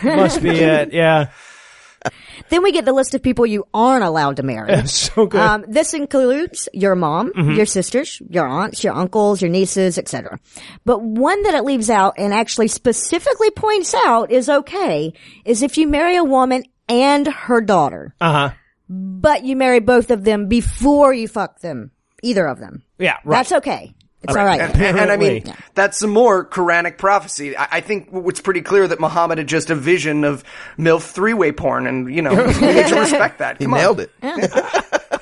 Must 0.04 0.42
be 0.42 0.50
it. 0.50 0.92
Yeah. 0.92 1.30
Then 2.50 2.62
we 2.62 2.70
get 2.72 2.84
the 2.84 2.92
list 2.92 3.14
of 3.14 3.22
people 3.22 3.46
you 3.46 3.66
aren't 3.74 4.04
allowed 4.04 4.36
to 4.36 4.42
marry. 4.42 4.86
So 4.86 5.26
good. 5.26 5.40
Um, 5.40 5.64
this 5.66 5.94
includes 5.94 6.68
your 6.72 6.94
mom, 6.94 7.32
your 7.36 7.66
sisters, 7.66 8.20
your 8.28 8.46
aunts, 8.46 8.84
your 8.84 8.94
uncles, 8.94 9.40
your 9.42 9.50
nieces, 9.50 9.98
etc. 9.98 10.38
But 10.84 11.02
one 11.02 11.42
that 11.44 11.54
it 11.54 11.64
leaves 11.64 11.90
out 11.90 12.14
and 12.18 12.32
actually 12.32 12.68
specifically 12.68 13.50
points 13.50 13.94
out 13.94 14.30
is 14.30 14.48
okay 14.48 15.12
is 15.44 15.62
if 15.62 15.76
you 15.78 15.88
marry 15.88 16.16
a 16.16 16.24
woman 16.24 16.62
and 16.88 17.26
her 17.26 17.60
daughter, 17.60 18.14
Uh 18.20 18.32
huh. 18.32 18.50
but 18.88 19.44
you 19.44 19.56
marry 19.56 19.80
both 19.80 20.10
of 20.12 20.22
them 20.22 20.46
before 20.46 21.12
you 21.12 21.26
fuck 21.26 21.58
them, 21.60 21.90
either 22.22 22.46
of 22.46 22.60
them. 22.60 22.84
Yeah. 22.98 23.16
Right. 23.24 23.38
That's 23.38 23.52
okay. 23.52 23.94
It's 24.28 24.36
all 24.36 24.44
right. 24.44 24.60
And, 24.60 24.74
and- 24.80 24.98
and 24.98 25.12
I 25.12 25.16
mean, 25.16 25.38
Apparently. 25.38 25.64
that's 25.74 25.98
some 25.98 26.10
more 26.10 26.44
Quranic 26.44 26.98
prophecy. 26.98 27.56
I, 27.56 27.68
I 27.72 27.80
think 27.80 28.08
it's 28.12 28.40
pretty 28.40 28.62
clear 28.62 28.86
that 28.88 29.00
Muhammad 29.00 29.38
had 29.38 29.46
just 29.46 29.70
a 29.70 29.74
vision 29.74 30.24
of 30.24 30.42
MILF 30.78 31.02
three-way 31.02 31.52
porn, 31.52 31.86
and, 31.86 32.14
you 32.14 32.22
know, 32.22 32.34
we 32.34 32.44
need 32.46 32.86
to 32.88 33.00
respect 33.00 33.38
that. 33.38 33.58
He 33.58 33.64
Come 33.64 33.74
on. 33.74 33.80
nailed 33.80 34.00
it. 34.00 34.10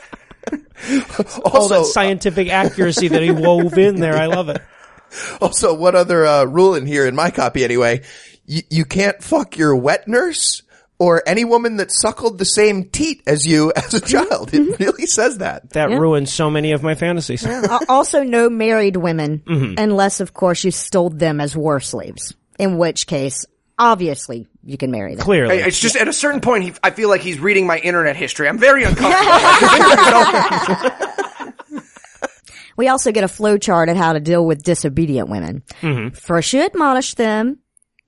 All 1.44 1.52
also, 1.52 1.78
that 1.80 1.86
scientific 1.86 2.48
accuracy 2.50 3.08
that 3.08 3.22
he 3.22 3.30
wove 3.30 3.78
in 3.78 4.00
there. 4.00 4.16
I 4.16 4.26
love 4.26 4.48
it. 4.50 4.60
also, 5.40 5.74
one 5.74 5.94
other 5.94 6.26
uh, 6.26 6.44
rule 6.44 6.74
in 6.74 6.84
here 6.86 7.06
in 7.06 7.14
my 7.14 7.30
copy 7.30 7.64
anyway: 7.64 8.02
you, 8.44 8.62
you 8.68 8.84
can't 8.84 9.22
fuck 9.22 9.56
your 9.56 9.74
wet 9.76 10.06
nurse 10.08 10.62
or 11.04 11.22
any 11.26 11.44
woman 11.44 11.76
that 11.76 11.92
suckled 11.92 12.38
the 12.38 12.44
same 12.44 12.84
teat 12.90 13.22
as 13.26 13.46
you 13.46 13.72
as 13.76 13.94
a 13.94 14.00
child. 14.00 14.52
It 14.54 14.78
really 14.80 15.06
says 15.06 15.38
that. 15.38 15.70
That 15.70 15.90
ruins 15.90 16.32
so 16.32 16.50
many 16.50 16.72
of 16.72 16.82
my 16.82 16.94
fantasies. 16.94 17.44
Al- 17.46 17.80
also, 17.88 18.22
no 18.22 18.48
married 18.48 18.96
women, 18.96 19.42
Mm-hmm. 19.46 19.74
unless, 19.78 20.20
of 20.20 20.32
course, 20.32 20.64
you 20.64 20.70
stole 20.70 21.10
them 21.10 21.40
as 21.40 21.56
war 21.56 21.80
slaves. 21.80 22.34
In 22.58 22.78
which 22.78 23.06
case, 23.06 23.44
obviously, 23.78 24.46
you 24.62 24.76
can 24.78 24.90
marry 24.90 25.14
them. 25.14 25.24
Clearly. 25.24 25.56
It's 25.58 25.80
just 25.80 25.96
at 25.96 26.08
a 26.08 26.12
certain 26.12 26.40
point, 26.40 26.64
he, 26.64 26.72
I 26.82 26.90
feel 26.90 27.08
like 27.08 27.20
he's 27.20 27.38
reading 27.40 27.66
my 27.66 27.78
internet 27.78 28.16
history. 28.16 28.48
I'm 28.48 28.58
very 28.58 28.84
uncomfortable. 28.88 30.90
We 32.76 32.88
also 32.88 33.12
get 33.12 33.22
a 33.24 33.28
flow 33.28 33.56
chart 33.56 33.88
at 33.88 33.96
how 33.96 34.14
to 34.14 34.20
deal 34.20 34.44
with 34.44 34.64
disobedient 34.64 35.28
women. 35.28 35.62
Mm-hmm. 35.80 36.14
First, 36.16 36.52
you 36.52 36.62
admonish 36.62 37.14
them, 37.14 37.60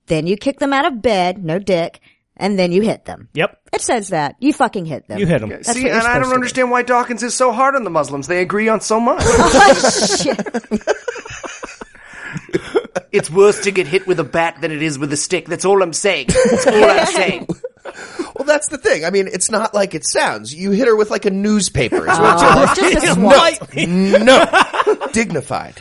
then 0.07 0.27
you 0.27 0.35
kick 0.35 0.59
them 0.59 0.73
out 0.73 0.85
of 0.85 1.01
bed, 1.01 1.43
no 1.43 1.57
dick, 1.57 2.01
and 2.37 2.57
then 2.57 2.71
you 2.71 2.81
hit 2.81 3.05
them. 3.05 3.29
Yep. 3.33 3.59
It 3.73 3.81
says 3.81 4.09
that 4.09 4.35
you 4.39 4.53
fucking 4.53 4.85
hit 4.85 5.07
them. 5.07 5.19
You 5.19 5.25
hit 5.27 5.41
them. 5.41 5.49
That's 5.49 5.71
See, 5.73 5.83
what 5.83 5.87
you're 5.87 5.95
and 5.97 6.07
I 6.07 6.13
supposed 6.13 6.13
don't 6.15 6.23
to 6.23 6.29
do. 6.29 6.35
understand 6.35 6.71
why 6.71 6.83
Dawkins 6.83 7.23
is 7.23 7.33
so 7.33 7.51
hard 7.51 7.75
on 7.75 7.83
the 7.83 7.89
Muslims. 7.89 8.27
They 8.27 8.41
agree 8.41 8.69
on 8.69 8.81
so 8.81 8.99
much. 8.99 9.23
Oh, 10.29 10.77
it's 13.11 13.29
worse 13.29 13.63
to 13.63 13.71
get 13.71 13.87
hit 13.87 14.05
with 14.07 14.19
a 14.19 14.23
bat 14.23 14.57
than 14.61 14.71
it 14.71 14.81
is 14.81 14.99
with 14.99 15.11
a 15.13 15.17
stick. 15.17 15.45
That's 15.47 15.65
all 15.65 15.81
I'm 15.81 15.93
saying. 15.93 16.27
That's 16.27 16.67
all 16.67 16.83
I'm 16.83 17.05
saying. 17.13 17.47
Well, 18.35 18.45
that's 18.45 18.67
the 18.67 18.77
thing. 18.77 19.05
I 19.05 19.09
mean, 19.11 19.27
it's 19.27 19.49
not 19.49 19.73
like 19.73 19.95
it 19.95 20.05
sounds. 20.07 20.53
You 20.53 20.71
hit 20.71 20.87
her 20.87 20.95
with 20.95 21.09
like 21.09 21.25
a 21.25 21.31
newspaper. 21.31 21.97
Is 22.09 22.19
what 22.19 22.37
Oh, 22.39 22.63
it's 22.63 22.75
just 22.79 23.05
a 23.05 23.13
swat 23.13 23.75
no, 23.77 24.23
no, 24.23 25.07
dignified, 25.13 25.75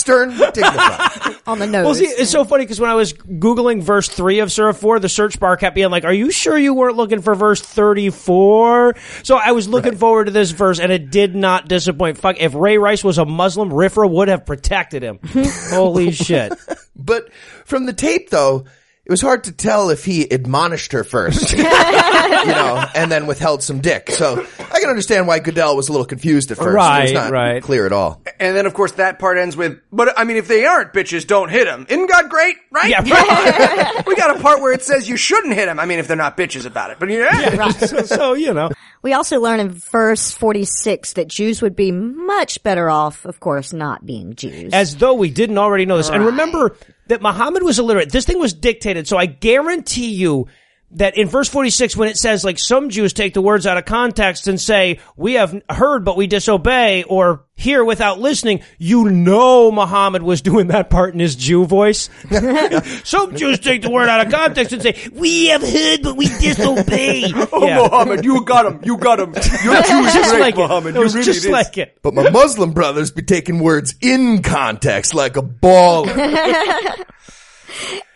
stern, 0.00 0.36
but 0.36 0.54
dignified. 0.54 1.36
on 1.46 1.58
the 1.58 1.66
nose. 1.66 1.84
Well, 1.84 1.94
see, 1.94 2.06
it's 2.06 2.30
so 2.30 2.44
funny 2.44 2.64
because 2.64 2.80
when 2.80 2.90
I 2.90 2.94
was 2.94 3.12
Googling 3.12 3.82
verse 3.82 4.08
3 4.08 4.40
of 4.40 4.52
Surah 4.52 4.72
4, 4.72 5.00
the 5.00 5.08
search 5.08 5.38
bar 5.38 5.56
kept 5.56 5.74
being 5.74 5.90
like, 5.90 6.04
are 6.04 6.12
you 6.12 6.30
sure 6.30 6.56
you 6.56 6.74
weren't 6.74 6.96
looking 6.96 7.20
for 7.20 7.34
verse 7.34 7.60
34? 7.60 8.96
So 9.22 9.36
I 9.36 9.52
was 9.52 9.68
looking 9.68 9.96
forward 9.96 10.26
to 10.26 10.30
this 10.30 10.50
verse 10.50 10.80
and 10.80 10.90
it 10.90 11.10
did 11.10 11.34
not 11.34 11.68
disappoint. 11.68 12.18
Fuck, 12.18 12.36
if 12.40 12.54
Ray 12.54 12.78
Rice 12.78 13.04
was 13.04 13.18
a 13.18 13.24
Muslim, 13.24 13.70
Rifra 13.70 14.10
would 14.10 14.28
have 14.28 14.46
protected 14.46 15.02
him. 15.02 15.18
Holy 15.70 16.12
shit. 16.12 16.52
But 16.96 17.32
from 17.64 17.86
the 17.86 17.92
tape, 17.92 18.30
though, 18.30 18.64
it 19.04 19.10
was 19.10 19.20
hard 19.20 19.44
to 19.44 19.52
tell 19.52 19.90
if 19.90 20.04
he 20.04 20.22
admonished 20.22 20.92
her 20.92 21.02
first, 21.02 21.52
you 21.56 21.64
know, 21.64 22.84
and 22.94 23.10
then 23.10 23.26
withheld 23.26 23.62
some 23.62 23.80
dick. 23.80 24.10
So 24.10 24.46
I 24.80 24.84
can 24.84 24.90
understand 24.90 25.26
why 25.26 25.40
Goodell 25.40 25.76
was 25.76 25.90
a 25.90 25.92
little 25.92 26.06
confused 26.06 26.50
at 26.50 26.56
first. 26.56 26.68
it 26.68 26.72
Right, 26.72 27.02
was 27.02 27.12
not 27.12 27.30
right. 27.32 27.62
clear 27.62 27.84
at 27.84 27.92
all. 27.92 28.22
And 28.38 28.56
then, 28.56 28.64
of 28.64 28.72
course, 28.72 28.92
that 28.92 29.18
part 29.18 29.36
ends 29.36 29.54
with, 29.54 29.78
but 29.92 30.18
I 30.18 30.24
mean, 30.24 30.38
if 30.38 30.48
they 30.48 30.64
aren't 30.64 30.94
bitches, 30.94 31.26
don't 31.26 31.50
hit 31.50 31.66
them. 31.66 31.84
Isn't 31.86 32.08
God 32.08 32.30
great? 32.30 32.56
Right? 32.70 32.88
Yeah, 32.88 33.02
right. 33.02 34.02
we 34.06 34.16
got 34.16 34.34
a 34.34 34.40
part 34.40 34.62
where 34.62 34.72
it 34.72 34.82
says 34.82 35.06
you 35.06 35.18
shouldn't 35.18 35.52
hit 35.52 35.66
them. 35.66 35.78
I 35.78 35.84
mean, 35.84 35.98
if 35.98 36.08
they're 36.08 36.16
not 36.16 36.38
bitches 36.38 36.64
about 36.64 36.90
it. 36.92 36.96
But 36.98 37.10
yeah. 37.10 37.68
so, 37.72 38.02
so, 38.04 38.32
you 38.32 38.54
know. 38.54 38.70
we 39.02 39.12
also 39.12 39.38
learn 39.38 39.60
in 39.60 39.68
verse 39.68 40.30
46 40.30 41.12
that 41.12 41.28
Jews 41.28 41.60
would 41.60 41.76
be 41.76 41.92
much 41.92 42.62
better 42.62 42.88
off, 42.88 43.26
of 43.26 43.38
course, 43.38 43.74
not 43.74 44.06
being 44.06 44.34
Jews. 44.34 44.72
As 44.72 44.96
though 44.96 45.12
we 45.12 45.30
didn't 45.30 45.58
already 45.58 45.84
know 45.84 45.98
this. 45.98 46.08
And 46.08 46.24
remember 46.24 46.74
that 47.08 47.20
Muhammad 47.20 47.62
was 47.62 47.78
illiterate. 47.78 48.10
This 48.10 48.24
thing 48.24 48.38
was 48.38 48.54
dictated. 48.54 49.06
So 49.06 49.18
I 49.18 49.26
guarantee 49.26 50.14
you 50.14 50.46
that 50.92 51.16
in 51.16 51.28
verse 51.28 51.48
46 51.48 51.96
when 51.96 52.08
it 52.08 52.16
says 52.16 52.44
like 52.44 52.58
some 52.58 52.90
Jews 52.90 53.12
take 53.12 53.34
the 53.34 53.40
words 53.40 53.66
out 53.66 53.76
of 53.76 53.84
context 53.84 54.48
and 54.48 54.60
say 54.60 54.98
we 55.16 55.34
have 55.34 55.54
heard 55.70 56.04
but 56.04 56.16
we 56.16 56.26
disobey 56.26 57.04
or 57.04 57.44
hear 57.54 57.84
without 57.84 58.18
listening 58.18 58.62
you 58.78 59.08
know 59.10 59.70
Muhammad 59.70 60.22
was 60.22 60.42
doing 60.42 60.68
that 60.68 60.90
part 60.90 61.14
in 61.14 61.20
his 61.20 61.36
Jew 61.36 61.64
voice 61.66 62.08
some 63.04 63.36
Jews 63.36 63.60
take 63.60 63.82
the 63.82 63.90
word 63.90 64.08
out 64.08 64.26
of 64.26 64.32
context 64.32 64.72
and 64.72 64.82
say 64.82 64.96
we 65.12 65.46
have 65.46 65.62
heard 65.62 66.02
but 66.02 66.16
we 66.16 66.26
disobey 66.26 67.32
Oh, 67.52 67.66
Yeah. 67.66 67.76
Muhammad, 67.82 68.24
you 68.24 68.44
got 68.44 68.66
him. 68.66 68.80
You 68.84 68.96
got 68.96 69.20
him. 69.20 69.32
You're 69.64 69.82
Jewish 69.82 70.12
just 70.12 70.30
great, 70.30 70.40
like. 70.40 70.56
Muhammad. 70.56 70.96
It 70.96 70.98
was 70.98 71.14
you 71.14 71.20
really 71.20 71.32
just 71.32 71.44
is. 71.44 71.50
like 71.50 71.78
it 71.78 71.98
But 72.02 72.14
my 72.14 72.30
Muslim 72.30 72.72
brothers 72.72 73.10
be 73.10 73.22
taking 73.22 73.58
words 73.60 73.94
in 74.00 74.42
context 74.42 75.14
like 75.14 75.36
a 75.36 75.42
baller. 75.42 77.04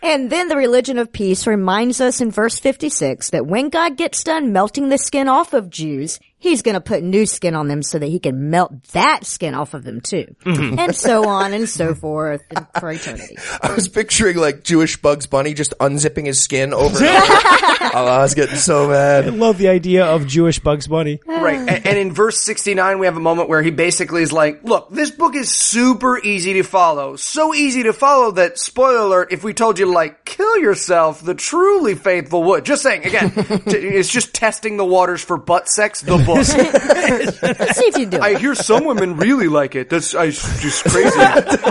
And 0.03 0.31
then 0.31 0.49
the 0.49 0.57
religion 0.57 0.99
of 0.99 1.13
peace 1.13 1.47
reminds 1.47 2.01
us 2.01 2.21
in 2.21 2.31
verse 2.31 2.59
56 2.59 3.31
that 3.31 3.47
when 3.47 3.69
God 3.71 3.97
gets 3.97 4.23
done 4.23 4.53
melting 4.53 4.89
the 4.89 4.99
skin 4.99 5.29
off 5.29 5.55
of 5.55 5.71
Jews, 5.71 6.21
he's 6.45 6.63
going 6.63 6.75
to 6.75 6.81
put 6.81 7.03
new 7.03 7.27
skin 7.27 7.55
on 7.55 7.69
them 7.69 7.83
so 7.83 7.99
that 7.99 8.07
he 8.07 8.19
can 8.19 8.51
melt 8.51 8.71
that 8.93 9.25
skin 9.25 9.55
off 9.55 9.75
of 9.75 9.83
them 9.83 10.01
too. 10.01 10.37
Mm-hmm. 10.45 10.79
And 10.79 10.95
so 10.95 11.27
on 11.29 11.53
and 11.53 11.69
so 11.69 11.95
forth 11.95 12.45
and 12.51 12.67
for 12.79 12.91
eternity. 12.93 13.37
I 13.63 13.75
was 13.75 13.89
picturing 13.89 14.37
like 14.37 14.63
Jewish 14.63 15.01
Bugs 15.01 15.27
Bunny 15.27 15.55
just 15.55 15.73
unzipping 15.81 16.27
his 16.27 16.41
skin 16.43 16.75
over. 16.75 16.99
and 16.99 17.07
over. 17.07 17.33
oh, 17.95 18.07
I 18.07 18.23
was 18.23 18.35
getting 18.35 18.57
so 18.57 18.89
mad. 18.89 19.27
I 19.27 19.31
love 19.31 19.59
the 19.59 19.69
idea 19.69 20.05
of 20.05 20.27
Jewish 20.27 20.59
Bugs 20.59 20.87
Bunny 20.87 21.21
Right. 21.27 21.59
And, 21.59 21.87
and 21.87 21.99
in 21.99 22.13
verse 22.13 22.41
69, 22.41 22.99
we 22.99 23.07
have 23.07 23.17
a 23.17 23.21
moment 23.21 23.49
where 23.49 23.63
he 23.63 23.71
basically 23.71 24.23
is 24.23 24.33
like, 24.33 24.65
look, 24.65 24.91
this 24.91 25.11
book 25.11 25.35
is 25.35 25.51
super 25.51 26.19
easy 26.19 26.55
to 26.55 26.63
follow. 26.63 27.17
So 27.17 27.55
easy 27.55 27.85
to 27.85 27.93
follow 27.93 28.33
that, 28.33 28.59
spoiler 28.59 28.99
alert, 28.99 29.33
if 29.33 29.45
we 29.45 29.55
told 29.55 29.79
you 29.79 29.87
to 29.87 29.91
like, 29.91 30.25
kill 30.25 30.59
yourself, 30.59 31.23
the 31.23 31.35
truly 31.35 31.95
faithful 31.95 32.43
would. 32.45 32.65
Just 32.65 32.83
saying, 32.83 33.05
again, 33.05 33.31
t- 33.69 33.77
it's 33.77 34.09
just 34.09 34.35
testing 34.35 34.77
the 34.77 34.85
waters 34.85 35.23
for 35.23 35.37
butt 35.37 35.69
sex, 35.69 36.01
the 36.03 36.17
book. 36.17 36.34
Let's 36.37 37.76
see 37.76 37.85
if 37.87 37.99
you 37.99 38.07
do 38.07 38.20
I 38.20 38.39
hear 38.39 38.55
some 38.55 38.85
women 38.85 39.16
really 39.16 39.49
like 39.49 39.74
it. 39.74 39.91
That's 39.91 40.14
I, 40.14 40.30
just 40.30 40.85
crazy. 40.85 41.18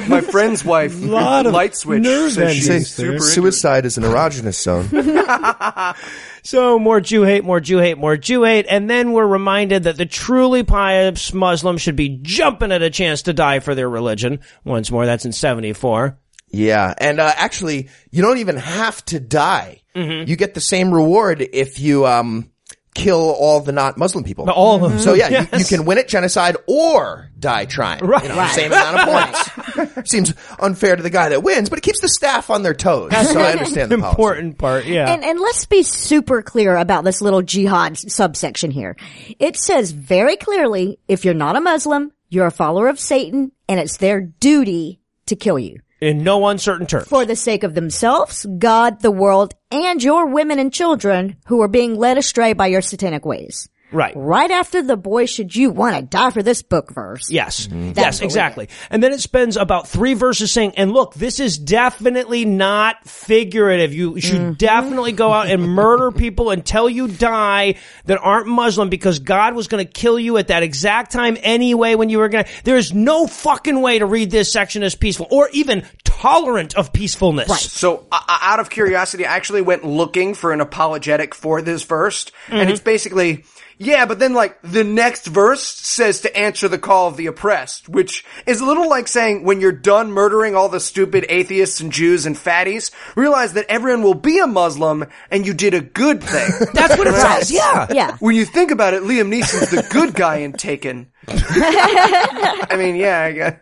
My 0.07 0.21
friend's 0.21 0.63
wife, 0.65 0.99
Lot 1.01 1.45
of 1.45 1.53
Light 1.53 1.75
Switch, 1.75 2.01
nerve 2.03 2.31
says 2.31 2.53
she's 2.55 2.69
endings 2.69 2.89
super 2.89 3.07
there. 3.07 3.15
into. 3.15 3.25
Suicide 3.25 3.85
is 3.85 3.97
an 3.97 4.03
erogenous 4.03 4.61
zone. 4.61 4.89
So 6.45 6.77
more 6.77 6.99
Jew 6.99 7.23
hate, 7.23 7.45
more 7.45 7.61
Jew 7.61 7.77
hate, 7.77 7.97
more 7.97 8.17
Jew 8.17 8.43
hate, 8.43 8.65
and 8.69 8.89
then 8.89 9.13
we're 9.13 9.25
reminded 9.25 9.83
that 9.83 9.95
the 9.95 10.05
truly 10.05 10.63
pious 10.63 11.33
Muslim 11.33 11.77
should 11.77 11.95
be 11.95 12.19
jumping 12.21 12.73
at 12.73 12.81
a 12.81 12.89
chance 12.89 13.21
to 13.23 13.33
die 13.33 13.59
for 13.59 13.73
their 13.73 13.89
religion. 13.89 14.41
Once 14.65 14.91
more, 14.91 15.05
that's 15.05 15.23
in 15.23 15.31
74. 15.31 16.19
Yeah, 16.49 16.93
and 16.97 17.21
uh, 17.21 17.31
actually, 17.37 17.87
you 18.11 18.21
don't 18.21 18.39
even 18.39 18.57
have 18.57 19.03
to 19.05 19.21
die. 19.21 19.83
Mm-hmm. 19.95 20.29
You 20.29 20.35
get 20.35 20.53
the 20.53 20.61
same 20.61 20.93
reward 20.93 21.41
if 21.41 21.79
you 21.79 22.05
um 22.05 22.51
kill 22.93 23.31
all 23.31 23.59
the 23.59 23.71
not 23.71 23.97
Muslim 23.97 24.23
people. 24.23 24.49
All 24.49 24.75
of 24.75 24.81
them. 24.91 24.99
So 24.99 25.13
yeah, 25.13 25.29
you, 25.29 25.37
you 25.39 25.47
Yes. 25.53 25.69
can 25.69 25.85
win 25.85 25.97
at 25.97 26.07
genocide 26.07 26.55
or 26.67 27.29
die 27.39 27.65
trying. 27.65 28.05
Right. 28.05 28.23
You 28.23 28.29
know, 28.29 28.47
Same 28.47 28.71
amount 28.71 28.99
of 28.99 29.85
points. 29.95 30.09
Seems 30.11 30.33
unfair 30.59 30.95
to 30.95 31.03
the 31.03 31.09
guy 31.09 31.29
that 31.29 31.43
wins, 31.43 31.69
but 31.69 31.77
it 31.79 31.81
keeps 31.81 31.99
the 31.99 32.09
staff 32.09 32.49
on 32.49 32.63
their 32.63 32.73
toes. 32.73 33.11
so 33.31 33.39
I 33.39 33.51
understand 33.51 33.91
the 33.91 33.97
policy. 33.97 34.11
Important 34.13 34.57
part, 34.57 34.85
yeah. 34.85 35.11
And, 35.11 35.23
and 35.23 35.39
let's 35.39 35.65
be 35.65 35.83
super 35.83 36.41
clear 36.41 36.75
about 36.77 37.03
this 37.03 37.21
little 37.21 37.41
jihad 37.41 37.97
subsection 37.97 38.71
here. 38.71 38.95
It 39.39 39.57
says 39.57 39.91
very 39.91 40.37
clearly, 40.37 40.99
if 41.07 41.25
you're 41.25 41.33
not 41.33 41.55
a 41.55 41.61
Muslim, 41.61 42.11
you're 42.29 42.47
a 42.47 42.51
follower 42.51 42.87
of 42.87 42.99
Satan, 42.99 43.51
and 43.67 43.79
it's 43.79 43.97
their 43.97 44.21
duty 44.21 44.99
to 45.27 45.35
kill 45.35 45.59
you. 45.59 45.79
In 46.03 46.23
no 46.23 46.47
uncertain 46.47 46.85
terms. 46.85 47.07
For 47.07 47.25
the 47.25 47.35
sake 47.35 47.63
of 47.63 47.75
themselves, 47.75 48.45
God, 48.57 49.01
the 49.01 49.11
world, 49.11 49.53
and 49.71 50.03
your 50.03 50.27
women 50.27 50.59
and 50.59 50.73
children 50.73 51.37
who 51.47 51.61
are 51.61 51.69
being 51.69 51.95
led 51.95 52.17
astray 52.17 52.51
by 52.53 52.67
your 52.67 52.81
satanic 52.81 53.25
ways. 53.25 53.69
Right. 53.93 54.13
Right 54.15 54.51
after 54.51 54.81
the 54.81 54.97
boy 54.97 55.25
should 55.25 55.55
you 55.55 55.69
want 55.69 55.95
to 55.95 56.01
die 56.01 56.31
for 56.31 56.43
this 56.43 56.61
book 56.61 56.91
verse. 56.93 57.29
Yes. 57.29 57.67
That's 57.71 57.97
Yes, 57.97 58.21
exactly. 58.21 58.69
And 58.89 59.01
then 59.01 59.13
it 59.13 59.21
spends 59.21 59.55
about 59.55 59.87
three 59.87 60.13
verses 60.15 60.51
saying, 60.51 60.73
and 60.77 60.91
look, 60.91 61.13
this 61.13 61.39
is 61.39 61.57
definitely 61.57 62.43
not 62.45 63.07
figurative. 63.07 63.93
You 63.93 64.19
should 64.19 64.33
Mm-hmm. 64.33 64.53
definitely 64.53 65.11
go 65.11 65.31
out 65.31 65.47
and 65.47 65.69
murder 65.69 66.11
people 66.11 66.49
until 66.49 66.89
you 66.89 67.07
die 67.07 67.75
that 68.05 68.17
aren't 68.19 68.47
Muslim 68.47 68.89
because 68.89 69.19
God 69.19 69.53
was 69.53 69.67
going 69.67 69.85
to 69.85 69.91
kill 69.91 70.19
you 70.19 70.37
at 70.37 70.47
that 70.47 70.63
exact 70.63 71.11
time 71.11 71.37
anyway 71.41 71.95
when 71.95 72.09
you 72.09 72.17
were 72.17 72.29
going 72.29 72.45
to. 72.45 72.51
There's 72.63 72.93
no 72.93 73.27
fucking 73.27 73.79
way 73.79 73.99
to 73.99 74.05
read 74.07 74.31
this 74.31 74.51
section 74.51 74.81
as 74.83 74.95
peaceful 74.95 75.27
or 75.29 75.49
even 75.53 75.85
tolerant 76.03 76.75
of 76.75 76.91
peacefulness. 76.93 77.47
Right. 77.49 77.59
So, 77.59 78.07
uh, 78.11 78.19
out 78.27 78.59
of 78.59 78.69
curiosity, 78.69 79.25
I 79.25 79.35
actually 79.35 79.61
went 79.61 79.83
looking 79.83 80.33
for 80.33 80.51
an 80.51 80.61
apologetic 80.61 81.35
for 81.35 81.61
this 81.61 81.83
verse, 81.83 82.25
and 82.49 82.69
it's 82.69 82.79
basically, 82.81 83.43
yeah, 83.85 84.05
but 84.05 84.19
then 84.19 84.33
like 84.33 84.59
the 84.61 84.83
next 84.83 85.25
verse 85.27 85.63
says 85.63 86.21
to 86.21 86.35
answer 86.37 86.67
the 86.67 86.77
call 86.77 87.07
of 87.07 87.17
the 87.17 87.27
oppressed, 87.27 87.89
which 87.89 88.25
is 88.45 88.61
a 88.61 88.65
little 88.65 88.89
like 88.89 89.07
saying 89.07 89.43
when 89.43 89.61
you're 89.61 89.71
done 89.71 90.11
murdering 90.11 90.55
all 90.55 90.69
the 90.69 90.79
stupid 90.79 91.25
atheists 91.29 91.79
and 91.79 91.91
Jews 91.91 92.25
and 92.25 92.35
fatties, 92.35 92.91
realize 93.15 93.53
that 93.53 93.65
everyone 93.69 94.03
will 94.03 94.13
be 94.13 94.39
a 94.39 94.47
Muslim 94.47 95.05
and 95.29 95.45
you 95.45 95.53
did 95.53 95.73
a 95.73 95.81
good 95.81 96.23
thing. 96.23 96.51
That's 96.73 96.97
what 96.97 97.07
it 97.07 97.15
says. 97.15 97.51
Yeah. 97.51 97.87
Yeah. 97.93 98.17
when 98.19 98.35
you 98.35 98.45
think 98.45 98.71
about 98.71 98.93
it, 98.93 99.03
Liam 99.03 99.29
Neeson's 99.31 99.69
the 99.69 99.85
good 99.91 100.15
guy 100.15 100.37
in 100.37 100.53
Taken. 100.53 101.11
I 101.27 102.75
mean, 102.77 102.95
yeah, 102.95 103.21
I 103.21 103.31
guess. 103.31 103.55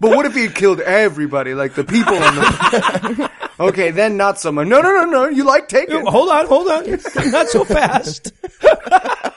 But 0.00 0.16
what 0.16 0.26
if 0.26 0.34
he 0.34 0.42
had 0.42 0.54
killed 0.54 0.80
everybody, 0.80 1.54
like 1.54 1.74
the 1.74 1.84
people 1.84 2.14
in 2.14 2.20
the... 2.20 3.30
Okay, 3.58 3.90
then 3.90 4.16
not 4.16 4.38
so 4.38 4.52
much. 4.52 4.66
No, 4.68 4.82
no, 4.82 4.90
no, 4.90 5.04
no, 5.04 5.28
you 5.28 5.44
like 5.44 5.68
taking. 5.68 6.04
Hold 6.04 6.28
on, 6.28 6.46
hold 6.46 6.68
on. 6.68 6.90
Not 7.30 7.48
so 7.48 7.64
fast. 7.64 8.32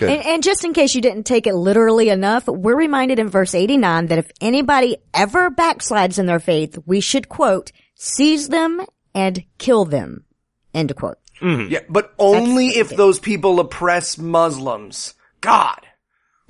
And, 0.00 0.24
and 0.24 0.42
just 0.42 0.64
in 0.64 0.72
case 0.72 0.96
you 0.96 1.00
didn't 1.00 1.24
take 1.24 1.46
it 1.46 1.54
literally 1.54 2.08
enough, 2.08 2.48
we're 2.48 2.74
reminded 2.74 3.20
in 3.20 3.28
verse 3.28 3.54
89 3.54 4.06
that 4.06 4.18
if 4.18 4.32
anybody 4.40 4.96
ever 5.14 5.48
backslides 5.48 6.18
in 6.18 6.26
their 6.26 6.40
faith, 6.40 6.76
we 6.86 7.00
should 7.00 7.28
quote, 7.28 7.70
seize 7.94 8.48
them 8.48 8.84
and 9.14 9.44
kill 9.58 9.84
them. 9.84 10.24
End 10.74 10.96
quote. 10.96 11.18
Mm-hmm. 11.40 11.70
Yeah, 11.70 11.80
but 11.88 12.14
only 12.18 12.68
if 12.68 12.88
those 12.90 13.20
people 13.20 13.60
oppress 13.60 14.18
Muslims. 14.18 15.14
God. 15.40 15.86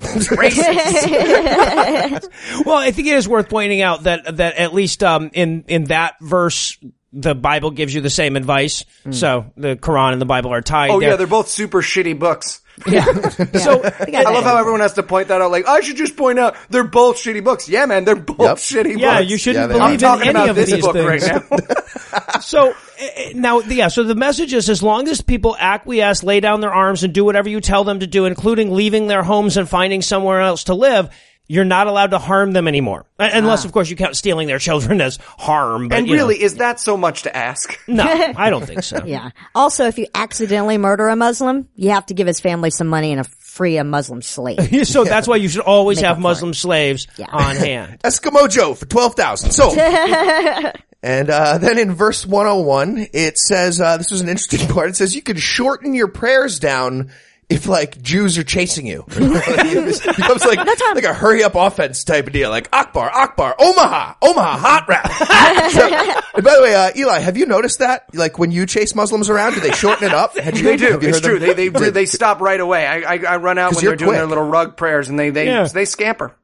Well, 2.65 2.77
I 2.77 2.91
think 2.91 3.07
it 3.07 3.15
is 3.15 3.27
worth 3.27 3.49
pointing 3.49 3.81
out 3.81 4.03
that 4.03 4.37
that 4.37 4.55
at 4.55 4.73
least 4.73 5.03
um, 5.03 5.31
in 5.33 5.65
in 5.67 5.85
that 5.85 6.15
verse, 6.21 6.77
the 7.11 7.35
Bible 7.35 7.71
gives 7.71 7.93
you 7.93 8.01
the 8.01 8.09
same 8.09 8.35
advice. 8.35 8.85
So 9.11 9.51
the 9.57 9.75
Quran 9.75 10.13
and 10.13 10.21
the 10.21 10.25
Bible 10.25 10.53
are 10.53 10.61
tied. 10.61 10.91
Oh 10.91 10.99
there. 10.99 11.11
yeah, 11.11 11.15
they're 11.15 11.27
both 11.27 11.47
super 11.47 11.81
shitty 11.81 12.17
books. 12.17 12.61
so 12.87 13.83
I 13.83 14.23
love 14.23 14.43
how 14.43 14.57
everyone 14.57 14.81
has 14.81 14.93
to 14.93 15.03
point 15.03 15.27
that 15.27 15.41
out. 15.41 15.51
Like, 15.51 15.67
I 15.67 15.81
should 15.81 15.95
just 15.95 16.15
point 16.17 16.39
out 16.39 16.55
they're 16.69 16.83
both 16.83 17.17
shitty 17.17 17.43
books. 17.43 17.69
Yeah, 17.69 17.85
man, 17.85 18.03
they're 18.03 18.15
both 18.15 18.39
Yep. 18.39 18.57
shitty 18.57 18.99
yeah, 18.99 19.19
books. 19.19 19.29
you 19.31 19.37
shouldn't 19.37 19.61
Yeah, 19.63 19.67
they 19.67 19.79
are. 19.79 19.81
I'm 19.81 19.87
believe 19.89 19.99
talking 19.99 20.29
in 20.29 20.35
any 20.35 20.37
about 20.37 20.49
of 20.49 20.55
this 20.55 20.71
these 20.71 20.83
book 20.83 20.93
things. 20.93 21.29
right 21.29 21.41
now. 21.51 21.57
So 22.41 22.69
eh, 22.99 23.09
eh, 23.15 23.31
now, 23.35 23.61
yeah. 23.61 23.87
So 23.87 24.03
the 24.03 24.15
message 24.15 24.53
is: 24.53 24.69
as 24.69 24.83
long 24.83 25.07
as 25.07 25.21
people 25.21 25.55
acquiesce, 25.57 26.23
lay 26.23 26.39
down 26.39 26.61
their 26.61 26.73
arms, 26.73 27.03
and 27.03 27.13
do 27.13 27.23
whatever 27.25 27.49
you 27.49 27.59
tell 27.61 27.83
them 27.83 27.99
to 28.01 28.07
do, 28.07 28.25
including 28.25 28.71
leaving 28.73 29.07
their 29.07 29.23
homes 29.23 29.57
and 29.57 29.67
finding 29.67 30.01
somewhere 30.01 30.41
else 30.41 30.65
to 30.65 30.73
live. 30.75 31.09
You're 31.47 31.65
not 31.65 31.87
allowed 31.87 32.11
to 32.11 32.19
harm 32.19 32.53
them 32.53 32.67
anymore, 32.69 33.05
Uh, 33.19 33.29
unless, 33.33 33.65
of 33.65 33.71
course, 33.73 33.89
you 33.89 33.95
count 33.97 34.15
stealing 34.15 34.47
their 34.47 34.59
children 34.59 35.01
as 35.01 35.17
harm. 35.37 35.89
But, 35.89 35.97
and 35.99 36.07
you 36.07 36.15
know. 36.15 36.23
really, 36.23 36.41
is 36.41 36.55
that 36.55 36.79
so 36.79 36.95
much 36.95 37.23
to 37.23 37.35
ask? 37.35 37.77
no, 37.87 38.03
I 38.37 38.49
don't 38.49 38.65
think 38.65 38.81
so. 38.83 39.03
Yeah. 39.05 39.31
Also, 39.53 39.85
if 39.87 39.97
you 39.97 40.07
accidentally 40.15 40.77
murder 40.77 41.09
a 41.09 41.15
Muslim, 41.17 41.67
you 41.75 41.89
have 41.91 42.05
to 42.07 42.13
give 42.13 42.27
his 42.27 42.39
family 42.39 42.69
some 42.69 42.87
money 42.87 43.11
and 43.11 43.19
a 43.21 43.25
free 43.25 43.75
a 43.77 43.83
Muslim 43.83 44.21
slave. 44.21 44.87
so 44.87 45.03
that's 45.03 45.27
why 45.27 45.35
you 45.35 45.49
should 45.49 45.61
always 45.61 45.97
Make 45.97 46.05
have 46.05 46.11
up 46.13 46.17
for 46.17 46.21
it. 46.21 46.29
Muslim 46.29 46.53
slaves 46.53 47.07
Yeah. 47.17 47.27
on 47.31 47.55
hand. 47.57 47.99
Eskimo 48.03 48.49
Joe 48.49 48.73
for 48.73 48.85
12,000. 48.85 49.51
Sold. 49.51 49.77
and 51.03 51.29
uh, 51.29 51.57
then 51.57 51.77
in 51.77 51.93
verse 51.93 52.25
101, 52.25 53.07
it 53.13 53.37
says, 53.37 53.81
uh, 53.81 53.97
this 53.97 54.11
was 54.11 54.21
an 54.21 54.29
interesting 54.29 54.67
part. 54.69 54.89
It 54.89 54.95
says 54.95 55.13
you 55.15 55.21
could 55.21 55.39
shorten 55.39 55.93
your 55.93 56.07
prayers 56.07 56.59
down 56.59 57.11
if 57.49 57.67
like 57.67 58.01
Jews 58.01 58.37
are 58.37 58.43
chasing 58.43 58.85
you. 58.87 59.05
it 59.09 60.15
becomes 60.15 60.43
like, 60.45 60.57
like 60.57 61.03
a 61.03 61.13
hurry 61.13 61.43
up 61.43 61.55
offense 61.55 62.03
type 62.03 62.27
of 62.27 62.33
deal. 62.33 62.49
Like 62.49 62.69
Akbar, 62.73 63.09
Akbar, 63.09 63.55
Omaha, 63.59 64.15
Omaha, 64.21 64.57
hot 64.57 64.87
rap. 64.87 65.11
So- 65.73 66.19
and 66.35 66.43
by 66.43 66.55
the 66.55 66.61
way, 66.63 66.73
uh, 66.73 66.91
Eli, 66.95 67.19
have 67.19 67.37
you 67.37 67.45
noticed 67.45 67.79
that? 67.79 68.05
Like 68.15 68.39
when 68.39 68.51
you 68.51 68.65
chase 68.65 68.95
Muslims 68.95 69.29
around, 69.29 69.53
do 69.53 69.59
they 69.59 69.71
shorten 69.71 70.07
it 70.07 70.13
up? 70.13 70.35
Had 70.43 70.57
you, 70.57 70.63
They 70.63 70.77
do. 70.77 70.99
It's 71.01 71.19
true. 71.21 71.37
them? 71.39 71.55
They 71.55 71.69
they 71.69 71.89
they 71.91 72.05
stop 72.05 72.41
right 72.41 72.59
away. 72.59 72.87
I 72.87 73.13
I, 73.15 73.17
I 73.27 73.37
run 73.37 73.57
out 73.59 73.75
when 73.75 73.83
they're 73.85 73.95
doing 73.95 74.13
their 74.13 74.25
little 74.25 74.43
rug 74.49 74.75
prayers, 74.75 75.09
and 75.09 75.19
they 75.19 75.29
they 75.29 75.45
Yeah. 75.45 75.67
they 75.67 75.85
scamper. 75.85 76.35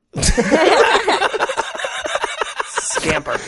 scamper. 2.67 3.39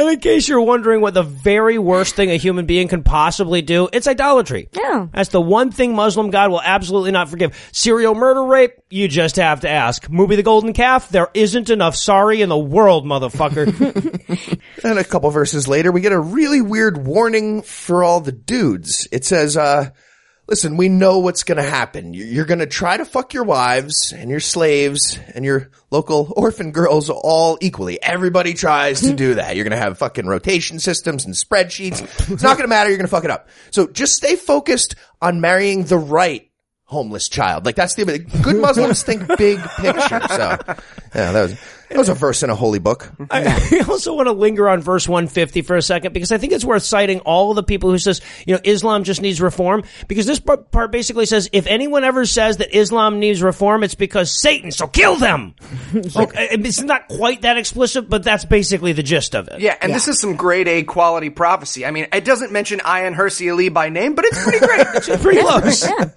And 0.00 0.08
in 0.08 0.18
case 0.18 0.48
you're 0.48 0.62
wondering 0.62 1.02
what 1.02 1.12
the 1.12 1.22
very 1.22 1.76
worst 1.76 2.14
thing 2.14 2.30
a 2.30 2.36
human 2.36 2.64
being 2.64 2.88
can 2.88 3.02
possibly 3.02 3.60
do, 3.60 3.86
it's 3.92 4.06
idolatry. 4.06 4.70
Yeah. 4.72 5.08
That's 5.12 5.28
the 5.28 5.42
one 5.42 5.70
thing 5.70 5.94
Muslim 5.94 6.30
God 6.30 6.50
will 6.50 6.62
absolutely 6.62 7.10
not 7.10 7.28
forgive. 7.28 7.54
Serial 7.70 8.14
murder 8.14 8.42
rape, 8.42 8.72
you 8.88 9.08
just 9.08 9.36
have 9.36 9.60
to 9.60 9.68
ask. 9.68 10.08
Movie 10.08 10.36
The 10.36 10.42
Golden 10.42 10.72
Calf, 10.72 11.10
there 11.10 11.28
isn't 11.34 11.68
enough 11.68 11.96
sorry 11.96 12.40
in 12.40 12.48
the 12.48 12.56
world, 12.56 13.04
motherfucker. 13.04 14.16
And 14.82 14.98
a 14.98 15.04
couple 15.04 15.30
verses 15.30 15.68
later, 15.68 15.92
we 15.92 16.00
get 16.00 16.12
a 16.12 16.18
really 16.18 16.62
weird 16.62 17.04
warning 17.06 17.60
for 17.60 18.02
all 18.02 18.22
the 18.22 18.32
dudes. 18.32 19.06
It 19.12 19.26
says, 19.26 19.54
uh, 19.54 19.90
listen, 20.50 20.76
we 20.76 20.88
know 20.88 21.20
what's 21.20 21.44
gonna 21.44 21.62
happen. 21.62 22.12
You- 22.12 22.24
You're 22.24 22.44
gonna 22.44 22.66
try 22.66 22.96
to 22.96 23.04
fuck 23.04 23.32
your 23.32 23.44
wives 23.44 24.12
and 24.12 24.30
your 24.30 24.40
slaves 24.40 25.18
and 25.34 25.44
your 25.44 25.70
local 25.90 26.32
orphan 26.36 26.72
girls 26.72 27.08
all 27.08 27.56
equally. 27.60 28.02
Everybody 28.02 28.52
tries 28.52 29.00
to 29.02 29.14
do 29.14 29.34
that. 29.34 29.54
You're 29.56 29.64
gonna 29.64 29.76
have 29.76 29.96
fucking 29.98 30.26
rotation 30.26 30.78
systems 30.80 31.24
and 31.24 31.34
spreadsheets. 31.34 32.02
It's 32.30 32.42
not 32.42 32.56
gonna 32.56 32.68
matter. 32.68 32.90
You're 32.90 32.98
gonna 32.98 33.08
fuck 33.08 33.24
it 33.24 33.30
up. 33.30 33.48
So 33.70 33.86
just 33.86 34.14
stay 34.16 34.36
focused 34.36 34.96
on 35.22 35.40
marrying 35.40 35.84
the 35.84 35.98
right 35.98 36.50
homeless 36.84 37.28
child. 37.28 37.64
Like 37.64 37.76
that's 37.76 37.94
the 37.94 38.18
good 38.42 38.56
Muslims 38.56 39.02
think 39.04 39.26
big 39.38 39.60
picture. 39.60 40.20
So 40.28 40.58
yeah, 41.14 41.32
that 41.32 41.42
was 41.42 41.56
that 41.90 41.98
was 41.98 42.08
a 42.08 42.14
verse 42.14 42.44
in 42.44 42.50
a 42.50 42.54
holy 42.54 42.78
book. 42.78 43.10
I 43.30 43.84
also 43.88 44.14
want 44.14 44.28
to 44.28 44.32
linger 44.32 44.68
on 44.68 44.80
verse 44.80 45.08
150 45.08 45.62
for 45.62 45.74
a 45.74 45.82
second 45.82 46.12
because 46.12 46.30
I 46.30 46.38
think 46.38 46.52
it's 46.52 46.64
worth 46.64 46.84
citing 46.84 47.18
all 47.20 47.50
of 47.50 47.56
the 47.56 47.64
people 47.64 47.90
who 47.90 47.98
says, 47.98 48.20
you 48.46 48.54
know, 48.54 48.60
Islam 48.62 49.02
just 49.02 49.20
needs 49.20 49.40
reform 49.40 49.82
because 50.06 50.24
this 50.24 50.38
part, 50.38 50.70
part 50.70 50.92
basically 50.92 51.26
says 51.26 51.50
if 51.52 51.66
anyone 51.66 52.04
ever 52.04 52.24
says 52.26 52.58
that 52.58 52.76
Islam 52.76 53.18
needs 53.18 53.42
reform, 53.42 53.82
it's 53.82 53.96
because 53.96 54.40
Satan, 54.40 54.70
so 54.70 54.86
kill 54.86 55.16
them. 55.16 55.56
okay, 56.16 56.48
it's 56.52 56.80
not 56.80 57.08
quite 57.08 57.42
that 57.42 57.58
explicit, 57.58 58.08
but 58.08 58.22
that's 58.22 58.44
basically 58.44 58.92
the 58.92 59.02
gist 59.02 59.34
of 59.34 59.48
it. 59.48 59.60
Yeah, 59.60 59.76
and 59.80 59.92
this 59.92 60.06
is 60.06 60.20
some 60.20 60.36
grade 60.36 60.68
A 60.68 60.84
quality 60.84 61.30
prophecy. 61.30 61.84
I 61.84 61.90
mean, 61.90 62.06
it 62.12 62.24
doesn't 62.24 62.52
mention 62.52 62.78
Ayaan 62.78 63.16
Hirsi 63.16 63.50
Ali 63.50 63.68
by 63.68 63.88
name, 63.88 64.14
but 64.14 64.24
it's 64.26 64.42
pretty 64.42 64.58
great. 64.58 64.86
It's 65.00 65.22
pretty 65.22 65.40
close. 65.40 65.84
Yeah. 65.84 66.10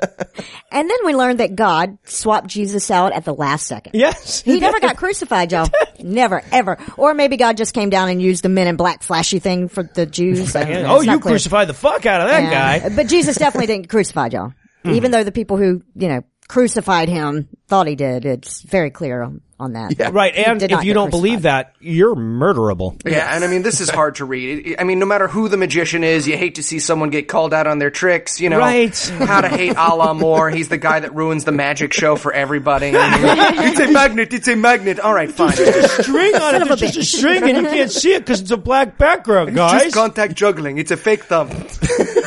And 0.72 0.90
then 0.90 0.98
we 1.06 1.16
learned 1.16 1.40
that 1.40 1.56
God 1.56 1.98
swapped 2.04 2.48
Jesus 2.48 2.92
out 2.92 3.14
at 3.14 3.24
the 3.26 3.34
last 3.34 3.66
second. 3.68 3.94
Yes. 3.96 4.42
He 4.42 4.60
never 4.60 4.80
got 4.80 4.98
crucified, 4.98 5.52
y'all. 5.52 5.63
Never, 6.04 6.42
ever. 6.52 6.78
Or 6.98 7.14
maybe 7.14 7.38
God 7.38 7.58
just 7.58 7.74
came 7.74 7.90
down 7.90 8.10
and 8.10 8.22
used 8.22 8.44
the 8.44 8.50
men 8.50 8.68
in 8.68 8.76
black 8.76 9.04
flashy 9.04 9.40
thing 9.40 9.68
for 9.70 9.84
the 9.84 10.06
Jews. 10.06 10.56
Oh, 10.56 11.02
you 11.02 11.20
crucified 11.20 11.68
the 11.68 11.74
fuck 11.74 12.06
out 12.06 12.22
of 12.22 12.28
that 12.30 12.44
Yeah. 12.44 12.80
guy. 12.80 12.96
But 12.96 13.08
Jesus 13.08 13.38
definitely 13.38 13.68
didn't 13.68 13.90
crucify 13.90 14.28
y'all. 14.32 14.54
Mm. 14.86 14.96
Even 14.96 15.12
though 15.12 15.24
the 15.24 15.32
people 15.32 15.58
who, 15.58 15.82
you 15.96 16.08
know, 16.10 16.24
crucified 16.48 17.10
him 17.10 17.48
thought 17.68 17.88
he 17.88 17.96
did. 17.96 18.26
It's 18.26 18.62
very 18.62 18.92
clear 18.92 19.24
on, 19.24 19.42
on 19.60 19.74
that. 19.74 19.98
Yeah. 19.98 20.10
Right, 20.12 20.36
and 20.36 20.62
if 20.62 20.84
you 20.84 20.94
don't 20.94 21.10
believe 21.10 21.44
that, 21.44 21.74
you're 21.80 22.16
murderable. 22.16 23.02
Yeah, 23.10 23.34
and 23.34 23.44
I 23.44 23.48
mean, 23.48 23.64
this 23.64 23.82
is 23.82 23.90
hard 23.90 24.16
to 24.16 24.26
read. 24.26 24.76
I 24.78 24.84
mean, 24.84 25.00
no 25.00 25.06
matter 25.06 25.28
who 25.28 25.48
the 25.48 25.58
magician 25.58 26.04
is, 26.04 26.28
you 26.28 26.38
hate 26.38 26.56
to 26.56 26.64
see 26.64 26.80
someone 26.80 27.10
get 27.10 27.28
called 27.28 27.54
out 27.54 27.66
on 27.66 27.80
their 27.80 27.90
tricks, 27.90 28.40
you 28.40 28.50
know. 28.50 28.60
Right. 28.60 28.96
How 29.20 29.42
to 29.42 29.50
hate 29.50 29.76
Allah 29.76 30.14
more. 30.14 30.50
He's 30.50 30.70
the 30.70 30.78
guy 30.78 31.00
that 31.00 31.16
ruins 31.16 31.46
the 31.46 31.52
magic 31.52 31.94
show 31.94 32.16
for 32.16 32.32
everybody. 32.32 32.92
it's 32.94 33.80
a 33.80 33.92
magnet, 33.92 34.34
it's 34.34 34.48
a 34.48 34.56
magnet. 34.56 35.00
All 35.00 35.14
right, 35.14 35.32
fine. 35.32 35.56
There's 35.56 35.86
a 35.86 36.04
String 36.04 36.36
on 36.36 36.62
it, 36.62 36.68
there's 36.68 36.80
just 36.80 36.98
a 36.98 37.04
string 37.04 37.44
and 37.44 37.58
you 37.58 37.64
can't 37.64 37.92
see 37.92 38.14
it 38.14 38.20
because 38.20 38.42
it's 38.42 38.52
a 38.52 38.58
black 38.58 38.98
background, 38.98 39.56
guys. 39.56 39.84
Just 39.84 39.96
contact 39.96 40.36
juggling. 40.36 40.78
It's 40.78 40.92
a 40.92 40.98
fake 40.98 41.24
thumb. 41.24 41.50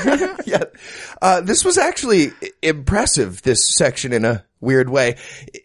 yeah. 0.46 0.64
Uh, 1.20 1.40
this 1.40 1.64
was 1.64 1.78
actually 1.78 2.32
impressive, 2.62 3.42
this 3.42 3.74
section 3.74 4.12
in 4.12 4.24
a 4.24 4.44
weird 4.60 4.90
way. 4.90 5.16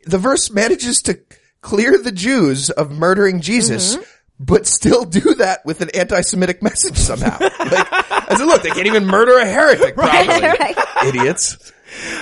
The 0.06 0.18
verse 0.18 0.52
manages 0.52 1.02
to 1.04 1.20
clear 1.62 1.98
the 1.98 2.12
Jews 2.12 2.70
of 2.70 2.92
murdering 2.92 3.42
Jesus, 3.42 3.98
but 4.40 4.66
still 4.66 5.06
do 5.06 5.36
that 5.36 5.66
with 5.66 5.82
an 5.82 5.90
anti-Semitic 5.94 6.62
message 6.62 6.98
somehow. 6.98 7.38
like, 7.60 8.32
as 8.32 8.40
a 8.40 8.46
look, 8.46 8.64
they 8.64 8.72
can't 8.72 8.88
even 8.88 9.06
murder 9.06 9.38
a 9.38 9.46
heretic 9.46 9.96
properly. 9.96 10.42
right. 10.42 11.06
Idiots. 11.06 11.72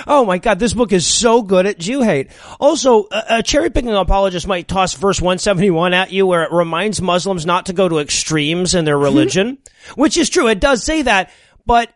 Oh 0.06 0.24
my 0.24 0.38
god, 0.38 0.58
this 0.58 0.72
book 0.72 0.92
is 0.92 1.06
so 1.06 1.42
good 1.42 1.64
at 1.64 1.78
Jew 1.78 2.02
hate. 2.02 2.30
Also, 2.58 3.06
a, 3.10 3.24
a 3.28 3.42
cherry 3.42 3.70
picking 3.70 3.94
apologist 3.94 4.46
might 4.46 4.66
toss 4.66 4.94
verse 4.94 5.20
171 5.20 5.94
at 5.94 6.10
you 6.10 6.26
where 6.26 6.42
it 6.42 6.52
reminds 6.52 7.00
Muslims 7.00 7.46
not 7.46 7.66
to 7.66 7.72
go 7.72 7.88
to 7.88 7.98
extremes 7.98 8.74
in 8.74 8.84
their 8.84 8.98
religion, 8.98 9.58
which 9.94 10.16
is 10.16 10.28
true. 10.28 10.48
It 10.48 10.60
does 10.60 10.84
say 10.84 11.02
that, 11.02 11.30
but 11.66 11.92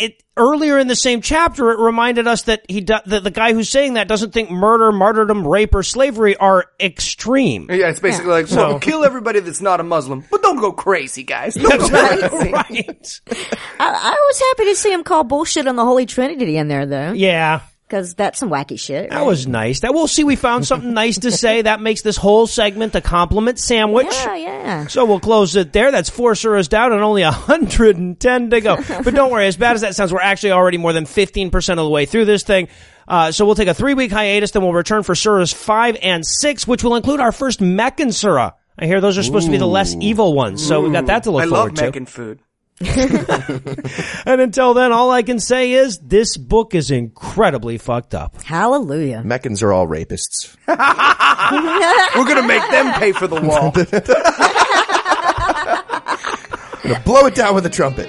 it 0.00 0.22
earlier 0.36 0.78
in 0.78 0.88
the 0.88 0.96
same 0.96 1.20
chapter 1.20 1.70
it 1.70 1.78
reminded 1.78 2.26
us 2.26 2.42
that 2.42 2.64
he 2.68 2.80
do, 2.80 2.96
that 3.06 3.22
the 3.22 3.30
guy 3.30 3.52
who's 3.52 3.68
saying 3.68 3.94
that 3.94 4.08
doesn't 4.08 4.32
think 4.32 4.50
murder, 4.50 4.90
martyrdom, 4.92 5.46
rape 5.46 5.74
or 5.74 5.82
slavery 5.82 6.36
are 6.36 6.66
extreme. 6.80 7.68
Yeah, 7.70 7.90
it's 7.90 8.00
basically 8.00 8.30
like, 8.30 8.50
well, 8.50 8.78
kill 8.78 9.04
everybody 9.04 9.40
that's 9.40 9.60
not 9.60 9.80
a 9.80 9.82
Muslim, 9.82 10.24
but 10.30 10.42
don't 10.42 10.58
go 10.58 10.72
crazy, 10.72 11.22
guys. 11.22 11.54
Don't 11.54 11.78
go 11.78 11.88
crazy. 11.88 12.52
right. 12.52 13.20
I, 13.78 13.88
I 13.88 14.26
was 14.28 14.40
happy 14.40 14.70
to 14.70 14.76
see 14.76 14.92
him 14.92 15.04
call 15.04 15.24
bullshit 15.24 15.66
on 15.66 15.76
the 15.76 15.84
Holy 15.84 16.06
Trinity 16.06 16.56
in 16.56 16.68
there 16.68 16.86
though. 16.86 17.12
Yeah. 17.12 17.60
Cause 17.90 18.14
that's 18.14 18.38
some 18.38 18.50
wacky 18.50 18.78
shit. 18.78 19.10
That 19.10 19.26
was 19.26 19.48
nice. 19.48 19.80
That 19.80 19.92
we'll 19.92 20.06
see. 20.06 20.22
We 20.22 20.36
found 20.36 20.64
something 20.64 20.94
nice 20.94 21.18
to 21.18 21.32
say. 21.32 21.62
That 21.62 21.80
makes 21.80 22.02
this 22.02 22.16
whole 22.16 22.46
segment 22.46 22.94
a 22.94 23.00
compliment 23.00 23.58
sandwich. 23.58 24.06
Yeah, 24.12 24.36
yeah. 24.36 24.86
So 24.86 25.04
we'll 25.04 25.18
close 25.18 25.56
it 25.56 25.72
there. 25.72 25.90
That's 25.90 26.08
four 26.08 26.34
surahs 26.34 26.68
down 26.68 26.92
and 26.92 27.02
only 27.02 27.24
110 27.24 28.50
to 28.50 28.60
go. 28.60 28.76
But 28.76 29.14
don't 29.14 29.32
worry, 29.32 29.46
as 29.48 29.56
bad 29.56 29.74
as 29.74 29.80
that 29.80 29.96
sounds, 29.96 30.12
we're 30.12 30.20
actually 30.20 30.52
already 30.52 30.78
more 30.78 30.92
than 30.92 31.04
15% 31.04 31.70
of 31.70 31.76
the 31.78 31.88
way 31.88 32.06
through 32.06 32.26
this 32.26 32.44
thing. 32.44 32.68
Uh, 33.08 33.32
so 33.32 33.44
we'll 33.44 33.56
take 33.56 33.66
a 33.66 33.74
three 33.74 33.94
week 33.94 34.12
hiatus, 34.12 34.52
then 34.52 34.62
we'll 34.62 34.72
return 34.72 35.02
for 35.02 35.14
surahs 35.14 35.52
five 35.52 35.96
and 36.00 36.24
six, 36.24 36.68
which 36.68 36.84
will 36.84 36.94
include 36.94 37.18
our 37.18 37.32
first 37.32 37.60
Meccan 37.60 38.12
surah. 38.12 38.52
I 38.78 38.86
hear 38.86 39.00
those 39.00 39.18
are 39.18 39.24
supposed 39.24 39.46
to 39.46 39.50
be 39.50 39.58
the 39.58 39.66
less 39.66 39.96
evil 40.00 40.32
ones. 40.32 40.64
So 40.64 40.80
we've 40.80 40.92
got 40.92 41.06
that 41.06 41.24
to 41.24 41.32
look 41.32 41.42
I 41.42 41.46
love 41.46 41.58
forward 41.58 41.76
to. 41.76 41.84
making 41.86 42.06
food. 42.06 42.40
And 44.26 44.40
until 44.40 44.74
then, 44.74 44.92
all 44.92 45.10
I 45.10 45.22
can 45.22 45.38
say 45.40 45.72
is 45.72 45.98
this 45.98 46.36
book 46.36 46.74
is 46.74 46.90
incredibly 46.90 47.78
fucked 47.78 48.14
up. 48.14 48.40
Hallelujah. 48.42 49.22
Meccans 49.24 49.62
are 49.62 49.72
all 49.72 49.86
rapists. 49.86 50.56
We're 50.68 52.24
gonna 52.26 52.46
make 52.46 52.62
them 52.70 52.92
pay 52.94 53.12
for 53.12 53.26
the 53.26 53.40
wall. 53.40 53.72
Gonna 56.82 57.00
blow 57.04 57.26
it 57.26 57.34
down 57.34 57.54
with 57.54 57.66
a 57.66 57.70
trumpet. 57.70 58.08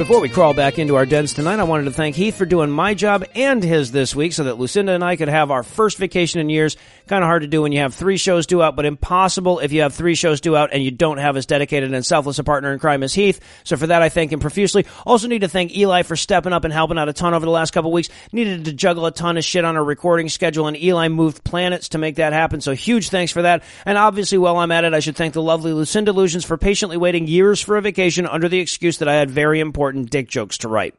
Before 0.00 0.22
we 0.22 0.30
crawl 0.30 0.54
back 0.54 0.78
into 0.78 0.96
our 0.96 1.04
dens 1.04 1.34
tonight, 1.34 1.60
I 1.60 1.64
wanted 1.64 1.84
to 1.84 1.90
thank 1.90 2.16
Heath 2.16 2.34
for 2.34 2.46
doing 2.46 2.70
my 2.70 2.94
job 2.94 3.22
and 3.34 3.62
his 3.62 3.92
this 3.92 4.16
week 4.16 4.32
so 4.32 4.44
that 4.44 4.58
Lucinda 4.58 4.92
and 4.92 5.04
I 5.04 5.16
could 5.16 5.28
have 5.28 5.50
our 5.50 5.62
first 5.62 5.98
vacation 5.98 6.40
in 6.40 6.48
years. 6.48 6.78
Kind 7.10 7.24
of 7.24 7.26
hard 7.26 7.42
to 7.42 7.48
do 7.48 7.62
when 7.62 7.72
you 7.72 7.80
have 7.80 7.92
three 7.92 8.16
shows 8.16 8.46
due 8.46 8.62
out, 8.62 8.76
but 8.76 8.86
impossible 8.86 9.58
if 9.58 9.72
you 9.72 9.80
have 9.80 9.92
three 9.92 10.14
shows 10.14 10.40
due 10.40 10.54
out 10.54 10.70
and 10.72 10.80
you 10.80 10.92
don't 10.92 11.18
have 11.18 11.36
as 11.36 11.44
dedicated 11.44 11.92
and 11.92 12.06
selfless 12.06 12.38
a 12.38 12.44
partner 12.44 12.72
in 12.72 12.78
crime 12.78 13.02
as 13.02 13.12
Heath. 13.12 13.40
So 13.64 13.76
for 13.76 13.88
that, 13.88 14.00
I 14.00 14.08
thank 14.10 14.30
him 14.30 14.38
profusely. 14.38 14.86
Also 15.04 15.26
need 15.26 15.40
to 15.40 15.48
thank 15.48 15.76
Eli 15.76 16.02
for 16.02 16.14
stepping 16.14 16.52
up 16.52 16.62
and 16.62 16.72
helping 16.72 16.98
out 16.98 17.08
a 17.08 17.12
ton 17.12 17.34
over 17.34 17.44
the 17.44 17.50
last 17.50 17.72
couple 17.72 17.90
weeks. 17.90 18.10
Needed 18.30 18.66
to 18.66 18.72
juggle 18.72 19.06
a 19.06 19.10
ton 19.10 19.36
of 19.36 19.42
shit 19.42 19.64
on 19.64 19.76
our 19.76 19.82
recording 19.82 20.28
schedule 20.28 20.68
and 20.68 20.76
Eli 20.76 21.08
moved 21.08 21.42
planets 21.42 21.88
to 21.88 21.98
make 21.98 22.14
that 22.14 22.32
happen. 22.32 22.60
So 22.60 22.76
huge 22.76 23.08
thanks 23.08 23.32
for 23.32 23.42
that. 23.42 23.64
And 23.84 23.98
obviously, 23.98 24.38
while 24.38 24.58
I'm 24.58 24.70
at 24.70 24.84
it, 24.84 24.94
I 24.94 25.00
should 25.00 25.16
thank 25.16 25.34
the 25.34 25.42
lovely 25.42 25.72
Lucinda 25.72 26.12
Lugeons 26.12 26.44
for 26.44 26.56
patiently 26.58 26.96
waiting 26.96 27.26
years 27.26 27.60
for 27.60 27.76
a 27.76 27.82
vacation 27.82 28.24
under 28.24 28.48
the 28.48 28.60
excuse 28.60 28.98
that 28.98 29.08
I 29.08 29.14
had 29.14 29.32
very 29.32 29.58
important 29.58 30.10
dick 30.10 30.28
jokes 30.28 30.58
to 30.58 30.68
write. 30.68 30.94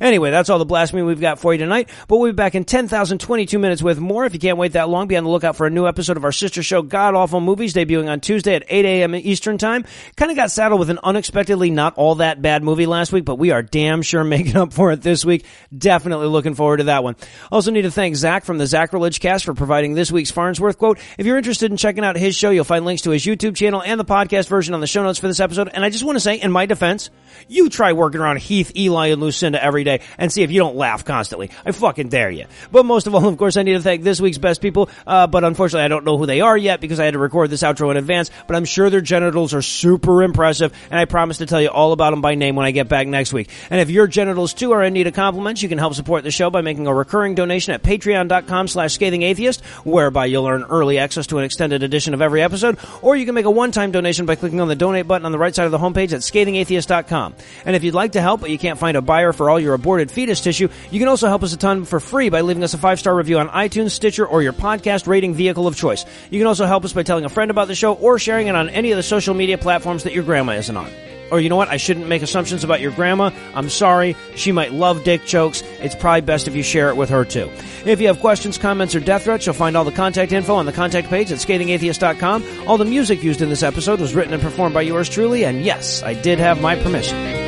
Anyway, 0.00 0.30
that's 0.30 0.50
all 0.50 0.58
the 0.58 0.64
blasphemy 0.64 1.02
we've 1.02 1.20
got 1.20 1.38
for 1.38 1.52
you 1.52 1.58
tonight, 1.58 1.88
but 2.06 2.18
we'll 2.18 2.32
be 2.32 2.36
back 2.36 2.54
in 2.54 2.64
10,022 2.64 3.58
minutes 3.58 3.82
with 3.82 3.98
more. 3.98 4.24
If 4.24 4.34
you 4.34 4.40
can't 4.40 4.58
wait 4.58 4.72
that 4.72 4.88
long, 4.88 5.08
be 5.08 5.16
on 5.16 5.24
the 5.24 5.30
lookout 5.30 5.56
for 5.56 5.66
a 5.66 5.70
new 5.70 5.86
episode 5.86 6.16
of 6.16 6.24
our 6.24 6.32
sister 6.32 6.62
show, 6.62 6.82
God 6.82 7.14
Awful 7.14 7.40
Movies, 7.40 7.74
debuting 7.74 8.08
on 8.08 8.20
Tuesday 8.20 8.54
at 8.54 8.64
8 8.68 8.84
a.m. 8.84 9.14
Eastern 9.14 9.58
Time. 9.58 9.84
Kind 10.16 10.30
of 10.30 10.36
got 10.36 10.50
saddled 10.50 10.78
with 10.78 10.90
an 10.90 10.98
unexpectedly 11.02 11.70
not 11.70 11.94
all 11.96 12.16
that 12.16 12.40
bad 12.40 12.62
movie 12.62 12.86
last 12.86 13.12
week, 13.12 13.24
but 13.24 13.36
we 13.36 13.50
are 13.50 13.62
damn 13.62 14.02
sure 14.02 14.24
making 14.28 14.56
up 14.56 14.72
for 14.72 14.92
it 14.92 15.02
this 15.02 15.24
week. 15.24 15.44
Definitely 15.76 16.28
looking 16.28 16.54
forward 16.54 16.78
to 16.78 16.84
that 16.84 17.02
one. 17.02 17.16
Also 17.50 17.70
need 17.70 17.82
to 17.82 17.90
thank 17.90 18.16
Zach 18.16 18.44
from 18.44 18.58
the 18.58 18.64
Zacrilege 18.64 19.20
Cast 19.20 19.44
for 19.44 19.54
providing 19.54 19.94
this 19.94 20.12
week's 20.12 20.30
Farnsworth 20.30 20.78
quote. 20.78 20.98
If 21.18 21.26
you're 21.26 21.38
interested 21.38 21.70
in 21.70 21.76
checking 21.76 22.04
out 22.04 22.16
his 22.16 22.36
show, 22.36 22.50
you'll 22.50 22.64
find 22.64 22.84
links 22.84 23.02
to 23.02 23.10
his 23.10 23.24
YouTube 23.24 23.56
channel 23.56 23.82
and 23.82 23.98
the 23.98 24.04
podcast 24.04 24.48
version 24.48 24.74
on 24.74 24.80
the 24.80 24.86
show 24.86 25.02
notes 25.02 25.18
for 25.18 25.28
this 25.28 25.40
episode. 25.40 25.70
And 25.72 25.84
I 25.84 25.90
just 25.90 26.04
want 26.04 26.16
to 26.16 26.20
say, 26.20 26.36
in 26.36 26.52
my 26.52 26.66
defense, 26.66 27.10
you 27.48 27.68
try 27.68 27.92
working 27.92 28.20
around 28.20 28.38
Heath, 28.38 28.72
Eli, 28.76 29.08
and 29.08 29.20
Lucinda 29.20 29.62
every 29.62 29.84
day 29.84 29.87
and 30.18 30.32
see 30.32 30.42
if 30.42 30.50
you 30.50 30.58
don't 30.58 30.76
laugh 30.76 31.04
constantly. 31.04 31.50
I 31.64 31.72
fucking 31.72 32.08
dare 32.08 32.30
you. 32.30 32.46
But 32.70 32.84
most 32.84 33.06
of 33.06 33.14
all, 33.14 33.26
of 33.26 33.36
course, 33.38 33.56
I 33.56 33.62
need 33.62 33.74
to 33.74 33.80
thank 33.80 34.02
this 34.02 34.20
week's 34.20 34.38
best 34.38 34.60
people. 34.60 34.88
Uh, 35.06 35.26
but 35.26 35.44
unfortunately, 35.44 35.84
I 35.84 35.88
don't 35.88 36.04
know 36.04 36.18
who 36.18 36.26
they 36.26 36.40
are 36.40 36.56
yet 36.56 36.80
because 36.80 37.00
I 37.00 37.04
had 37.04 37.14
to 37.14 37.18
record 37.18 37.50
this 37.50 37.62
outro 37.62 37.90
in 37.90 37.96
advance. 37.96 38.30
But 38.46 38.56
I'm 38.56 38.64
sure 38.64 38.90
their 38.90 39.00
genitals 39.00 39.54
are 39.54 39.62
super 39.62 40.22
impressive, 40.22 40.72
and 40.90 40.98
I 40.98 41.04
promise 41.04 41.38
to 41.38 41.46
tell 41.46 41.60
you 41.60 41.68
all 41.68 41.92
about 41.92 42.10
them 42.10 42.20
by 42.20 42.34
name 42.34 42.56
when 42.56 42.66
I 42.66 42.70
get 42.70 42.88
back 42.88 43.06
next 43.06 43.32
week. 43.32 43.48
And 43.70 43.80
if 43.80 43.90
your 43.90 44.06
genitals 44.06 44.54
too 44.54 44.72
are 44.72 44.82
in 44.82 44.92
need 44.92 45.06
of 45.06 45.14
compliments, 45.14 45.62
you 45.62 45.68
can 45.68 45.78
help 45.78 45.94
support 45.94 46.24
the 46.24 46.30
show 46.30 46.50
by 46.50 46.60
making 46.60 46.86
a 46.86 46.94
recurring 46.94 47.34
donation 47.34 47.72
at 47.72 47.82
patreon.com 47.82 48.68
slash 48.68 48.94
scathing 48.94 49.22
atheist, 49.22 49.64
whereby 49.84 50.26
you'll 50.26 50.46
earn 50.46 50.64
early 50.64 50.98
access 50.98 51.26
to 51.28 51.38
an 51.38 51.44
extended 51.44 51.82
edition 51.82 52.14
of 52.14 52.22
every 52.22 52.42
episode, 52.42 52.78
or 53.02 53.16
you 53.16 53.24
can 53.24 53.34
make 53.34 53.46
a 53.46 53.50
one-time 53.50 53.92
donation 53.92 54.26
by 54.26 54.34
clicking 54.34 54.60
on 54.60 54.68
the 54.68 54.76
donate 54.76 55.06
button 55.06 55.26
on 55.26 55.32
the 55.32 55.38
right 55.38 55.54
side 55.54 55.66
of 55.66 55.72
the 55.72 55.78
homepage 55.78 56.12
at 56.12 56.20
scathingatheist.com. 56.20 57.34
And 57.64 57.76
if 57.76 57.84
you'd 57.84 57.94
like 57.94 58.12
to 58.12 58.20
help, 58.20 58.40
but 58.40 58.50
you 58.50 58.58
can't 58.58 58.78
find 58.78 58.96
a 58.96 59.02
buyer 59.02 59.32
for 59.32 59.50
all 59.50 59.60
your 59.60 59.74
aborted 59.78 60.10
fetus 60.10 60.40
tissue, 60.40 60.68
you 60.90 60.98
can 60.98 61.08
also 61.08 61.28
help 61.28 61.42
us 61.42 61.52
a 61.52 61.56
ton 61.56 61.84
for 61.84 62.00
free 62.00 62.28
by 62.28 62.42
leaving 62.42 62.62
us 62.62 62.74
a 62.74 62.78
five 62.78 62.98
star 62.98 63.14
review 63.14 63.38
on 63.38 63.48
iTunes, 63.48 63.92
Stitcher, 63.92 64.26
or 64.26 64.42
your 64.42 64.52
podcast 64.52 65.06
rating 65.06 65.34
vehicle 65.34 65.66
of 65.66 65.76
choice. 65.76 66.04
You 66.30 66.38
can 66.38 66.46
also 66.46 66.66
help 66.66 66.84
us 66.84 66.92
by 66.92 67.02
telling 67.02 67.24
a 67.24 67.28
friend 67.28 67.50
about 67.50 67.68
the 67.68 67.74
show 67.74 67.94
or 67.94 68.18
sharing 68.18 68.46
it 68.48 68.54
on 68.54 68.68
any 68.68 68.90
of 68.90 68.96
the 68.96 69.02
social 69.02 69.34
media 69.34 69.58
platforms 69.58 70.04
that 70.04 70.12
your 70.12 70.24
grandma 70.24 70.52
isn't 70.52 70.76
on. 70.76 70.90
Or 71.30 71.40
you 71.40 71.48
know 71.48 71.56
what? 71.56 71.68
I 71.68 71.76
shouldn't 71.76 72.08
make 72.08 72.22
assumptions 72.22 72.64
about 72.64 72.80
your 72.80 72.90
grandma. 72.90 73.30
I'm 73.54 73.68
sorry. 73.68 74.16
She 74.34 74.52
might 74.52 74.72
love 74.72 75.04
dick 75.04 75.24
jokes. 75.26 75.62
It's 75.80 75.94
probably 75.94 76.22
best 76.22 76.48
if 76.48 76.54
you 76.54 76.62
share 76.62 76.88
it 76.88 76.96
with 76.96 77.10
her 77.10 77.24
too. 77.24 77.50
If 77.84 78.00
you 78.00 78.06
have 78.06 78.20
questions, 78.20 78.58
comments, 78.58 78.94
or 78.94 79.00
death 79.00 79.24
threats, 79.24 79.46
you'll 79.46 79.54
find 79.54 79.76
all 79.76 79.84
the 79.84 79.92
contact 79.92 80.32
info 80.32 80.54
on 80.54 80.66
the 80.66 80.72
contact 80.72 81.08
page 81.08 81.30
at 81.30 81.38
scathingatheist.com. 81.38 82.66
All 82.66 82.78
the 82.78 82.84
music 82.84 83.22
used 83.22 83.42
in 83.42 83.48
this 83.48 83.62
episode 83.62 84.00
was 84.00 84.14
written 84.14 84.32
and 84.32 84.42
performed 84.42 84.74
by 84.74 84.82
yours 84.82 85.08
truly, 85.08 85.44
and 85.44 85.64
yes, 85.64 86.02
I 86.02 86.14
did 86.14 86.38
have 86.38 86.60
my 86.60 86.76
permission. 86.76 87.47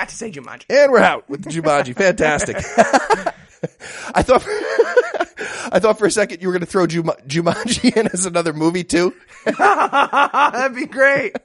Yeah, 0.00 0.04
I 0.04 0.04
got 0.04 0.08
to 0.08 0.16
say 0.16 0.30
Jumanji. 0.30 0.64
And 0.70 0.92
we're 0.92 1.00
out 1.00 1.28
with 1.28 1.44
the 1.44 1.50
Jumanji. 1.50 1.94
Fantastic. 1.94 2.56
I 4.14 4.22
thought, 4.22 4.42
I 5.72 5.78
thought 5.80 5.98
for 5.98 6.06
a 6.06 6.10
second 6.10 6.40
you 6.40 6.48
were 6.48 6.52
going 6.54 6.60
to 6.60 6.66
throw 6.66 6.86
Juma- 6.86 7.16
Jumanji 7.26 7.94
in 7.96 8.06
as 8.08 8.24
another 8.24 8.52
movie 8.54 8.84
too. 8.84 9.14
That'd 9.44 10.74
be 10.76 10.86
great. 10.86 11.36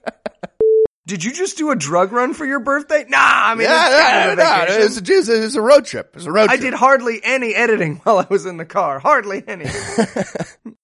Did 1.07 1.23
you 1.23 1.31
just 1.33 1.57
do 1.57 1.69
a 1.71 1.75
drug 1.75 2.11
run 2.13 2.33
for 2.33 2.45
your 2.45 2.59
birthday? 2.59 3.05
Nah, 3.07 3.17
I 3.19 3.53
mean, 3.55 3.67
Yeah, 3.67 3.85
it's 3.87 3.95
kind 4.01 4.15
yeah, 4.15 4.25
of 4.31 4.33
a 4.33 4.35
no, 4.35 4.73
it 4.73 4.83
was, 4.85 4.97
a, 4.97 4.99
it 5.03 5.17
was 5.17 5.29
a- 5.29 5.35
it 5.37 5.41
was 5.41 5.55
a 5.55 5.61
road 5.61 5.85
trip. 5.85 6.07
It 6.09 6.15
was 6.15 6.25
a 6.25 6.31
road 6.31 6.43
I 6.49 6.55
trip. 6.57 6.61
did 6.61 6.73
hardly 6.73 7.19
any 7.23 7.53
editing 7.53 7.97
while 7.97 8.17
I 8.19 8.25
was 8.29 8.45
in 8.47 8.57
the 8.57 8.65
car. 8.65 8.97
Hardly 8.99 9.43
any. 9.45 9.65